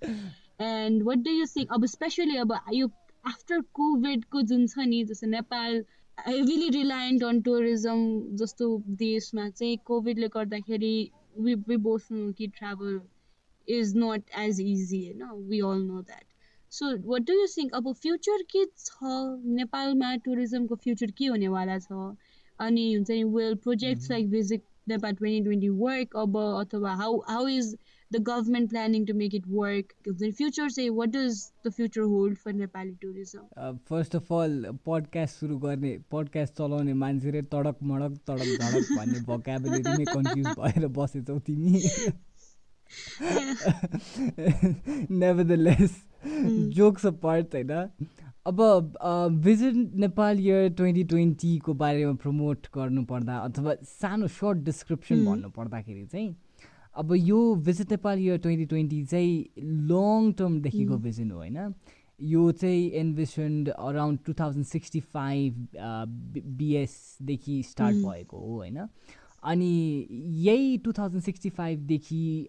And 0.63 1.03
what 1.03 1.19
do 1.29 1.31
you 1.31 1.47
think 1.57 1.73
अब 1.73 1.87
स्पेसली 1.95 2.37
अब 2.37 2.53
यो 2.75 2.91
आफ्टर 3.25 3.61
कोभिडको 3.79 4.43
जुन 4.51 4.67
छ 4.67 4.87
नि 4.93 5.03
जस्तो 5.05 5.27
Nepal 5.37 5.83
heavily 6.27 6.69
reliant 6.69 7.25
on 7.25 7.41
tourism 7.41 8.37
जस्तो 8.37 8.67
देशमा 8.99 9.49
चाहिँ 9.51 9.77
कोभिडले 9.85 10.29
गर्दाखेरि 10.29 11.11
वि 11.39 11.55
वि 11.55 11.77
बोस्नु 11.77 12.33
कि 12.33 12.47
travel 12.47 13.01
is 13.69 13.93
not 13.97 14.31
as 14.39 14.61
easy 14.61 15.01
होइन 15.07 15.23
we 15.49 15.61
all 15.61 15.83
know 15.83 16.01
that 16.03 16.25
so 16.73 16.91
what 17.11 17.23
do 17.23 17.33
you 17.33 17.47
think 17.47 17.75
अब 17.75 17.93
फ्युचर 17.93 18.43
के 18.43 18.65
छ 18.79 19.13
नेपालमा 19.59 20.15
टुरिज्मको 20.17 20.75
फ्युचर 20.77 21.11
के 21.11 21.27
हुनेवाला 21.27 21.79
छ? 21.79 21.93
अनि 22.59 22.93
हुन्छ 22.95 23.11
नि 23.11 23.25
well 23.25 23.55
projects 23.55 24.11
like 24.11 24.31
visit 24.31 24.63
Nepal 24.89 25.13
twenty 25.13 25.41
twenty 25.45 25.69
work 25.69 26.17
अब 26.17 26.39
अथवा 26.61 26.95
how 26.95 27.19
how 27.29 27.49
is 27.49 27.77
the 28.11 28.21
government 28.21 28.71
planning 28.71 29.07
to 29.07 29.15
make 29.15 29.35
it 29.35 29.47
work? 29.47 29.95
The 30.05 30.31
future 30.33 30.69
say 30.69 30.91
what 30.91 31.11
does 31.13 31.53
the 31.63 31.71
future 31.71 32.07
hold 32.07 32.39
for 32.39 32.53
Nepali 32.53 32.95
tourism? 33.01 33.43
First 33.91 34.17
of 34.17 34.33
all 34.33 34.65
podcast 34.87 35.41
सुरु 35.41 35.59
गर्ने 35.59 35.97
podcast 36.13 36.55
चलाउने 36.59 36.95
मान्छेले 37.03 37.43
तडक 37.55 37.83
मडक 37.93 38.17
तडक 38.31 38.49
धडक 38.63 38.93
भन्ने 38.99 39.21
भोकाबुलेरीमै 39.31 40.05
कन्फ्युज 40.13 40.49
भएर 40.59 40.87
बसेछौ 40.99 41.39
तिमी 41.49 41.83
never 45.23 45.43
the 45.45 45.61
lace 45.69 46.03
jokes 46.77 47.07
a 47.07 47.11
part 47.25 47.55
होइन 47.55 47.73
अब 48.47 48.61
भिजिट 49.45 49.75
नेपाल 50.03 50.39
इयर 50.41 50.69
ट्वेन्टी 50.77 51.05
ट्वेन्टीको 51.15 51.75
बारेमा 51.83 52.13
प्रमोट 52.23 52.67
गर्नुपर्दा 52.75 53.37
अथवा 53.49 53.75
सानो 53.97 54.29
सर्ट 54.37 54.65
डिस्क्रिप्सन 54.69 55.25
भन्नुपर्दाखेरि 55.25 56.07
चाहिँ 56.07 56.31
अब 56.97 57.15
यो 57.15 57.55
भिजिट 57.67 57.91
नेपाल 57.91 58.19
यो 58.19 58.37
ट्वेन्टी 58.37 58.65
ट्वेन्टी 58.67 59.05
चाहिँ 59.05 59.63
लङ 59.91 60.33
टर्मदेखिको 60.39 60.97
भिजन 60.99 61.31
हो 61.31 61.37
होइन? 61.37 61.75
यो 62.21 62.51
चाहिँ 62.53 62.91
envisioned 63.01 63.69
around 63.69 64.19
two 64.27 64.33
thousand 64.41 64.67
sixty 64.67 65.01
five 65.01 65.67
बिएसदेखि 66.59 67.63
start 67.63 67.97
भएको 67.97 68.39
हो 68.39 68.57
होइन? 68.57 68.87
अनि 69.43 70.07
यही 70.45 70.77
टु 70.85 70.93
थाउजन्ड 70.93 71.23
सिक्सटी 71.23 71.51
फाइभदेखि 71.51 72.49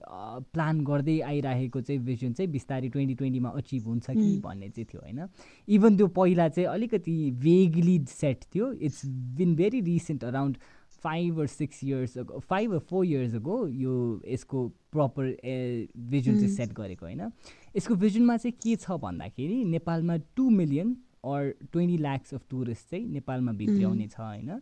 प्लान 0.54 0.84
गर्दै 0.86 1.20
आइरहेको 1.22 1.82
चाहिँ 1.82 2.02
भिजन 2.06 2.34
चाहिँ 2.34 2.52
बिस्तारै 2.52 2.90
ट्वेन्टी 2.90 3.16
ट्वेन्टीमा 3.16 3.50
अचिभ 3.50 3.88
हुन्छ 3.88 4.10
कि 4.10 4.38
भन्ने 4.44 4.70
चाहिँ 4.70 4.86
थियो 4.86 5.02
होइन? 5.02 5.28
इभन 5.68 5.98
त्यो 5.98 6.08
पहिला 6.20 6.50
चाहिँ 6.50 6.68
अलिकति 6.70 7.32
भेगली 7.32 8.00
सेट 8.10 8.44
थियो. 8.56 8.72
It's 8.74 9.06
been 9.38 9.56
very 9.56 9.82
recent 9.82 10.24
around 10.24 10.58
five 11.04 11.40
or 11.40 11.48
six 11.48 11.84
years 11.84 12.18
ago 12.18 12.40
five 12.50 12.74
or 12.74 12.80
four 12.90 13.06
years 13.06 13.36
ago 13.36 13.58
यो 13.68 13.94
यसको 14.28 14.68
प्रपर 14.92 15.24
भिजन 16.10 16.40
चाहिँ 16.40 16.56
सेट 16.56 16.74
गरेको 16.74 17.06
होइन। 17.06 17.32
यसको 17.78 17.96
भिजनमा 17.96 18.38
चाहिँ 18.38 18.58
के 18.64 18.76
छ 18.76 19.00
भन्दाखेरि 19.04 19.64
नेपालमा 19.68 20.18
two 20.36 20.50
million 20.50 20.98
or 21.26 21.54
twenty 21.72 21.98
lakhs 21.98 22.34
of 22.34 22.42
tourist 22.50 22.90
चाहिँ 22.90 23.06
नेपालमा 23.08 23.52
भित्र्याउने 23.54 24.08
छ 24.08 24.20
होइन। 24.20 24.62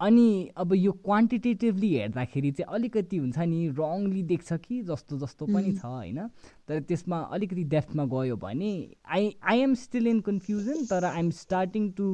अनि 0.00 0.50
अब 0.56 0.72
यो 0.74 0.92
क्वान्टिटेटिभली 1.04 1.88
हेर्दाखेरि 1.94 2.50
चाहिँ 2.50 2.74
अलिकति 2.74 3.16
हुन्छ 3.16 3.38
नि 3.38 3.68
रङली 3.78 4.22
देख्छ 4.30 4.52
कि 4.64 4.80
जस्तो 4.82 5.18
जस्तो 5.18 5.46
पनि 5.46 5.72
छ 5.72 5.84
होइन। 5.84 6.28
तर 6.68 6.80
त्यसमा 6.88 7.18
अलिकति 7.36 7.64
डेफ्थमा 7.74 8.04
गयो 8.14 8.36
भने 8.36 8.72
I 9.04 9.30
I 9.44 9.60
am 9.60 9.74
still 9.82 10.06
in 10.06 10.20
confusion 10.28 10.84
तर 10.90 11.04
आइ 11.04 11.18
एम 11.18 11.30
स्टार्टिङ 11.36 11.90
टु 11.92 12.08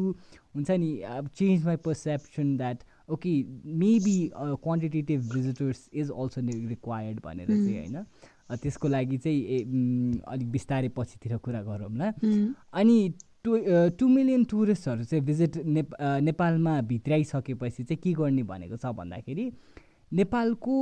हुन्छ 0.57 0.71
नि 0.71 0.91
change 1.37 1.65
my 1.67 1.77
perception 1.87 2.57
that 2.57 2.83
okay 3.09 3.33
maybe 3.79 4.19
quantitative 4.37 5.21
visitors 5.33 5.89
is 5.93 6.11
also 6.11 6.41
required 6.69 7.21
भनेर 7.25 7.47
चाहिँ 7.47 7.77
होइन 7.79 8.05
त्यसको 8.57 8.89
लागि 8.89 9.19
चाहिँ 9.19 10.21
अलिक 10.29 10.51
बिस्तारै 10.53 10.89
पछितिर 10.97 11.37
कुरा 11.39 11.63
गरौँला 11.63 12.13
अनि 12.73 12.99
टु 13.45 13.57
टु 13.99 14.09
मिलियन 14.09 14.45
टुरिस्टहरू 14.45 15.05
चाहिँ 15.05 15.25
भिजिट 15.25 15.57
नेप 15.57 15.95
नेपालमा 16.23 16.81
भित्राइसकेपछि 16.93 17.85
चाहिँ 17.85 18.01
के 18.03 18.13
गर्ने 18.13 18.43
भनेको 18.43 18.77
छ 18.77 18.95
भन्दाखेरि 18.97 19.51
नेपालको 20.13 20.77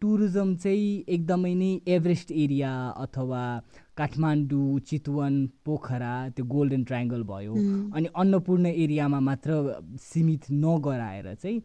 टुरिज्म 0.00 0.54
चाहिँ 0.56 1.04
एकदमै 1.08 1.54
नै 1.54 1.70
एभरेस्ट 1.88 2.32
एरिया 2.44 2.70
अथवा 3.02 3.42
काठमाडौँ 3.96 4.78
चितवन 4.88 5.36
पोखरा 5.64 6.14
त्यो 6.36 6.44
गोल्डन 6.46 6.82
ट्राइङ्गल 6.84 7.22
भयो 7.28 7.54
अनि 7.94 8.08
अन्नपूर्ण 8.14 8.72
एरियामा 8.86 9.20
मात्र 9.28 9.58
सीमित 10.06 10.50
नगराएर 10.64 11.34
चाहिँ 11.34 11.60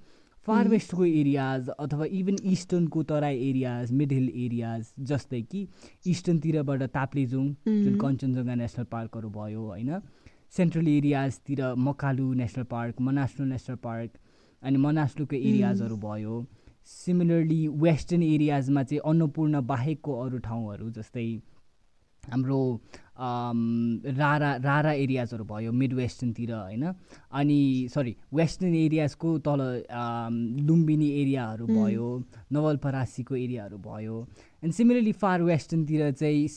फार 0.48 0.68
वेस्टको 0.68 1.06
एरियाज 1.06 1.70
अथवा 1.80 2.06
even 2.20 2.38
इस्टर्नको 2.52 3.04
Terai 3.10 3.40
areas 3.48 3.92
mid 4.02 4.12
hill 4.12 4.30
areas 4.44 4.94
जस्तै 5.10 5.42
कि 5.52 5.66
इस्टर्नतिरबाट 6.14 6.84
ताप्लेजुङ 6.94 7.50
जुन 7.66 7.98
कञ्चनजङ्घा 8.04 8.56
नेसनल 8.62 8.86
पार्कहरू 8.94 9.30
भयो 9.32 9.66
होइन? 9.66 9.92
Central 10.58 10.88
एरियाजतिर 10.88 11.74
Makalu 11.88 12.34
national 12.44 12.70
park 12.70 13.02
Manaslu 13.10 13.46
national 13.48 13.82
park 13.84 14.12
अनि 14.62 14.78
मनास्लुको 14.86 15.36
एरियाजहरू 15.42 15.98
भयो। 16.06 16.38
सिमिलरली 16.88 17.68
वेस्टर्न 17.84 18.24
एरियाजमा 18.24 18.84
चाहिँ 18.84 19.02
अन्नपूर्ण 19.06 19.62
बाहेकको 19.68 20.20
अरू 20.24 20.38
ठाउँहरू 20.48 20.90
जस्तै 20.98 21.28
हाम्रो 22.24 22.62
रारा 23.18 24.50
रारा 24.64 24.92
एरियाजहरू 24.94 25.44
भयो 25.44 25.72
मिड 25.72 25.94
वेस्टर्नतिर 25.94 26.52
होइन। 26.54 26.84
अनि 27.32 27.60
सरी 27.94 28.16
वेस्टर्न 28.34 28.76
एरियाजको 28.76 29.38
तल 29.48 29.62
लुम्बिनी 30.68 31.10
एरियाहरू 31.22 31.66
भयो 31.68 32.08
नवलपरासीको 32.54 33.36
एरियाहरू 33.36 33.78
भयो। 33.78 34.16
एन्ड 34.64 34.74
सिमिलरली 34.74 35.12
फार 35.24 35.42
वेस्टर्नतिर 35.44 36.12
चाहिँ 36.14 36.48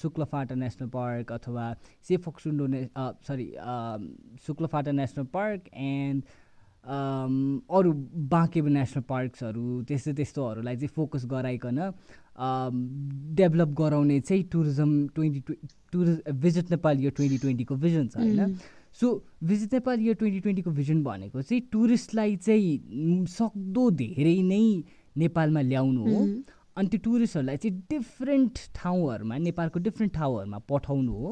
शुक्लफाटा 0.00 0.54
नेसनल 0.54 0.88
पार्क 0.90 1.32
अथवा 1.32 1.66
सेफोक्सुन्डो 2.08 2.66
ने 2.66 2.86
सरी 3.28 3.48
शुक्लफाटा 4.46 4.92
नेसनल 4.92 5.24
पार्क 5.32 5.68
एन्ड 5.74 6.22
अरू 6.84 7.92
बाँके 8.30 8.60
नेसनल 8.60 9.02
पार्क्सहरू 9.08 9.82
त्यस्तो 9.88 10.12
त्यस्तोहरूलाई 10.12 10.76
चाहिँ 10.76 10.88
फोकस 10.96 11.24
गराइकन 11.30 11.78
डेभलप 13.38 13.68
गराउने 13.78 14.20
चाहिँ 14.20 14.42
tourism 14.52 15.06
twenty 15.14 15.40
tourism 15.92 16.22
visit 16.42 16.70
Nepal 16.70 17.00
year 17.00 17.12
twenty 17.16 17.38
ट्वेन्टीको 17.38 17.74
vision 17.76 18.08
छ 18.08 18.16
होइन? 18.16 18.56
So 19.00 19.06
visit 19.44 19.72
Nepal 19.74 20.00
year 20.00 20.14
twenty 20.14 20.40
ट्वेन्टीको 20.40 20.70
vision 20.70 21.02
भनेको 21.02 21.42
चाहिँ 21.42 21.62
टुरिस्टलाई 21.72 22.36
चाहिँ 22.36 23.26
सक्दो 23.30 23.90
धेरै 24.00 24.36
नै 24.42 24.82
नेपालमा 25.16 25.60
ल्याउनु 25.60 26.02
हो। 26.08 26.26
अनि 26.76 26.88
त्यो 26.88 27.00
टुरिस्टहरूलाई 27.04 27.56
चाहिँ 27.56 27.76
डिफ्रेन्ट 27.90 28.58
ठाउँहरूमा 28.74 29.38
नेपालको 29.38 29.78
डिफ्रेन्ट 29.80 30.14
ठाउँहरूमा 30.14 30.58
पठाउनु 30.68 31.12
हो। 31.12 31.30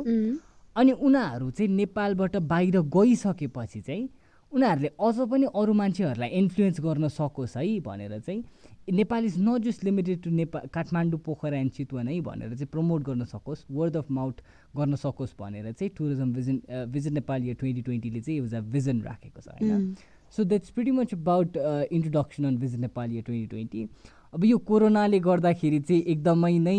अनि 0.76 0.92
उनीहरू 0.92 1.50
चाहिँ 1.50 1.70
नेपालबाट 1.74 2.36
बाहिर 2.36 2.80
गइसकेपछि 2.96 3.80
चाहिँ 3.80 4.08
उनीहरूले 4.52 4.88
अझ 4.98 5.16
पनि 5.30 5.46
अरू 5.54 5.72
मान्छेहरूलाई 5.80 6.28
इन्फ्लुएन्स 6.40 6.80
गर्न 6.80 7.08
सकोस् 7.08 7.56
है 7.56 7.64
भनेर 7.80 8.18
चाहिँ 8.18 8.42
Nepal 8.90 9.24
is 9.24 9.34
not 9.38 9.62
just 9.62 9.84
limited 9.84 10.22
to 10.22 10.30
Nepal 10.30 10.66
Kathmandu 10.74 11.20
Pokhara 11.26 11.56
and 11.58 11.72
Chitwan 11.72 12.08
है 12.08 12.20
भनेर 12.20 12.54
चाहिँ 12.54 12.66
प्रमोट 12.72 13.02
गर्न 13.08 13.24
सकोस् 13.30 13.64
वर्ड 13.70 13.96
अफ 13.96 14.10
माउथ 14.10 14.42
गर्न 14.76 14.96
सकोस् 15.04 15.34
भनेर 15.40 15.72
चाहिँ 15.72 15.90
टुरिज्म 15.96 16.32
भिजन 16.32 16.60
भिजन 16.92 17.12
नेपाल 17.14 17.44
यो 17.44 17.54
ट्वेन्टी 17.60 17.82
ट्वेन्टीले 17.82 18.20
चाहिँ 18.20 18.38
एउटा 18.40 18.60
भिजन 18.74 19.02
राखेको 19.02 19.40
छ 19.40 19.48
होइन? 19.60 19.94
So 20.34 20.44
that's 20.44 20.70
pretty 20.70 20.90
much 20.98 21.14
about 21.14 21.56
introduction 21.92 22.44
on 22.44 22.56
vision 22.58 22.80
Nepal 22.80 23.12
यो 23.12 23.22
ट्वेन्टी 23.22 23.46
ट्वेन्टी 23.46 23.88
अब 24.34 24.44
यो 24.44 24.56
कोरोनाले 24.66 25.18
गर्दाखेरि 25.20 25.78
चाहिँ 25.80 26.02
एकदमै 26.12 26.52
नै 26.66 26.74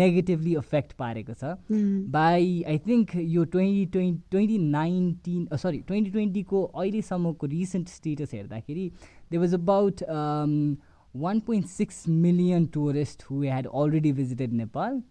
नेगेटिभली 0.00 0.54
अफेक्ट 0.60 0.92
पारेको 0.98 1.34
छ। 1.34 1.52
बाई 2.16 2.48
आई 2.72 2.78
थिङ्क 2.86 3.14
यो 3.34 3.44
twenty 3.52 3.84
twenty 3.94 4.20
twenty 4.30 4.58
nineteen 4.72 5.46
sorry 5.64 5.78
twenty 5.86 6.10
ट्वेन्टीको 6.10 6.62
अहिलेसम्मको 6.64 7.46
रिसेन्ट 7.54 7.88
स्टेटस 7.88 8.34
हेर्दाखेरि 8.34 8.90
they 9.30 9.38
was 9.38 9.54
about 9.54 10.02
one 11.14 11.40
point 11.48 11.66
six 11.72 12.04
million 12.26 12.66
tourist 12.74 13.22
who 13.30 13.42
had 13.42 13.66
already 13.82 14.12
visited 14.20 14.52
Nepal 14.62 15.02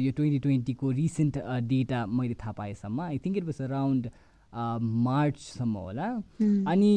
यो 0.00 0.12
ट्वेन्टी 0.16 0.38
ट्वेन्टीको 0.44 0.90
रिसेन्ट 0.98 1.38
डेटा 1.70 2.06
मैले 2.18 2.34
थाहा 2.42 2.52
पाएसम्म 2.58 3.00
I 3.00 3.18
think 3.24 3.36
it 3.36 3.44
was 3.44 3.62
around 3.62 4.10
मार्चसम्म 4.54 5.76
होला। 5.76 6.06
अनि 6.70 6.92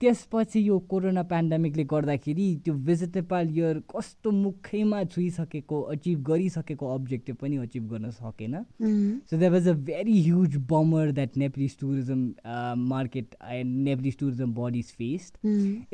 त्यसपछि 0.00 0.60
यो 0.60 0.78
कोरोना 0.88 1.22
पेन्डामिकले 1.24 1.84
गर्दाखेरि 1.90 2.46
त्यो 2.64 2.74
भिजिट 2.86 3.16
नेपाल 3.16 3.48
इयर 3.48 3.80
कस्तो 3.94 4.30
मुखैमा 4.30 5.02
छुइसकेको 5.04 5.80
अचिभ 5.94 6.22
गरिसकेको 6.26 6.94
अब्जेक्टिभ 6.94 7.36
पनि 7.42 7.56
अचिभ 7.56 7.88
गर्न 7.92 8.10
सकेन। 8.10 8.54
So 9.30 9.36
that 9.38 9.52
was 9.52 9.68
a 9.68 9.72
very 9.86 10.20
huge 10.22 10.56
bummer 10.70 11.10
that 11.12 11.36
Nepalese 11.36 11.76
tourism 11.80 12.20
market 12.88 13.34
and 13.50 13.82
Nepalese 13.88 14.18
tourism 14.18 14.52
bodies 14.54 14.92
faced 14.98 15.32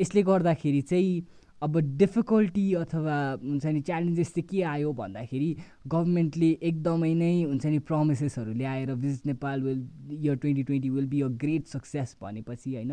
यसले 0.01 0.23
गर्दाखेरि 0.23 0.81
चाहिँ 0.81 1.21
अब 1.63 1.77
डिफिकल्टी 1.97 2.63
अथवा 2.75 3.17
हुन्छ 3.43 3.65
नि 3.65 3.81
च्यालेन्जेस 3.81 4.33
चाहिँ 4.33 4.47
के 4.47 4.61
आयो 4.69 4.91
भन्दाखेरि 4.93 5.49
गभर्मेन्टले 5.93 6.49
एकदमै 6.69 7.13
नै 7.15 7.31
हुन्छ 7.43 7.65
नि 7.65 7.79
प्रमिसेसहरू 7.89 8.53
ल्याएर 8.53 8.93
visit 9.03 9.25
Nepal 9.27 9.61
will 9.63 9.79
year 10.17 10.35
twenty 10.43 10.63
twenty 10.69 10.89
will 10.89 11.07
be 11.13 11.21
a 11.21 11.31
great 11.43 11.73
success 11.75 12.15
भनेपछि 12.21 12.75
होइन 12.75 12.91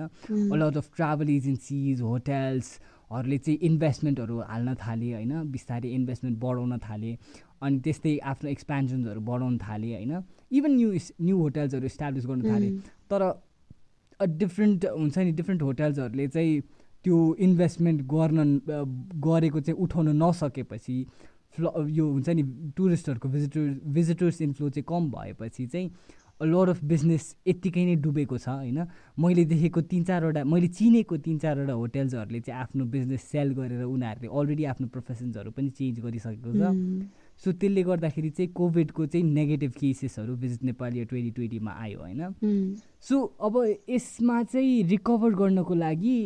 a lot 0.55 0.77
of 0.77 0.91
travel 0.97 1.31
agencies 1.31 2.01
होटेल्सहरूले 2.11 3.39
चाहिँ 3.39 3.59
इन्भेस्टमेन्टहरू 3.71 4.41
हाल्न 4.49 4.75
थाले 4.87 5.13
होइन 5.13 5.33
बिस्तारै 5.53 5.95
इन्भेस्टमेन्ट 6.01 6.39
बढाउन 6.41 6.79
थाले 6.89 7.17
अनि 7.61 7.79
त्यस्तै 7.85 8.17
आफ्नो 8.33 8.51
एक्सपेन्सन्सहरू 8.51 9.21
बढाउन 9.31 9.59
थाले 9.59 9.95
होइन 9.95 10.23
इभन 10.59 10.71
न्यु 10.75 10.91
न्यु 11.21 11.37
होटेल्सहरू 11.39 11.87
इस्टाब्लिस 11.87 12.27
गर्न 12.27 12.43
थाले। 12.51 12.69
तर 13.11 13.31
डिफ्रेन्ट 14.21 14.85
हुन्छ 14.85 15.19
नि 15.19 15.33
डिफ्रेन्ट 15.33 15.63
होटेल्सहरूले 15.63 16.29
चाहिँ 16.29 16.61
त्यो 17.05 17.17
इन्भेस्टमेन्ट 17.41 18.03
गर्न 18.13 18.61
गरेको 19.27 19.61
चाहिँ 19.61 19.79
उठाउन 19.83 20.17
नसकेपछि 20.23 20.97
फ्ल 21.57 21.71
यो 21.91 22.07
हुन्छ 22.07 22.29
नि 22.29 22.43
टुरिस्टहरूको 22.77 23.29
भिजिटर 23.29 23.69
भिजिटर्स 23.93 24.41
इन्फ्लो 24.43 24.69
चाहिँ 24.71 24.85
कम 24.89 25.11
भएपछि 25.11 25.67
चाहिँ 25.67 25.91
लड 26.41 26.69
अफ 26.69 26.85
बिजनेस 26.91 27.25
यत्तिकै 27.49 27.85
नै 27.85 27.95
डुबेको 28.01 28.37
छ 28.39 28.49
होइन? 28.49 28.79
मैले 29.21 29.45
देखेको 29.45 29.81
तिन 29.93 30.05
चारवटा 30.05 30.45
मैले 30.45 30.69
चिनेको 30.73 31.17
तिन 31.21 31.39
चारवटा 31.39 31.73
होटेल्सहरूले 31.73 32.41
चाहिँ 32.41 32.61
आफ्नो 32.61 32.85
बिजनेस 32.95 33.23
सेल 33.29 33.53
गरेर 33.53 33.83
उनीहरूले 33.85 34.29
अलरेडी 34.33 34.65
आफ्नो 34.73 34.87
प्रोफेसन्सहरू 34.89 35.51
पनि 35.53 35.69
चेन्ज 35.69 36.01
गरिसकेको 36.01 36.53
छ। 36.57 36.73
सो 37.45 37.53
त्यसले 37.53 37.83
गर्दाखेरि 37.83 38.31
चाहिँ 38.31 38.51
कोभिडको 38.57 39.07
चाहिँ 39.07 39.27
नेगेटिभ 39.27 39.73
केसेसहरू 39.81 40.37
भिजिट 40.37 40.63
नेपाल 40.65 40.97
यो 40.97 41.05
ट्वेन्टी 41.13 41.31
ट्वेन्टीमा 41.37 41.73
आयो 41.77 41.99
होइन? 42.01 42.21
सो 43.05 43.17
अब 43.41 43.55
यसमा 43.91 44.43
चाहिँ 44.43 44.83
रिकभर 44.89 45.35
गर्नको 45.37 45.75
लागि 45.75 46.17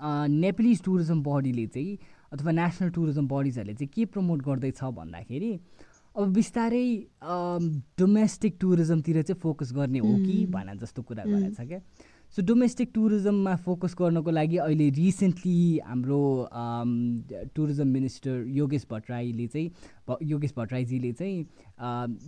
नेप्लिज 0.00 0.82
टुरिज्म 0.84 1.22
बडीले 1.22 1.66
चाहिँ 1.66 1.98
अथवा 2.32 2.52
नेसनल 2.52 2.90
टुरिज्म 2.96 3.26
बडिजहरूले 3.28 3.74
चाहिँ 3.74 3.90
के 3.94 4.04
प्रमोट 4.12 4.42
गर्दैछ 4.44 4.84
भन्दाखेरि 5.00 5.52
अब 6.16 6.32
बिस्तारै 6.34 6.86
डोमेस्टिक 7.98 8.56
टुरिज्मतिर 8.60 9.22
चाहिँ 9.22 9.40
फोकस 9.40 9.72
गर्ने 9.74 9.98
हो 9.98 10.14
कि 10.18 10.46
भन 10.50 10.78
जस्तो 10.80 11.02
कुरा 11.02 11.24
गरेको 11.24 11.54
छ 11.54 11.66
क्या। 11.68 11.80
सो 12.34 12.42
डोमेस्टिक 12.44 12.90
टुरिज्ममा 12.94 13.54
फोकस 13.64 13.94
गर्नको 13.98 14.30
लागि 14.30 14.56
अहिले 14.64 14.88
रिसेन्टली 14.98 15.78
हाम्रो 15.86 16.20
टुरिज्म 17.54 17.86
मिनिस्टर 17.88 18.44
योगेश 18.56 18.86
भट्टराईले 18.90 19.46
चाहिँ 19.46 19.70
योगेश 20.28 20.52
भट्टराईजीले 20.56 21.12
चाहिँ 21.12 21.46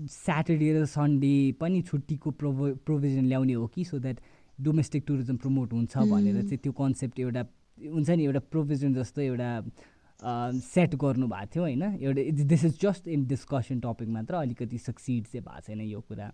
स्याटरडे 0.08 0.72
र 0.72 0.84
सन्डे 0.94 1.34
पनि 1.60 1.82
छुट्टीको 1.90 2.30
प्रोभो 2.30 2.74
प्रोभिजन 2.86 3.24
ल्याउने 3.26 3.52
हो 3.52 3.66
कि 3.74 3.84
so 3.84 3.98
that 3.98 4.20
domestic 4.62 5.04
tourism 5.06 5.36
promote 5.36 5.72
हुन्छ 5.72 5.96
भनेर 6.10 6.42
चाहिँ 6.42 6.58
त्यो 6.58 6.72
कन्सेप्ट 6.80 7.20
एउटा 7.20 7.46
हुन्छ 7.78 8.10
नि 8.10 8.24
एउटा 8.24 8.40
प्रोभिजन 8.50 8.94
जस्तो 8.94 9.20
एउटा 9.22 9.50
सेट 10.22 10.94
गर्नुभएको 11.00 11.46
थियो 11.54 11.62
होइन। 11.62 11.82
एउटा 11.82 12.44
this 12.44 12.64
is 12.64 12.74
just 12.80 13.08
in 13.08 13.24
discussion 13.26 13.80
topic 13.80 14.08
मात्र 14.08 14.34
अलिकति 14.36 14.78
सक्सिड 14.78 15.26
चाहिँ 15.26 15.44
भएको 15.44 15.60
छैन 15.66 15.80
यो 15.80 16.00
कुरा। 16.00 16.26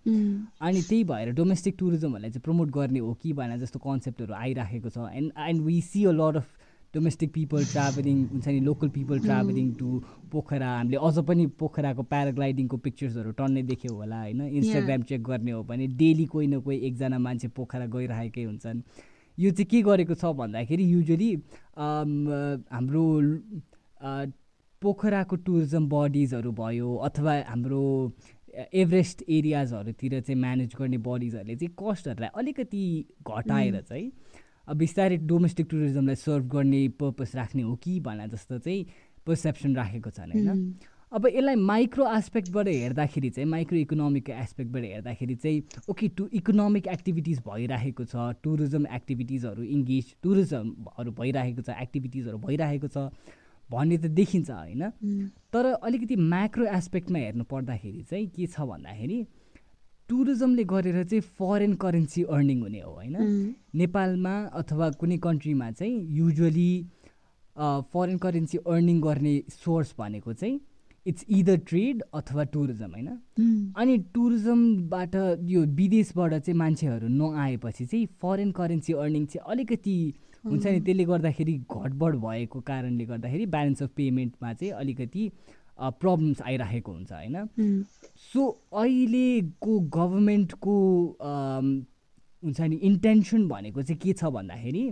अनि 0.61 0.83
त्यही 0.83 1.05
भएर 1.05 1.31
डोमेस्टिक 1.33 1.77
टुरिज्महरूलाई 1.79 2.31
चाहिँ 2.31 2.43
प्रमोट 2.45 2.71
गर्ने 2.75 2.99
हो 2.99 3.13
कि 3.23 3.33
भनेर 3.33 3.59
जस्तो 3.59 3.79
कन्सेप्टहरू 3.79 4.35
आइराखेको 4.35 4.91
छ। 4.91 4.99
And 5.15 5.33
and 5.39 5.61
we 5.63 5.81
see 5.81 6.05
a 6.05 6.13
lot 6.13 6.37
of 6.37 6.49
domestic 6.97 7.33
people 7.33 7.65
travelling 7.73 8.23
हुन्छ 8.33 8.47
नि 8.49 8.61
local 8.69 8.89
people 8.99 9.19
travelling 9.27 9.73
to 9.81 9.89
Pokhara 10.33 10.71
हामीले 10.77 10.97
अझ 11.09 11.17
पनि 11.29 11.47
पोखराको 11.61 12.03
प्याराग्लाइडिङको 12.13 12.77
पिक्चर्सहरू 12.87 13.31
टन्नै 13.41 13.63
देख्यो 13.73 13.95
होला 13.95 14.21
होइन? 14.21 14.41
इन्स्टाग्राम 14.41 15.03
चेक 15.11 15.23
गर्ने 15.23 15.51
हो 15.51 15.63
भने 15.65 15.87
डेली 16.01 16.27
कोही 16.27 16.47
न 16.47 16.61
कोही 16.61 16.79
एकजना 16.87 17.19
मान्छे 17.19 17.49
पोखरा 17.57 17.87
गइरहेकै 17.97 18.45
हुन्छन्। 18.45 18.83
यो 19.39 19.51
चाहिँ 19.51 19.67
के 19.71 19.83
गरेको 19.83 20.15
छ 20.15 20.25
भन्दाखेरि 20.37 20.85
युजली 20.93 21.31
हाम्रो 21.77 23.05
पोखराको 24.83 25.37
टुरिज्म 25.45 25.89
बडिजहरू 25.89 26.51
भयो 26.53 26.95
अथवा 27.09 27.35
हाम्रो 27.49 27.85
एभरेस्ट 28.57 29.23
एरियाजहरूतिर 29.29 30.21
चाहिँ 30.21 30.41
म्यानेज 30.41 30.73
गर्ने 30.79 30.99
बडिजहरूले 31.07 31.57
चाहिँ 31.57 31.75
कस्टहरूलाई 31.81 32.31
अलिकति 32.41 32.85
घटाएर 33.29 33.81
चाहिँ 33.81 34.07
अब 34.07 34.26
बिस्तारै 34.69 35.17
डोमेस्टिक 35.31 35.67
टुरिज्मलाई 35.71 36.15
सर्भ 36.17 36.49
गर्ने 36.53 36.89
पर्पज 37.01 37.37
राख्ने 37.37 37.63
हो 37.63 37.75
कि 37.83 37.99
भने 38.01 38.29
जस्तो 38.29 38.59
चाहिँ 38.59 38.87
पर्सेप्सन 39.27 39.77
राखेको 39.77 40.11
छन् 40.11 40.33
होइन? 40.33 40.75
अब 41.13 41.27
यसलाई 41.27 41.55
माइक्रो 41.55 42.07
एस्पेक्टबाट 42.13 42.69
हेर्दाखेरि 42.69 43.31
चाहिँ 43.31 43.49
माइक्रो 43.51 43.79
इकोनोमिक 43.79 44.31
एस्पेक्टबाट 44.31 44.85
हेर्दाखेरि 44.85 45.35
चाहिँ 45.35 45.63
ओके 45.91 46.09
टु 46.19 46.29
इकोनोमिक 46.35 46.87
एक्टिभिटिज 46.87 47.39
भइरहेको 47.47 48.05
छ 48.05 48.29
टुरिज्म 48.43 48.87
एक्टिभिटिजहरू 48.95 49.63
इङ्गेज 49.63 50.15
टुरिज्महरू 50.23 51.13
भइरहेको 51.21 51.63
छ 51.63 51.79
एक्टिभिटिजहरू 51.83 52.39
भइरहेको 52.39 52.89
छ 52.89 53.09
भन्ने 53.71 53.97
त 53.99 54.11
देखिन्छ 54.19 54.51
होइन? 54.51 54.83
तर 55.53 55.67
अलिकति 55.79 56.17
म्याक्रो 56.17 56.67
एस्पेक्टमा 56.75 57.19
हेर्नु 57.19 57.45
पर्दाखेरि 57.51 58.03
चाहिँ 58.11 58.27
के 58.37 58.47
छ 58.47 58.67
भन्दाखेरि 58.75 59.19
टुरिज्मले 60.09 60.65
गरेर 60.65 61.03
चाहिँ 61.05 61.21
फरेन 61.39 61.75
करेन्सी 61.83 62.23
अर्निङ 62.37 62.61
हुने 62.63 62.81
हो 62.81 62.93
होइन? 62.93 63.17
नेपालमा 63.75 64.35
अथवा 64.61 64.91
कुनै 65.01 65.17
कन्ट्रीमा 65.27 65.71
चाहिँ 65.71 65.97
युजली 66.19 66.71
फरेन 67.93 68.19
करेन्सी 68.19 68.59
अर्निङ 68.67 69.01
गर्ने 69.01 69.35
सोर्स 69.51 69.95
भनेको 69.99 70.33
चाहिँ 70.33 70.61
इट्स 71.07 71.25
इदर 71.31 71.57
ट्रेड 71.67 72.03
अथवा 72.15 72.45
टुरिज्म 72.55 72.91
होइन? 72.91 73.09
अनि 73.77 73.99
टुरिज्मबाट 74.15 75.15
यो 75.51 75.65
विदेशबाट 75.81 76.35
चाहिँ 76.35 76.59
मान्छेहरू 76.59 77.09
नआएपछि 77.09 77.87
चाहिँ 77.87 78.07
फरेन 78.23 78.51
करेन्सी 78.61 78.93
अर्निङ 78.93 79.27
चाहिँ 79.27 79.51
अलिकति 79.53 79.99
हुन्छ 80.45 80.67
नि 80.67 80.81
त्यसले 80.81 81.05
गर्दाखेरि 81.05 81.53
घटबड 81.59 82.17
भएको 82.25 82.61
कारणले 82.67 83.05
गर्दाखेरि 83.05 83.47
ब्यालेन्स 83.55 83.83
अफ 83.83 83.91
पेमेन्टमा 83.97 84.53
चाहिँ 84.53 84.73
अलिकति 84.73 85.31
प्रब्लम्स 85.79 86.43
आइरहेको 86.43 86.93
हुन्छ 86.93 87.13
होइन? 87.13 87.85
सो 88.33 88.47
अहिलेको 88.73 89.79
गभर्मेन्टको 89.97 90.77
हुन्छ 92.43 92.61
नि 92.61 92.77
इन्टेन्सन 92.91 93.49
भनेको 93.49 93.83
चाहिँ 93.83 93.99
के 94.01 94.13
छ 94.13 94.25
भन्दाखेरि 94.39 94.85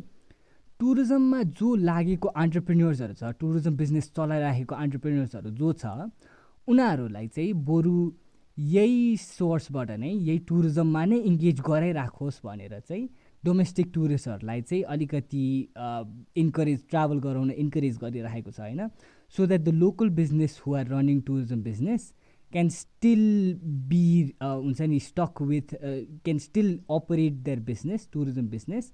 टुरिज्ममा 0.80 1.42
जो 1.58 1.74
लागेको 1.88 2.28
अन्टरप्रिन्यर्सहरू 2.28 3.14
छ 3.14 3.32
टुरिज्म 3.40 3.76
बिजनेस 3.76 4.12
चलाइराखेको 4.16 4.74
अन्टरप्रिन्यर्सहरू 4.74 5.50
जो 5.62 5.72
छ 5.72 6.10
उनीहरूलाई 6.68 7.28
चाहिँ 7.28 7.52
बरु 7.64 7.96
यही 8.58 9.16
सोर्सबाट 9.16 9.90
नै 10.00 10.10
यही 10.10 10.38
टुरिज्ममा 10.48 11.04
नै 11.04 11.18
इङ्गेज 11.30 11.60
गराइराखोस् 11.66 12.40
भनेर 12.44 12.78
चाहिँ 12.88 13.08
डोमेस्टिक 13.44 13.90
टुरिस्टहरूलाई 13.94 14.62
चाहिँ 14.62 14.82
अलिकति 14.94 15.46
इन्करेज 16.42 16.84
ट्राभल 16.90 17.18
गराउन 17.26 17.50
इन्करेज 17.50 17.98
गरिरहेको 18.04 18.50
छ 18.50 18.60
होइन? 18.60 18.90
So 19.28 19.46
that 19.46 19.64
the 19.64 19.72
local 19.72 20.10
business 20.10 20.58
who 20.58 20.74
are 20.74 20.84
running 20.84 21.22
tourism 21.22 21.62
business 21.62 22.12
can 22.52 22.70
still 22.70 23.54
be 23.88 24.34
uh, 24.40 24.56
हुन्छ 24.56 24.80
नि 24.80 24.98
stuck 25.00 25.42
with 25.42 25.74
can 26.24 26.38
still 26.38 26.78
operate 26.90 27.32
their 27.44 27.60
business 27.60 28.08
tourism 28.12 28.46
business 28.48 28.92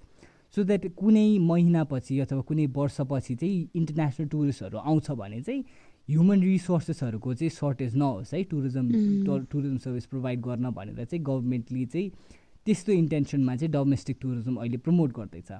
so 0.55 0.63
that 0.63 0.87
कुनै 0.97 1.27
महिनापछि 1.39 2.19
अथवा 2.19 2.41
कुनै 2.49 2.65
वर्षपछि 2.75 3.35
चाहिँ 3.35 3.69
इन्टरनेसनल 3.75 4.27
टुरिस्टहरू 4.27 4.77
आउँछ 4.77 5.11
भने 5.21 5.41
चाहिँ 5.41 5.63
ह्युमन 6.09 6.41
रिसोर्सेसहरूको 6.41 7.33
चाहिँ 7.33 7.49
सर्टेज 7.49 7.95
नहोस् 7.95 8.33
है 8.33 8.43
टुरिज्म 8.51 8.85
टुरिज्म 9.51 9.77
सर्भिस 9.77 10.05
प्रोभाइड 10.05 10.41
गर्न 10.41 10.69
भनेर 10.79 11.05
चाहिँ 11.05 11.23
गभर्मेन्टले 11.25 11.85
चाहिँ 11.85 12.11
त्यस्तो 12.65 12.91
इन्टेन्सनमा 12.93 13.55
चाहिँ 13.55 13.71
डोमेस्टिक 13.71 14.17
टुरिज्म 14.21 14.55
अहिले 14.55 14.77
प्रमोट 14.77 15.13
गर्दैछ। 15.17 15.51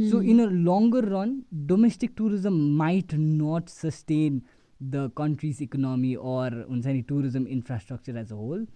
so 0.00 0.20
in 0.22 0.40
a 0.40 0.46
longer 0.66 1.04
run 1.08 1.42
domestic 1.66 2.12
tourism 2.16 2.76
might 2.76 3.14
not 3.14 3.68
sustain 3.70 4.40
the 4.80 5.10
country's 5.16 5.62
economy 5.62 6.14
or 6.32 6.60
हुन्छ 6.68 6.86
नि 6.86 7.02
tourism 7.08 7.46
infrastructure 7.56 8.16
as 8.18 8.32
a 8.32 8.36
whole 8.36 8.66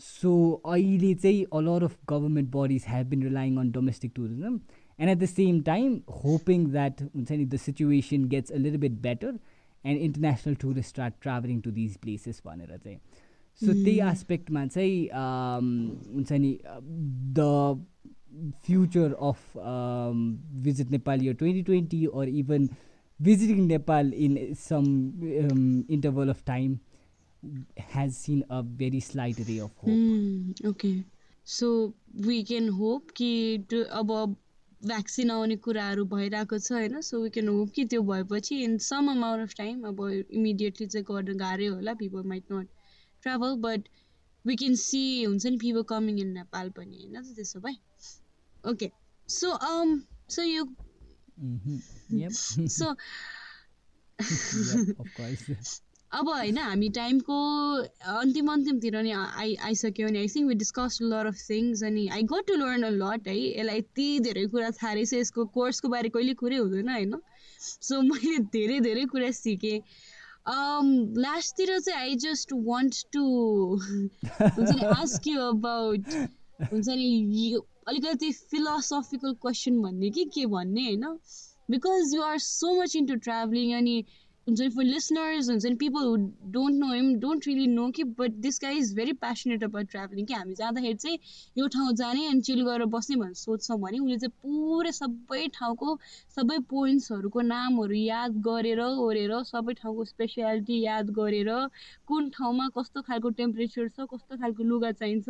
so 0.00 0.34
अहिले 0.66 1.14
चाहिँ 1.16 1.44
a lot 1.54 1.84
of 1.84 1.96
government 2.10 2.50
bodies 2.52 2.84
have 2.88 3.06
been 3.08 3.22
relying 3.22 3.56
on 3.58 3.70
domestic 3.72 4.12
tourism 4.16 4.54
and 4.98 5.10
at 5.10 5.18
the 5.18 5.26
same 5.28 5.60
time 5.62 6.00
hoping 6.24 6.66
that 6.70 7.02
हुन्छ 7.02 7.30
नि 7.32 7.44
the 7.44 7.56
situation 7.66 8.24
gets 8.28 8.52
a 8.52 8.56
little 8.58 8.78
bit 8.86 9.00
better 9.02 9.38
and 9.84 10.00
international 10.00 10.54
tourist 10.62 10.88
start 10.88 11.14
travelling 11.22 11.60
to 11.60 11.70
these 11.72 11.96
places 11.98 12.42
भनेर 12.46 12.76
चाहिँ 12.76 12.98
so 13.60 13.72
त्यही 13.72 13.98
एस्पेक्टमा 14.10 14.66
चाहिँ 14.66 15.08
हुन्छ 16.14 16.32
नि 16.32 16.58
the 17.38 17.46
future 18.65 19.13
of 19.29 19.53
visit 20.67 20.91
Nepal 20.91 21.21
year 21.21 21.33
2020 21.33 22.07
or 22.07 22.25
even 22.25 22.69
visiting 23.19 23.67
Nepal 23.67 24.13
in 24.13 24.55
some 24.55 24.89
um, 25.43 25.85
interval 25.89 26.29
of 26.29 26.43
time 26.45 26.79
has 27.77 28.17
seen 28.17 28.43
a 28.49 28.61
very 28.61 28.99
slight 28.99 29.37
ray 29.47 29.59
of 29.59 29.71
hope. 29.77 29.89
Mm, 29.89 30.65
okay. 30.65 31.03
So 31.47 31.93
we 32.25 32.43
can 32.43 32.67
hope 32.67 33.11
कि 33.17 33.31
अब 34.01 34.35
vaccine 34.85 35.31
आउने 35.31 35.55
कुराहरू 35.65 36.03
भइरहेको 36.05 36.57
छ 36.59 36.71
होइन 36.71 37.01
so 37.01 37.21
we 37.21 37.29
can 37.35 37.47
hope 37.47 37.69
कि 37.75 37.85
त्यो 37.93 38.01
भएपछि 38.09 38.57
in 38.63 38.77
some 38.87 39.09
amount 39.11 39.43
of 39.43 39.55
time 39.57 39.87
अब 39.87 40.01
इमिडिएटली 40.09 40.87
चाहिँ 40.87 41.05
गर्न 41.07 41.37
गाह्रै 41.37 41.65
होला 41.65 41.93
people 42.01 42.27
might 42.31 42.51
not 42.51 42.67
travel 43.23 43.55
but 43.63 43.89
we 44.45 44.55
can 44.55 44.75
see 44.81 45.01
हुन्छ 45.23 45.45
नि 45.45 45.57
पिपल 45.63 45.83
कमिङ 45.93 46.19
इन 46.19 46.31
नेपाल 46.33 46.69
पनि 46.77 47.01
होइन 47.03 47.33
त्यसो 47.35 47.59
भए 47.59 47.75
okay 48.67 48.91
so 49.29 49.57
um 49.71 49.97
so 50.29 50.43
you 50.43 50.67
Mhm. 51.39 51.81
Yep. 52.11 52.31
so 52.75 52.93
Yep, 54.19 54.99
of 54.99 55.09
course. 55.17 55.81
अब 56.11 56.29
होइन 56.29 56.57
हामी 56.57 56.87
टाइमको 56.95 57.37
अन्तिम 58.11 58.51
अन्तिमतिर 58.51 58.95
नि 59.03 59.11
आइ 59.11 59.55
आइसक्यो 59.69 60.07
अनि 60.07 60.19
I 60.19 60.27
think 60.35 60.47
we 60.47 60.55
discuss 60.61 60.97
lot 61.03 61.27
of 61.27 61.35
things 61.39 61.83
अनि 61.83 62.07
I 62.17 62.23
got 62.31 62.47
to 62.47 62.55
learn 62.55 62.83
a 62.83 62.89
lot 63.01 63.27
है 63.27 63.35
यसलाई 63.37 63.77
यति 63.77 64.07
धेरै 64.27 64.45
कुरा 64.53 64.69
थाहा 64.77 64.93
रहेछ 64.93 65.13
यसको 65.13 65.45
कोर्सको 65.57 65.89
बारे 65.95 66.09
कहिले 66.09 66.33
कुरै 66.41 66.57
हुँदैन 66.57 66.89
होइन 66.89 67.19
सो 67.59 68.01
मैले 68.11 68.37
धेरै 68.55 68.79
धेरै 68.87 69.05
कुरा 69.15 69.31
सिकेँ 69.39 69.79
लास्टतिर 71.25 71.79
चाहिँ 71.79 71.99
आई 71.99 72.15
जस्ट 72.25 72.53
वान्ट 72.67 73.03
टु 73.13 73.25
हुन्छ 73.75 74.69
नि 74.71 74.85
आस्क 74.95 75.27
यु 75.27 75.41
अबाउट 75.47 76.13
हुन्छ 76.71 76.87
नि 76.87 77.09
अलिकति 77.87 78.31
फिलोसफिकल 78.31 79.33
क्वेसन 79.33 79.81
भन्ने 79.81 80.09
कि 80.09 80.25
के 80.25 80.45
भन्ने 80.45 80.83
होइन? 80.83 81.05
Because 81.69 82.15
you 82.15 82.21
are 82.21 82.37
so 82.37 82.81
much 82.81 82.95
into 82.95 83.15
travelling 83.15 83.73
अनि 83.77 84.03
हुन्छ 84.47 84.59
नि 84.61 84.69
फर 84.69 84.83
लिसनर्स 84.83 85.49
हुन्छ 85.49 85.65
नि 85.65 85.75
people 85.75 86.05
who 86.07 86.15
don't 86.51 86.75
know 86.79 86.91
him 86.93 87.07
don't 87.19 87.47
really 87.47 87.65
know 87.67 87.89
कि 87.95 88.03
but 88.19 88.35
this 88.43 88.59
guy 88.61 88.77
is 88.77 88.93
very 88.95 89.13
passionate 89.23 89.63
about 89.63 89.89
travelling 89.91 90.25
कि 90.25 90.33
हामी 90.33 90.53
जाँदाखेरि 90.55 90.93
चाहिँ 90.95 91.17
यो 91.57 91.67
ठाउँ 91.73 91.93
जाने 92.01 92.25
अनि 92.27 92.41
चिल 92.41 92.61
गरेर 92.65 92.85
बस्ने 92.93 93.15
भनेर 93.15 93.33
सोध्छौँ 93.35 93.77
भने 93.79 93.99
उसले 93.99 94.17
चाहिँ 94.17 94.31
पुरै 94.43 94.91
सबै 94.91 95.47
ठाउँको 95.57 95.97
सबै 96.37 96.57
पोइन्ट्सहरूको 96.69 97.41
नामहरू 97.49 97.95
याद 97.95 98.39
गरेर 98.47 98.81
ओरेर 98.85 99.33
सबै 99.51 99.73
ठाउँको 99.81 100.05
स्पेसियालिटी 100.13 100.79
याद 100.81 101.11
गरेर 101.19 101.51
कुन 102.07 102.29
ठाउँमा 102.39 102.69
कस्तो 102.79 103.01
खालको 103.03 103.29
टेम्परेचर 103.43 103.89
छ 103.89 104.07
कस्तो 104.13 104.37
खालको 104.37 104.63
लुगा 104.63 104.91
चाहिन्छ। 104.93 105.27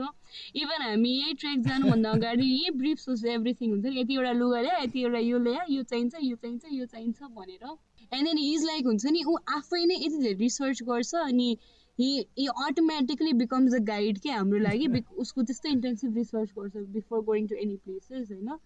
इभन 0.62 0.82
हामी 0.82 1.18
यही 1.18 1.34
ट्रेक 1.42 1.66
जानुभन्दा 1.68 2.12
अगाडि 2.12 2.54
यही 2.54 2.94
होस् 3.02 3.26
एभ्रिथिङ 3.34 3.72
हुन्छ। 3.72 3.86
नि 3.86 4.00
यतिवटा 4.00 4.32
लुगा 4.38 4.62
ल्याए 4.62 4.84
यतिवटा 4.84 5.26
यो 5.26 5.38
ल्याए 5.50 5.66
यो 5.74 5.84
चाहिन्छ 5.84 6.16
यो 6.22 6.36
चाहिन्छ 6.36 6.64
यो 6.72 6.86
चाहिन्छ 6.86 7.34
भनेर 7.34 7.66
एन्ड 8.14 8.28
देन 8.28 8.38
इज 8.38 8.64
लाइक 8.66 8.86
हुन्छ 8.86 9.06
नि 9.06 9.24
ऊ 9.24 9.36
आफै 9.50 9.86
नै 9.86 9.96
यति 9.96 10.18
धेरै 10.18 10.34
रिसर्च 10.34 10.84
गर्छ 10.84 11.16
अनि 11.16 11.58
he 12.00 12.26
automatically 12.48 13.34
becomes 13.34 13.74
a 13.74 13.80
guide 13.80 14.20
के 14.20 14.30
हाम्रो 14.30 14.60
लागि 14.60 15.04
उसको 15.18 15.44
त्यस्तो 15.44 15.70
इन्टेन्सिभ 15.70 16.16
रिसर्च 16.16 16.50
गर्छ 16.60 16.78
before 16.78 17.22
going 17.22 17.48
to 17.48 17.56
any 17.56 17.76
places 17.76 18.32
होइन 18.32 18.58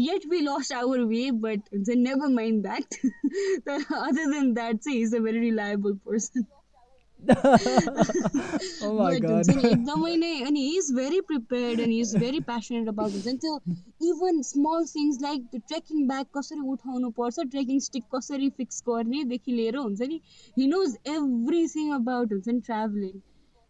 yet 0.00 0.26
we 0.26 0.40
lost 0.40 0.72
our 0.72 1.00
way 1.00 1.30
but 1.30 1.60
हुन्छ 1.72 1.90
नेभर 1.90 2.28
माइन्ड 2.28 2.62
द्याट 2.62 2.84
तर 3.66 3.94
अदर 3.94 4.32
देन 4.32 4.54
द्याट 4.54 4.76
चाहिँ 4.76 4.98
इज 4.98 5.14
अ 5.14 5.18
एकदमै 9.70 10.14
नै 10.16 10.32
अनि 10.42 10.62
is 10.70 10.86
very 10.94 11.20
prepared 11.26 11.80
and 11.80 11.94
is 11.94 12.14
very 12.16 12.40
passionate 12.46 12.88
about 12.88 13.12
हुन्छ 13.12 13.26
नि 13.28 13.38
त्यो 13.38 13.54
इभन 14.08 14.40
स्मल 14.42 14.86
थिङ्स 14.86 15.20
लाइक 15.22 15.44
त्यो 15.50 15.60
ट्रेकिङ 15.68 16.06
ब्याग 16.06 16.26
कसरी 16.34 16.62
उठाउनु 16.70 17.10
पर्छ 17.10 17.46
ट्रेकिङ 17.50 17.80
स्टिक 17.80 18.08
कसरी 18.14 18.50
फिक्स 18.56 18.82
गर्नेदेखि 18.88 19.52
लिएर 19.52 19.76
हुन्छ 19.76 20.08
नि 20.08 20.18
हि 20.56 20.66
नोज 20.66 20.96
एभ्रिथिङ 21.08 21.92
अबाउट 21.92 22.32
हुन्छ 22.32 22.48
नि 22.48 22.60
travelling 22.60 23.14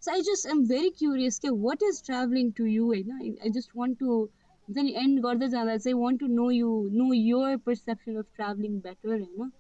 so 0.02 0.12
I 0.12 0.20
just 0.22 0.46
am 0.46 0.64
very 0.66 0.90
curious 0.98 1.38
के 1.38 1.50
what 1.60 1.82
is 1.82 2.02
travelling 2.06 2.50
to 2.52 2.64
you 2.66 2.86
होइन 2.86 3.12
आई 3.18 3.50
जस्ट 3.50 3.70
वान्ट 3.76 3.98
टु 3.98 4.08
हुन्छ 4.08 4.78
नि 4.78 4.94
एन्ड 4.96 5.20
गर्दै 5.20 5.48
जाँदा 5.48 5.76
चाहिँ 5.76 5.98
want 5.98 6.20
to 6.20 6.26
know 6.32 6.50
you 6.50 6.70
know 6.92 7.12
your 7.12 7.56
perception 7.66 8.16
of 8.16 8.26
travelling 8.36 8.80
better 8.80 9.08
होइन 9.10 9.52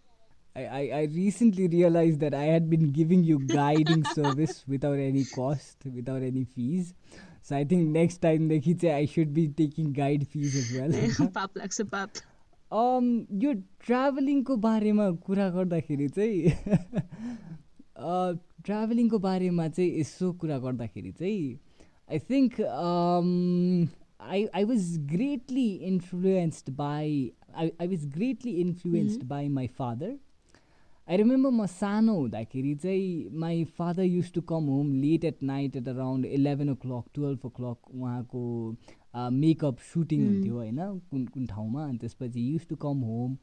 I, 0.55 0.65
I, 0.65 0.89
I 0.99 1.03
recently 1.13 1.67
realized 1.67 2.19
that 2.21 2.33
I 2.33 2.43
had 2.43 2.69
been 2.69 2.91
giving 2.91 3.23
you 3.23 3.39
guiding 3.39 4.03
service 4.03 4.63
without 4.67 4.97
any 4.97 5.23
cost, 5.25 5.77
without 5.85 6.21
any 6.21 6.43
fees. 6.43 6.93
So 7.41 7.55
I 7.55 7.63
think 7.63 7.89
next 7.89 8.17
time 8.17 8.49
देखि 8.49 8.73
चाहिँ 8.81 8.95
I 8.95 9.05
should 9.05 9.33
be 9.33 9.47
taking 9.47 9.93
guide 9.93 10.27
fees 10.27 10.55
as 10.55 10.71
well. 10.77 10.91
पाप 11.37 11.57
लाग्छ 11.57 11.81
पाप 11.93 12.09
um, 12.71 13.25
यो 13.43 13.53
ट्राभलिङको 13.85 14.57
बारेमा 14.65 15.09
कुरा 15.27 15.49
गर्दाखेरि 15.49 16.07
चाहिँ 16.17 16.51
ट्राभलिङको 18.65 19.19
बारेमा 19.19 19.67
चाहिँ 19.67 19.99
यसो 19.99 20.31
कुरा 20.41 20.57
गर्दाखेरि 20.65 21.11
चाहिँ 21.11 21.59
I 22.11 22.19
think 22.29 22.61
I 24.21 24.45
I 24.55 24.63
was 24.71 24.97
greatly 25.13 25.69
influenced 25.91 26.69
by 26.77 27.11
I 27.55 27.71
I 27.81 27.87
was 27.87 28.05
greatly 28.17 28.51
influenced 28.61 29.23
by 29.33 29.47
my 29.57 29.67
father 29.79 30.17
I 31.08 31.16
remember 31.16 31.50
म 31.50 31.66
सानो 31.66 32.14
हुँदाखेरि 32.14 32.74
चाहिँ 32.82 33.38
my 33.40 33.64
father 33.78 34.02
used 34.02 34.32
to 34.32 34.40
come 34.50 34.64
home 34.72 34.92
late 35.00 35.24
at 35.24 35.42
night 35.42 35.76
at 35.76 35.88
around 35.88 36.26
eleven 36.26 36.70
o'clock 36.82 37.04
twelve 37.14 37.44
o'clock 37.58 37.90
उहाँको 37.94 38.42
makeup 39.32 39.78
shooting 39.92 40.24
हुन्थ्यो 40.26 40.54
होइन 40.54 40.78
कुन 41.10 41.26
कुन 41.34 41.46
ठाउँमा 41.46 41.84
अनि 41.84 41.98
त्यसपछि 41.98 42.50
युज 42.52 42.66
टु 42.68 42.76
कम 42.86 43.00
होम 43.10 43.36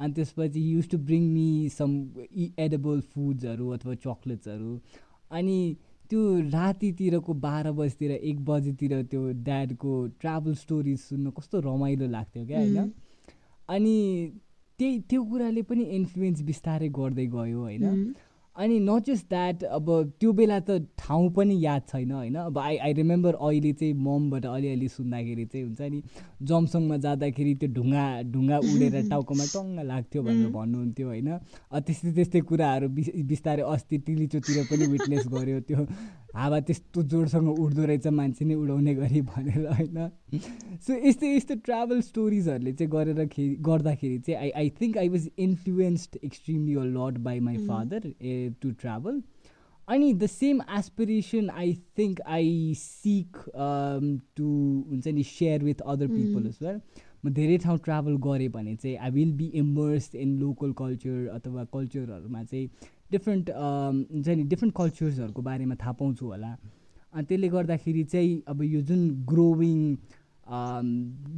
अनि 0.00 0.12
त्यसपछि 0.12 0.60
use 0.72 0.88
to 0.90 0.98
bring 1.10 1.28
me 1.32 1.68
some 1.68 1.90
edible 2.58 3.00
फुड्सहरू 3.14 3.68
अथवा 3.70 3.94
चक्लेट्सहरू 4.06 4.78
अनि 5.30 5.58
त्यो 6.10 6.22
रातितिरको 6.50 7.34
बाह्र 7.42 7.72
बजीतिर 7.72 8.10
एक 8.12 8.44
बजीतिर 8.44 9.02
त्यो 9.10 9.28
ड्याडको 9.44 9.92
ट्राभल 10.20 10.54
स्टोरिज 10.64 10.98
सुन्नु 11.00 11.30
कस्तो 11.38 11.60
रमाइलो 11.68 12.08
लाग्थ्यो 12.16 12.46
क्या 12.46 12.58
होइन? 12.58 12.92
अनि 13.68 13.96
त्यही 14.82 14.98
त्यो 15.08 15.22
कुराले 15.30 15.62
पनि 15.62 15.84
इन्फ्लुएन्स 15.94 16.42
बिस्तारै 16.42 16.88
गर्दै 16.90 17.26
गयो 17.30 17.58
होइन? 17.60 18.14
अनि 18.56 18.78
नट 18.78 19.06
जस्ट 19.06 19.28
द्याट 19.28 19.62
अब 19.64 19.86
त्यो 20.20 20.32
बेला 20.32 20.58
त 20.60 20.74
ठाउँ 20.98 21.28
पनि 21.32 21.54
याद 21.64 21.82
छैन 21.88 22.10
होइन? 22.12 22.34
अब 22.36 22.58
आई 22.58 22.76
आई 22.76 22.92
रिमेम्बर 22.92 23.34
अहिले 23.34 23.72
चाहिँ 23.72 23.94
ममबाट 23.98 24.46
अलिअलि 24.46 24.88
सुन्दाखेरि 24.88 25.44
चाहिँ 25.44 25.64
हुन्छ 25.66 25.80
नि 25.80 26.02
जमसङमा 26.42 26.96
जाँदाखेरि 26.96 27.54
त्यो 27.54 27.68
ढुङ्गा 27.72 28.04
ढुङ्गा 28.32 28.58
उडेर 28.72 29.08
टाउकोमा 29.10 29.46
टङ्ग 29.54 29.86
लाग्थ्यो 29.86 30.22
भनेर 30.22 30.50
भन्नुहुन्थ्यो 30.52 31.06
होइन? 31.08 31.30
त्यस्तै 31.80 32.12
त्यस्तै 32.12 32.40
कुराहरू 32.40 32.88
बिस्तारै 33.24 33.62
अस्ति 33.72 33.98
टिलिचोतिर 34.06 34.64
पनि 34.68 34.86
विटनेस 34.86 35.26
गर्यो 35.28 35.60
त्यो 35.60 35.86
हावा 36.34 36.58
त्यस्तो 36.60 37.02
जोडसँग 37.04 37.48
उड्दो 37.50 37.84
रहेछ 37.84 38.06
मान्छे 38.14 38.44
नै 38.44 38.54
उडाउने 38.56 38.94
गरी 38.94 39.20
भनेर 39.22 39.66
होइन? 39.68 39.98
सो 40.80 40.94
यस्तै 41.08 41.34
यस्तो 41.34 41.54
ट्राभल 41.64 42.00
स्टोरिजहरूले 42.02 42.72
चाहिँ 42.72 42.90
गरेर 42.90 43.26
खे 43.28 43.48
गर्दाखेरि 43.60 44.18
चाहिँ 44.20 44.38
I 44.38 44.50
I 44.56 44.70
think 44.80 44.98
I 44.98 45.08
was 45.08 45.28
influenced 45.40 46.18
extremely 46.24 46.74
a 46.74 46.84
lot 46.90 47.18
by 47.20 47.40
my 47.42 47.56
father 47.66 48.10
to 48.62 48.70
travel 48.80 49.22
अनि 49.88 50.12
the 50.14 50.26
same 50.28 50.60
aspiration 50.78 51.50
I 51.52 51.74
think 51.98 52.20
I 52.30 52.74
seek 52.78 53.44
to 54.36 54.50
हुन्छ 54.90 55.08
नि 55.10 55.22
share 55.30 55.64
with 55.64 55.80
other 55.86 56.08
people 56.08 56.52
well 56.62 56.80
म 57.24 57.30
धेरै 57.30 57.56
ठाउँ 57.58 57.78
ट्राभल 57.80 58.16
गरेँ 58.22 58.48
भने 58.50 58.74
चाहिँ 58.76 58.96
I 58.98 59.10
will 59.10 59.32
be 59.34 59.46
immersed 59.56 60.14
in 60.16 60.38
local 60.38 60.72
culture 60.78 61.28
अथवा 61.32 61.64
कल्चरहरूमा 61.72 62.42
चाहिँ 62.44 62.68
डिफ्रेन्ट 63.14 63.50
हुन्छ 63.50 64.28
नि 64.28 64.42
डिफ्रेन्ट 64.54 64.74
कल्चर्सहरूको 64.76 65.42
बारेमा 65.42 65.74
थाहा 65.82 65.92
पाउँछु 66.00 66.26
होला। 66.26 66.56
अनि 67.12 67.24
त्यसले 67.28 67.48
गर्दाखेरि 67.54 68.04
चाहिँ 68.12 68.42
अब 68.48 68.62
यो 68.62 68.80
जुन 68.88 69.00
ग्रोविङ 69.30 69.78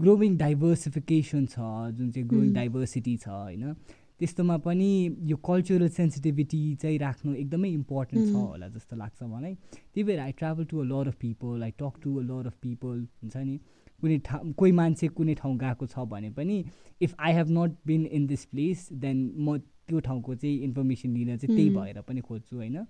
ग्रोविङ 0.00 0.36
डाइभर्सिफिकेसन 0.36 1.44
छ 1.46 1.58
जुन 1.98 2.10
चाहिँ 2.10 2.28
ग्रोविङ 2.28 2.52
डाइभर्सिटी 2.54 3.16
छ 3.16 3.28
होइन 3.28 3.74
त्यस्तोमा 4.18 4.56
पनि 4.64 4.88
यो 5.30 5.36
कल्चरल 5.46 5.88
सेन्सिटिभिटी 5.90 6.60
चाहिँ 6.82 6.98
राख्नु 6.98 7.34
एकदमै 7.34 7.68
इम्पोर्टेन्ट 7.68 8.24
छ 8.26 8.34
होला 8.34 8.68
जस्तो 8.74 8.96
लाग्छ 8.96 9.22
मलाई। 9.22 9.54
त्यही 9.54 10.04
भएर 10.04 10.20
I 10.20 10.32
travel 10.38 10.64
to 10.70 10.78
a 10.78 10.84
lot 10.84 11.08
of 11.08 11.16
people 11.20 11.62
I 11.62 11.70
talk 11.82 11.94
to 12.02 12.16
a 12.18 12.22
lot 12.22 12.46
of 12.46 12.56
people 12.62 12.96
हुन्छ 13.22 13.36
नि। 13.36 13.58
कुनै 14.02 14.18
ठाउँ 14.26 14.52
कोही 14.52 14.72
मान्छे 14.72 15.08
कुनै 15.18 15.34
ठाउँ 15.34 15.56
गएको 15.58 15.86
छ 15.86 16.06
भने 16.08 16.30
पनि 16.38 16.56
if 17.00 17.14
I 17.18 17.32
have 17.32 17.50
not 17.58 17.76
been 17.86 18.06
in 18.06 18.26
this 18.26 18.44
place 18.46 18.88
then 19.04 19.18
म 19.38 19.58
त्यो 19.88 20.00
ठाउँको 20.00 20.34
चाहिँ 20.34 20.58
इन्फर्मेसन 20.64 21.10
लिन 21.10 21.36
चाहिँ 21.36 21.56
त्यही 21.56 21.70
भएर 21.70 22.00
पनि 22.02 22.20
खोज्छु 22.20 22.56
होइन? 22.56 22.84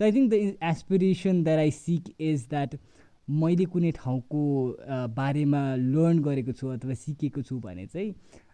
So 0.00 0.04
I 0.04 0.12
think 0.12 0.30
the 0.30 0.34
aspiration 0.64 1.42
that 1.44 1.58
I 1.58 1.70
seek 1.76 2.14
is 2.20 2.46
that 2.50 2.76
मैले 3.28 3.64
कुनै 3.66 3.90
ठाउँको 3.94 4.42
बारेमा 5.14 5.62
लर्न 5.76 6.18
गरेको 6.22 6.52
छु 6.52 6.68
अथवा 6.68 6.94
सिकेको 6.96 7.42
छु 7.42 7.58
भने 7.60 7.86
चाहिँ 7.86 8.10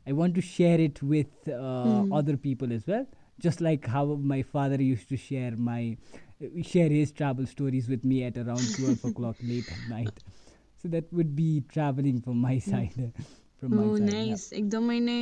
I 0.07 0.12
want 0.12 0.35
to 0.35 0.41
share 0.47 0.81
it 0.81 1.03
with 1.05 1.51
other 1.51 2.37
people 2.43 2.73
as 2.73 2.85
well 2.89 3.07
just 3.39 3.62
like 3.62 3.89
how 3.89 4.17
my 4.33 4.43
father 4.55 4.81
use 4.83 5.07
to 5.11 5.17
share 5.19 5.57
my 5.69 5.97
share 6.43 6.93
his 6.93 7.15
travel 7.17 7.47
stories 7.47 7.89
with 7.91 8.07
me 8.07 8.21
at 8.23 8.39
around 8.39 8.77
twelve 8.77 9.07
o'clock 9.12 9.45
late 9.45 9.71
at 9.73 9.89
night 9.91 10.21
so 10.85 10.89
that 10.89 11.15
would 11.15 11.35
be 11.37 11.49
travelling 11.73 12.21
from 12.21 12.41
my 12.43 12.61
side 12.61 13.12
एकदमै 14.53 14.99
नै 15.01 15.19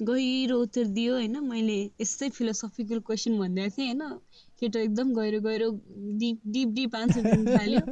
गहिरो 0.00 0.58
उत्तर 0.60 0.84
दियो 0.96 1.14
होइन। 1.14 1.38
मैले 1.44 1.78
यस्तै 2.00 2.28
philosophical 2.36 3.00
question 3.08 3.38
भनिदिएको 3.38 3.76
थिएँ 3.76 3.88
होइन। 3.88 4.18
केटो 4.60 4.78
एकदम 4.78 5.12
गहिरो 5.14 5.40
गहिरो 5.40 5.70
डिप 6.18 6.40
डिप 6.48 6.68
डिप 6.78 6.96
आन्सर 6.96 7.30
दिनु 7.30 7.56
थाल्यो। 7.56 7.82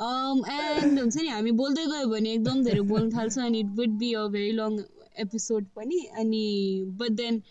एन्ड 0.00 1.00
हुन्छ 1.00 1.16
नि 1.16 1.28
हामी 1.28 1.52
बोल्दै 1.60 1.86
गयो 1.86 2.08
भने 2.08 2.32
एकदम 2.32 2.62
धेरै 2.64 2.80
बोल्नु 2.88 3.10
थाल्छ 3.12 3.38
अनि 3.46 3.60
it 3.60 3.70
would 3.78 3.98
be 3.98 4.12
a 4.14 4.26
very 4.34 4.52
long 4.52 4.78
episode 5.18 5.66
पनि। 5.76 6.00
अनि 6.18 6.44
but 6.98 7.20
then 7.22 7.42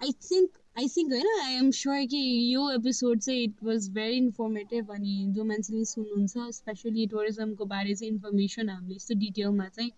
I 0.00 0.12
think 0.22 0.58
I 0.78 0.88
think 0.88 1.12
होइन 1.12 1.40
आई 1.42 1.54
एम 1.54 1.70
स्योर 1.70 2.06
कि 2.10 2.20
यो 2.54 2.62
एपिसोड 2.70 3.20
चाहिँ 3.20 3.42
इट 3.42 3.62
वाज 3.64 3.88
भेरी 3.90 4.16
इन्फर्मेटिभ 4.16 4.90
अनि 4.90 5.12
जो 5.36 5.44
मान्छेले 5.44 5.84
सुन्नुहुन्छ 5.90 6.50
स्पेसली 6.54 7.06
टुरिज्मको 7.06 7.64
बारे 7.66 7.94
चाहिँ 7.94 8.12
इन्फर्मेसन 8.12 8.68
हामीले 8.68 8.96
यस्तो 8.96 9.14
डिटेलमा 9.20 9.68
चाहिँ 9.68 9.90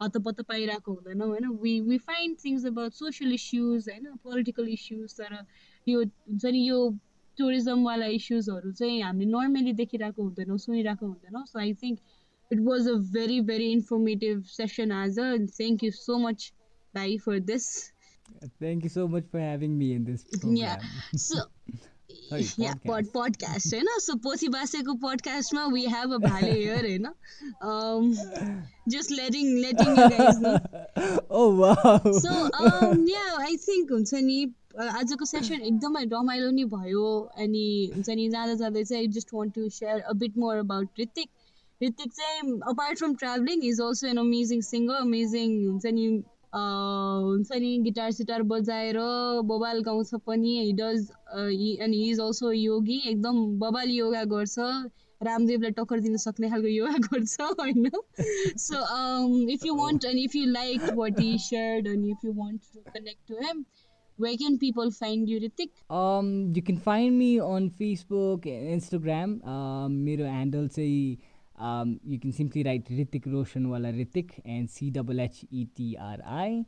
हतपत्त 0.00 0.40
पाइरहेको 0.48 0.92
हुँदैनौँ 0.92 1.28
होइन 1.28 1.48
we 1.62 1.80
we 1.80 1.98
find 2.04 2.36
things 2.44 2.66
about 2.66 2.92
social 2.92 3.32
issues 3.32 3.88
होइन 3.88 4.14
पोलिटिकल 4.24 4.68
इस्युज 4.68 5.16
तर 5.16 5.36
यो 5.86 6.02
हुन्छ 6.02 6.44
नि 6.46 6.62
यो 6.68 6.78
टुरिज्मवाला 7.38 8.06
इस्युजहरू 8.14 8.72
चाहिँ 8.72 9.02
हामीले 9.02 9.30
नर्मली 9.30 9.72
देखिरहेको 9.82 10.22
हुँदैनौँ 10.22 10.58
सुनिरहेको 10.58 11.06
हुँदैनौँ 11.06 11.44
so 11.46 11.58
I 11.58 11.74
think 11.82 11.98
it 12.50 12.60
was 12.62 12.88
a 12.88 12.96
very 13.12 13.40
very 13.50 13.70
informative 13.72 14.42
session 14.54 14.92
आज 14.94 15.18
थ्याङ्क 15.52 15.84
यू 15.84 15.90
सो 15.98 16.18
मच 16.18 16.52
भाइ 16.94 17.18
for 17.18 17.38
this 17.52 17.70
thank 18.60 18.84
you 18.84 18.90
so 18.90 19.08
much 19.08 19.28
for 19.30 19.40
having 19.40 19.76
me 19.76 19.92
in 19.92 20.04
this 20.04 20.24
program. 20.24 20.56
Yeah. 20.56 20.76
So 21.18 21.44
Podcast 23.12 23.72
होइन 23.72 23.88
सो 24.00 24.14
पोथी 24.24 24.48
बासेको 24.48 24.92
पोडकास्टमा 25.00 25.64
वी 25.66 25.82
हेभ 25.86 26.12
अ 26.12 26.18
भाले 26.18 26.52
here 26.52 26.86
होइन 26.86 27.06
just 28.88 29.10
letting 29.10 29.50
letting 29.56 29.98
so 32.18 32.32
yeah 33.08 33.24
I 33.38 33.56
think 33.56 33.92
हुन्छ 33.92 34.14
नि 34.22 34.38
uh, 34.44 34.88
आजको 34.92 35.24
सेसन 35.24 35.60
एकदमै 35.62 36.04
रमाइलो 36.06 36.50
नि 36.50 36.64
भयो 36.70 37.04
अनि 37.36 37.66
हुन्छ 37.94 38.08
नि 38.12 38.28
जाँदा 38.28 38.54
जाँदै 38.54 38.84
चाहिँ 38.84 39.02
I 39.02 39.12
just 39.18 39.34
want 39.34 39.54
to 39.54 39.68
share 39.76 40.00
a 40.00 40.16
bit 40.24 40.38
more 40.38 40.56
about 40.58 41.00
Ritik 41.00 41.30
Ritik 41.80 42.12
चाहिँ 42.12 42.58
apart 42.68 42.98
from 42.98 43.14
travelling 43.16 43.64
is 43.64 43.80
also 43.82 44.06
an 44.06 44.18
amazing 44.18 44.66
singer 44.66 45.06
amazing 45.08 45.56
हुन्छ 45.66 45.94
नि 45.94 46.08
हुन्छ 46.54 47.52
नि 47.52 47.76
गिटार 47.84 48.10
सिटार 48.12 48.42
बजाएर 48.52 48.98
बबाल 49.44 49.80
गाउँछ 49.88 50.14
पनि। 50.26 50.58
हि 50.58 50.72
डज 50.72 51.08
अनि 51.30 51.96
हि 51.96 52.10
इज 52.10 52.20
अल्सो 52.20 52.52
योगी 52.52 53.02
एकदम 53.06 53.44
बबाल 53.58 53.90
योगा 53.90 54.24
गर्छ। 54.24 54.58
रामदेवलाई 55.22 55.70
टक्कर 55.76 56.00
दिन 56.00 56.16
सक्ने 56.16 56.48
खालको 56.50 56.68
योगा 56.68 56.98
गर्छ 57.08 57.40
होइन? 57.40 57.90
So 58.64 58.76
if 59.52 59.66
you 59.66 59.74
want 59.74 60.04
and 60.04 60.18
if 60.20 60.36
you 60.36 60.44
like 60.52 60.80
what 60.94 61.20
he 61.20 61.36
shared 61.40 61.86
and 61.86 62.06
if 62.06 62.24
you 62.24 62.32
want 62.32 62.60
to 62.74 62.80
connect 62.80 63.28
to 63.28 63.46
him 63.46 63.64
find 64.18 65.28
you 65.28 65.38
Ritik? 65.40 65.68
um 65.90 66.52
you 66.54 66.62
can 66.68 66.78
find 66.86 67.18
me 67.18 67.38
on 67.38 67.70
facebook 67.70 68.46
and 68.46 68.70
instagram. 68.76 69.34
Um 69.46 69.92
मेरो 70.06 70.24
handle 70.26 70.68
चाहिँ 70.68 71.18
um 71.57 71.99
you 72.03 72.19
can 72.19 72.31
simply 72.31 72.63
write 72.63 72.89
Ritik 72.99 73.29
Roshan 73.33 73.69
wala 73.69 73.91
Ritik 73.99 74.33
and 74.45 74.69
C 74.69 74.89
double 74.89 75.21
H 75.21 75.45
E 75.51 75.65
T 75.65 75.95
R 75.99 76.17
I 76.25 76.65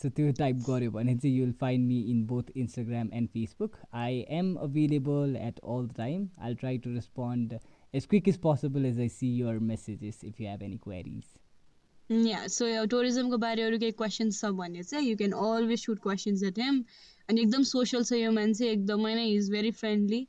so 0.00 0.08
त्यो 0.16 0.32
type 0.38 0.56
गऱ्यो 0.66 0.90
भने 0.90 1.14
चाहिँ 1.16 1.34
you'll 1.36 1.56
find 1.60 1.86
me 1.86 1.96
in 2.10 2.18
both 2.32 2.50
instagram 2.64 3.08
and 3.20 3.30
facebook 3.36 3.78
i 4.02 4.10
am 4.40 4.52
available 4.66 5.36
at 5.48 5.58
all 5.62 5.88
the 5.88 5.96
time 5.96 6.28
i'll 6.40 6.60
try 6.60 6.76
to 6.84 6.92
respond 6.98 7.58
as 7.94 8.06
quick 8.12 8.30
as 8.32 8.38
possible 8.46 8.86
as 8.92 9.00
i 9.06 9.08
see 9.16 9.32
your 9.42 9.58
messages 9.72 10.22
if 10.30 10.40
you 10.40 10.46
have 10.52 10.64
any 10.70 10.78
queries 10.86 11.36
yeah 12.10 12.46
so 12.48 12.84
टुरिज्मको 12.90 13.36
बारे 13.38 13.62
अरू 13.62 13.78
केही 13.78 13.92
questions 13.96 14.40
छ 14.40 14.50
भने 14.58 14.82
चाहिँ 14.82 15.08
you 15.08 15.16
can 15.16 15.32
always 15.46 15.80
shoot 15.80 15.98
questions 16.02 16.42
at 16.50 16.58
them 16.58 16.78
अनि 17.28 17.40
एकदम 17.40 17.62
social 17.70 18.04
छ 18.10 18.20
यो 18.20 18.30
मान्छे 18.36 18.70
एकदमै 18.76 19.14
नै 19.14 19.26
इज 19.32 19.50
भेरी 19.54 19.70
फ्रेन्डली 19.80 20.20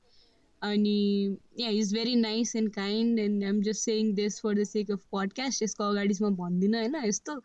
अनि 0.64 1.36
yeah 1.60 1.68
is 1.68 1.92
very 1.94 2.14
nice 2.16 2.56
and 2.56 2.70
kind 2.72 3.18
and 3.18 3.44
I'm 3.44 3.62
just 3.62 3.80
saying 3.80 4.14
this 4.14 4.40
for 4.40 4.54
the 4.54 4.64
sake 4.64 4.90
of 4.90 5.06
podcast 5.12 5.62
यसको 5.62 5.84
अगाडि 5.84 6.14
म 6.22 6.34
भन्दिनँ 6.34 6.78
होइन 6.78 6.94
यस्तो 7.04 7.40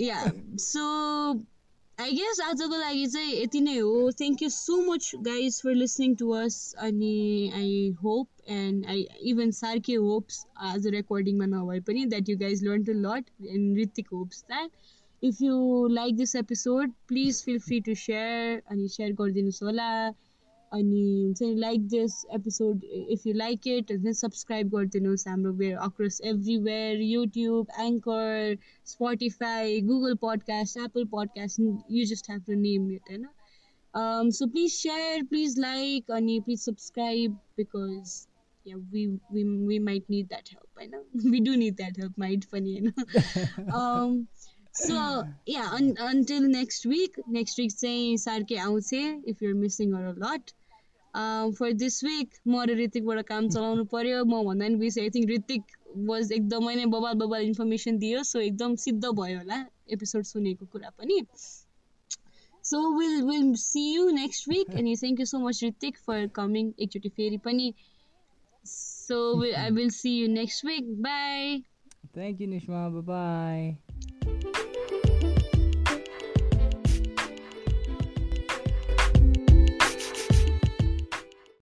या 0.00 0.24
सो 0.62 0.82
आई 1.98 2.10
गेस 2.10 2.40
आजको 2.40 2.76
लागि 2.78 3.06
चाहिँ 3.06 3.32
यति 3.42 3.60
नै 3.60 3.76
हो। 3.78 4.10
Thank 4.10 4.42
you 4.42 4.48
so 4.48 4.76
much 4.82 5.10
guys 5.22 5.60
for 5.62 5.74
listening 5.74 6.14
to 6.14 6.30
us 6.30 6.58
अनि 6.78 7.50
I 7.54 7.72
hope 8.02 8.28
and 8.48 8.86
I 8.86 9.06
even 9.22 9.50
सार्के 9.50 9.94
hopes 9.94 10.44
आज 10.66 10.86
रेकर्डिङमा 10.86 11.46
नभए 11.46 11.80
पनि 11.80 12.04
that 12.04 12.28
you 12.28 12.36
guys 12.38 12.62
learn 12.64 12.84
to 12.84 12.92
lot 13.00 13.30
and 13.46 13.78
Ritik 13.78 14.08
hopes 14.12 14.44
that 14.48 14.70
if 15.22 15.42
you 15.42 15.86
like 15.88 16.16
this 16.16 16.34
episode 16.36 16.92
please 17.08 17.42
feel 17.44 17.58
free 17.60 17.80
to 17.80 17.94
share 17.94 18.62
अनि 18.70 18.88
share 18.88 19.12
गरिदिनुहोस् 19.20 19.62
होला 19.62 19.90
अनि 20.72 21.02
हुन्छ 21.22 21.42
नि 21.42 21.54
like 21.56 21.86
this 21.88 22.14
episode 22.34 22.84
if 22.84 23.26
you 23.26 23.34
like 23.34 23.66
it 23.68 23.92
then 23.92 24.12
subscribe 24.20 24.68
गरिदिनुहोस् 24.74 25.26
हाम्रो 25.28 25.52
where 25.62 25.76
across 25.88 26.20
everywhere 26.32 27.00
YouTube 27.02 27.80
Anchor 27.86 28.56
Spotify 28.86 29.80
Google 29.90 30.14
podcast 30.22 30.78
Apple 30.84 31.04
podcast 31.16 31.60
you 31.60 32.04
just 32.14 32.30
have 32.30 32.44
to 32.46 32.60
name 32.60 32.90
it 32.92 33.10
होइन 33.10 33.26
um, 33.94 34.30
so 34.30 34.46
please 34.46 34.78
share 34.78 35.24
please 35.24 35.56
like. 35.58 36.04
And 36.08 36.44
please 36.44 36.62
subscribe 36.62 37.36
because 37.56 38.28
yeah 38.64 38.74
we 38.92 39.18
we, 39.32 39.44
we 39.44 39.78
might 39.78 40.08
need 40.08 40.28
that 40.30 40.48
help 40.48 40.68
i 40.78 40.86
know 40.86 41.02
we 41.32 41.40
do 41.40 41.56
need 41.56 41.76
that 41.78 41.96
help 41.96 42.12
might 42.16 42.44
funny 42.44 42.70
you 42.70 42.82
know 42.88 43.74
um 43.74 44.28
yeah 45.46 45.68
un, 45.72 45.94
until 45.98 46.42
next 46.42 46.86
week 46.86 47.18
next 47.26 47.58
week 47.58 47.70
say 47.70 48.14
sarke 48.14 48.56
आउँछ 48.58 49.54
missing 49.54 49.92
her 49.92 50.06
a 50.06 50.12
lot 50.12 50.52
um, 51.14 51.52
for 51.52 51.72
this 51.74 52.02
week 52.02 52.38
म 52.46 52.64
र 52.64 52.76
ऋतिकबाट 52.80 53.26
काम 53.26 53.48
चलाउनु 53.48 53.84
पर्यो 53.94 54.24
म 54.24 54.42
भन्दा 54.48 54.68
नि 54.68 54.76
बेसी 54.82 55.00
आई 55.00 55.10
थिङ्क 55.16 55.30
ऋतिक 55.30 55.62
वाज 56.10 56.32
एकदमै 56.32 56.74
नै 56.80 56.86
बबाल 56.96 57.14
बबाल 57.24 57.42
इन्फर्मेसन 57.52 57.98
दियो 58.04 58.22
सो 58.32 58.40
एकदम 58.50 58.74
सिद्ध 58.86 59.04
भयो 59.20 59.38
होला 59.38 59.64
एपिसोड 59.96 60.30
सुनेको 60.34 60.66
कुरा 60.76 60.90
पनि 61.00 61.24
So 62.68 62.78
we'll 62.94 63.20
we'll 63.26 63.54
see 63.56 63.84
you 63.92 64.12
next 64.14 64.46
week, 64.46 64.74
and 64.78 64.88
thank 65.02 65.20
you 65.22 65.26
so 65.30 65.38
much, 65.44 65.60
Ritik, 65.66 66.00
for 66.08 66.18
coming. 66.38 66.66
एकचोटि 66.86 67.08
फेरि 67.16 67.38
पनि. 67.46 67.72
I 69.56 69.70
will 69.70 69.90
see 69.90 70.14
you 70.18 70.28
next 70.28 70.64
week. 70.64 70.84
Bye. 71.08 71.64
thank 72.14 72.40
you 72.40 72.48
nishma 72.48 72.90
bye 72.94 73.00
bye 73.00 73.78